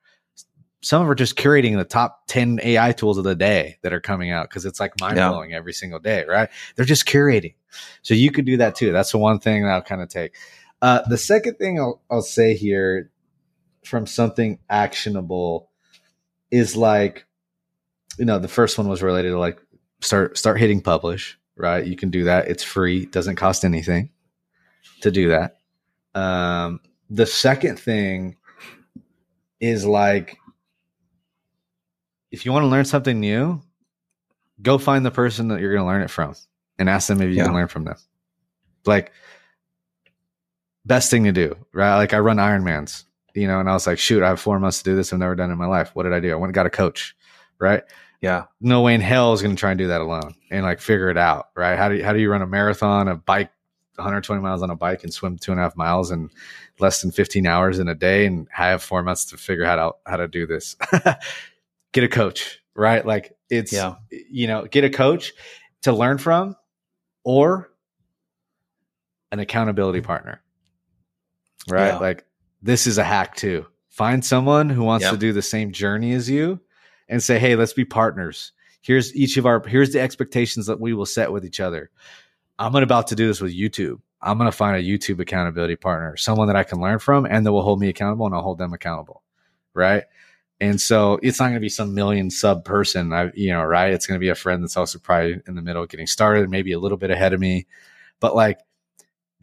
Some 0.80 1.00
of 1.00 1.06
them 1.06 1.10
are 1.10 1.16
just 1.16 1.34
curating 1.34 1.76
the 1.76 1.84
top 1.84 2.28
10 2.28 2.60
ai 2.62 2.92
tools 2.92 3.18
of 3.18 3.24
the 3.24 3.34
day 3.34 3.78
that 3.82 3.92
are 3.92 4.00
coming 4.00 4.30
out 4.30 4.48
because 4.48 4.64
it's 4.64 4.78
like 4.78 4.92
mind-blowing 5.00 5.52
every 5.52 5.72
single 5.72 5.98
day 5.98 6.24
right? 6.24 6.50
They're 6.76 6.84
just 6.84 7.04
curating. 7.04 7.54
So 8.02 8.14
you 8.14 8.30
could 8.30 8.44
do 8.44 8.58
that 8.58 8.76
too. 8.76 8.92
That's 8.92 9.10
the 9.10 9.18
one 9.18 9.40
thing 9.40 9.64
that 9.64 9.72
i'll 9.72 9.82
kind 9.82 10.02
of 10.02 10.08
take. 10.08 10.36
Uh, 10.80 11.00
the 11.08 11.18
second 11.18 11.56
thing 11.56 11.80
I'll, 11.80 12.00
I'll 12.08 12.22
say 12.22 12.54
here 12.54 13.10
from 13.84 14.06
something 14.06 14.60
actionable 14.70 15.68
is 16.52 16.76
like 16.76 17.26
you 18.18 18.24
know 18.24 18.38
the 18.38 18.46
first 18.46 18.78
one 18.78 18.86
was 18.86 19.02
related 19.02 19.30
to 19.30 19.38
like 19.40 19.60
start 20.04 20.36
start 20.38 20.58
hitting 20.60 20.80
publish 20.80 21.38
right 21.56 21.86
you 21.86 21.96
can 21.96 22.10
do 22.10 22.24
that 22.24 22.48
it's 22.48 22.62
free 22.62 23.06
doesn't 23.06 23.36
cost 23.36 23.64
anything 23.64 24.10
to 25.00 25.10
do 25.10 25.28
that 25.28 25.58
um 26.14 26.80
the 27.10 27.26
second 27.26 27.78
thing 27.78 28.36
is 29.60 29.84
like 29.86 30.38
if 32.30 32.44
you 32.44 32.52
want 32.52 32.62
to 32.64 32.68
learn 32.68 32.84
something 32.84 33.20
new 33.20 33.60
go 34.62 34.78
find 34.78 35.04
the 35.04 35.10
person 35.10 35.48
that 35.48 35.60
you're 35.60 35.72
going 35.72 35.82
to 35.82 35.86
learn 35.86 36.02
it 36.02 36.10
from 36.10 36.34
and 36.78 36.88
ask 36.88 37.08
them 37.08 37.20
if 37.20 37.28
you 37.28 37.36
Yeah. 37.36 37.44
can 37.46 37.54
learn 37.54 37.68
from 37.68 37.84
them 37.84 37.96
like 38.84 39.12
best 40.84 41.10
thing 41.10 41.24
to 41.24 41.32
do 41.32 41.56
right 41.72 41.96
like 41.96 42.12
i 42.12 42.18
run 42.18 42.36
ironmans 42.36 43.04
you 43.36 43.48
know, 43.48 43.58
and 43.58 43.68
I 43.68 43.72
was 43.72 43.84
like, 43.84 43.98
shoot, 43.98 44.22
I 44.22 44.28
have 44.28 44.38
four 44.40 44.60
months 44.60 44.78
to 44.78 44.84
do 44.84 44.94
this. 44.94 45.12
I've 45.12 45.18
never 45.18 45.34
done 45.34 45.50
it 45.50 45.54
in 45.54 45.58
my 45.58 45.66
life. 45.66 45.90
What 45.94 46.04
did 46.04 46.12
I 46.12 46.20
do? 46.20 46.30
I 46.30 46.36
went 46.36 46.50
and 46.50 46.54
got 46.54 46.66
a 46.66 46.70
coach, 46.70 47.16
right? 47.58 47.82
Yeah. 48.24 48.44
No 48.58 48.80
way 48.80 48.94
in 48.94 49.02
hell 49.02 49.34
is 49.34 49.42
going 49.42 49.54
to 49.54 49.60
try 49.60 49.70
and 49.70 49.78
do 49.78 49.88
that 49.88 50.00
alone 50.00 50.34
and 50.50 50.64
like 50.64 50.80
figure 50.80 51.10
it 51.10 51.18
out, 51.18 51.50
right? 51.54 51.76
How 51.76 51.90
do 51.90 51.96
you, 51.96 52.04
how 52.04 52.14
do 52.14 52.18
you 52.18 52.30
run 52.30 52.40
a 52.40 52.46
marathon, 52.46 53.06
a 53.06 53.16
bike, 53.16 53.50
120 53.96 54.40
miles 54.40 54.62
on 54.62 54.70
a 54.70 54.74
bike 54.76 55.04
and 55.04 55.12
swim 55.12 55.36
two 55.36 55.50
and 55.52 55.60
a 55.60 55.62
half 55.62 55.76
miles 55.76 56.10
in 56.10 56.30
less 56.80 57.02
than 57.02 57.10
15 57.12 57.46
hours 57.46 57.78
in 57.78 57.86
a 57.86 57.94
day 57.94 58.24
and 58.24 58.48
have 58.50 58.82
four 58.82 59.02
months 59.02 59.26
to 59.26 59.36
figure 59.36 59.66
out 59.66 59.78
how, 59.78 59.96
how 60.10 60.16
to 60.16 60.26
do 60.26 60.46
this? 60.46 60.74
get 61.92 62.02
a 62.02 62.08
coach, 62.08 62.60
right? 62.74 63.04
Like 63.04 63.36
it's, 63.50 63.74
Yeah. 63.74 63.96
you 64.10 64.46
know, 64.46 64.64
get 64.64 64.84
a 64.84 64.90
coach 64.90 65.34
to 65.82 65.92
learn 65.92 66.16
from 66.16 66.56
or 67.24 67.70
an 69.32 69.38
accountability 69.38 70.00
partner, 70.00 70.40
right? 71.68 71.88
Yeah. 71.88 71.98
Like 71.98 72.24
this 72.62 72.86
is 72.86 72.96
a 72.96 73.04
hack 73.04 73.36
too. 73.36 73.66
Find 73.90 74.24
someone 74.24 74.70
who 74.70 74.82
wants 74.82 75.04
Yep. 75.04 75.12
to 75.12 75.18
do 75.18 75.32
the 75.34 75.42
same 75.42 75.72
journey 75.72 76.12
as 76.14 76.30
you 76.30 76.58
and 77.14 77.22
say, 77.22 77.38
hey, 77.38 77.54
let's 77.54 77.72
be 77.72 77.84
partners. 77.84 78.50
Here's 78.82 79.14
each 79.14 79.36
of 79.36 79.46
our, 79.46 79.62
here's 79.66 79.92
the 79.92 80.00
expectations 80.00 80.66
that 80.66 80.80
we 80.80 80.92
will 80.92 81.06
set 81.06 81.30
with 81.30 81.44
each 81.44 81.60
other. 81.60 81.90
I'm 82.58 82.74
about 82.74 83.06
to 83.08 83.14
do 83.14 83.28
this 83.28 83.40
with 83.40 83.56
YouTube. 83.56 84.00
I'm 84.20 84.36
going 84.36 84.50
to 84.50 84.56
find 84.56 84.76
a 84.76 84.82
YouTube 84.82 85.20
accountability 85.20 85.76
partner, 85.76 86.16
someone 86.16 86.48
that 86.48 86.56
I 86.56 86.64
can 86.64 86.80
learn 86.80 86.98
from 86.98 87.24
and 87.24 87.46
that 87.46 87.52
will 87.52 87.62
hold 87.62 87.80
me 87.80 87.88
accountable 87.88 88.26
and 88.26 88.34
I'll 88.34 88.42
hold 88.42 88.58
them 88.58 88.72
accountable. 88.72 89.22
Right. 89.74 90.04
And 90.60 90.80
so 90.80 91.20
it's 91.22 91.38
not 91.38 91.46
going 91.46 91.54
to 91.54 91.60
be 91.60 91.68
some 91.68 91.94
million 91.94 92.30
sub 92.30 92.64
person, 92.64 93.12
I, 93.12 93.30
you 93.34 93.50
know, 93.50 93.62
right? 93.62 93.92
It's 93.92 94.06
going 94.06 94.16
to 94.16 94.24
be 94.24 94.28
a 94.28 94.34
friend 94.34 94.62
that's 94.62 94.76
also 94.76 94.98
probably 94.98 95.40
in 95.46 95.54
the 95.54 95.62
middle 95.62 95.86
getting 95.86 96.06
started, 96.06 96.50
maybe 96.50 96.72
a 96.72 96.78
little 96.78 96.98
bit 96.98 97.10
ahead 97.10 97.32
of 97.32 97.40
me. 97.40 97.66
But 98.20 98.34
like, 98.34 98.58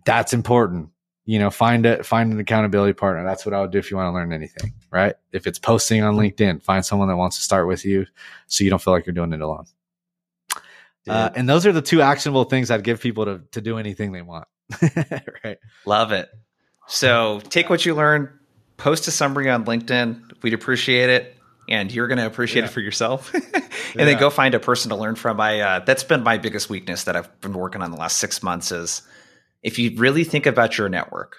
that's 0.06 0.34
important. 0.34 0.90
You 1.26 1.38
know, 1.40 1.50
find 1.52 1.86
a 1.86 2.04
find 2.04 2.34
an 2.34 2.40
accountability 2.40 2.94
partner. 2.94 3.24
That's 3.24 3.46
what 3.46 3.54
I 3.54 3.62
would 3.62 3.72
do 3.72 3.78
if 3.78 3.92
you 3.92 3.98
want 3.98 4.08
to 4.08 4.14
learn 4.14 4.34
anything, 4.34 4.74
right? 4.90 5.14
If 5.32 5.46
it's 5.48 5.60
posting 5.60 6.02
on 6.04 6.16
LinkedIn, 6.16 6.64
find 6.64 6.84
someone 6.86 7.08
that 7.10 7.16
wants 7.18 7.38
to 7.38 7.44
start 7.44 7.68
with 7.68 7.86
you, 7.86 8.08
so 8.48 8.64
you 8.64 8.70
don't 8.72 8.82
feel 8.82 8.94
like 8.94 9.06
you're 9.06 9.14
doing 9.14 9.32
it 9.34 9.40
alone. 9.42 9.66
Uh, 11.08 11.30
and 11.36 11.50
those 11.50 11.66
are 11.66 11.72
the 11.72 11.82
two 11.82 12.02
actionable 12.02 12.44
things 12.44 12.70
I'd 12.70 12.84
give 12.84 13.00
people 13.02 13.26
to 13.26 13.42
to 13.52 13.62
do 13.62 13.78
anything 13.78 14.12
they 14.12 14.22
want, 14.22 14.48
right? 15.44 15.58
Love 15.86 16.12
it. 16.12 16.30
So 16.88 17.40
take 17.50 17.70
what 17.70 17.86
you 17.86 17.96
learned, 17.96 18.30
post 18.78 19.08
a 19.08 19.12
summary 19.12 19.50
on 19.50 19.66
LinkedIn. 19.66 20.42
We'd 20.44 20.54
appreciate 20.54 21.10
it. 21.10 21.36
And 21.70 21.92
you're 21.92 22.08
going 22.08 22.18
to 22.18 22.26
appreciate 22.26 22.64
Yeah. 22.64 22.68
it 22.68 22.72
for 22.72 22.82
yourself. 22.82 23.34
and 23.34 23.44
Yeah. 23.96 24.06
then 24.06 24.20
go 24.20 24.30
find 24.30 24.54
a 24.56 24.60
person 24.60 24.90
to 24.90 24.96
learn 24.96 25.16
from. 25.16 25.40
I, 25.40 25.62
uh, 25.62 25.80
that's 25.80 26.04
been 26.04 26.22
my 26.24 26.38
biggest 26.38 26.70
weakness 26.70 27.06
that 27.06 27.16
I've 27.16 27.40
been 27.40 27.54
working 27.54 27.82
on 27.82 27.92
the 27.92 27.98
last 27.98 28.18
six 28.18 28.44
months 28.44 28.72
is 28.72 29.04
if 29.64 29.80
you 29.80 29.96
really 29.98 30.24
think 30.24 30.46
about 30.46 30.78
your 30.78 30.90
network, 30.90 31.38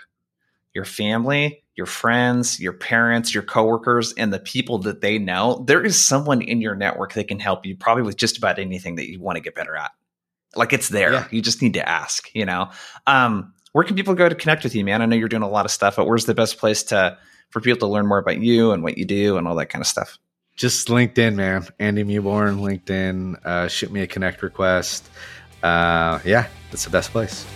your 0.74 0.84
family, 0.84 1.64
your 1.74 1.86
friends, 1.86 2.60
your 2.60 2.72
parents, 2.72 3.32
your 3.34 3.42
coworkers, 3.42 4.12
and 4.14 4.32
the 4.32 4.38
people 4.38 4.78
that 4.78 5.00
they 5.00 5.18
know, 5.18 5.64
there 5.66 5.84
is 5.84 6.02
someone 6.02 6.42
in 6.42 6.60
your 6.60 6.74
network 6.74 7.14
that 7.14 7.28
can 7.28 7.38
help 7.38 7.64
you 7.64 7.76
probably 7.76 8.02
with 8.02 8.16
just 8.16 8.38
about 8.38 8.58
anything 8.58 8.96
that 8.96 9.10
you 9.10 9.20
want 9.20 9.36
to 9.36 9.42
get 9.42 9.54
better 9.54 9.76
at. 9.76 9.90
Like 10.54 10.72
it's 10.72 10.88
there. 10.88 11.12
Yeah. 11.12 11.26
You 11.30 11.40
just 11.40 11.62
need 11.62 11.74
to 11.74 11.88
ask, 11.88 12.34
you 12.34 12.44
know? 12.44 12.70
Um, 13.06 13.54
where 13.72 13.84
can 13.84 13.96
people 13.96 14.14
go 14.14 14.28
to 14.28 14.34
connect 14.34 14.64
with 14.64 14.74
you, 14.74 14.84
man? 14.84 15.00
I 15.00 15.06
know 15.06 15.16
you're 15.16 15.28
doing 15.28 15.42
a 15.42 15.48
lot 15.48 15.64
of 15.64 15.70
stuff, 15.70 15.96
but 15.96 16.06
where's 16.06 16.26
the 16.26 16.34
best 16.34 16.58
place 16.58 16.82
to 16.84 17.16
for 17.48 17.60
people 17.60 17.80
to 17.80 17.92
learn 17.92 18.06
more 18.06 18.18
about 18.18 18.38
you 18.38 18.72
and 18.72 18.82
what 18.82 18.98
you 18.98 19.04
do 19.04 19.36
and 19.38 19.48
all 19.48 19.54
that 19.56 19.66
kind 19.66 19.80
of 19.80 19.86
stuff? 19.86 20.18
Just 20.56 20.88
LinkedIn, 20.88 21.34
man. 21.34 21.66
Andy 21.78 22.04
Mewborn, 22.04 22.60
LinkedIn. 22.60 23.44
Uh, 23.44 23.68
shoot 23.68 23.90
me 23.90 24.02
a 24.02 24.06
connect 24.06 24.42
request. 24.42 25.08
Uh, 25.62 26.18
yeah, 26.24 26.48
that's 26.70 26.84
the 26.84 26.90
best 26.90 27.10
place. 27.10 27.46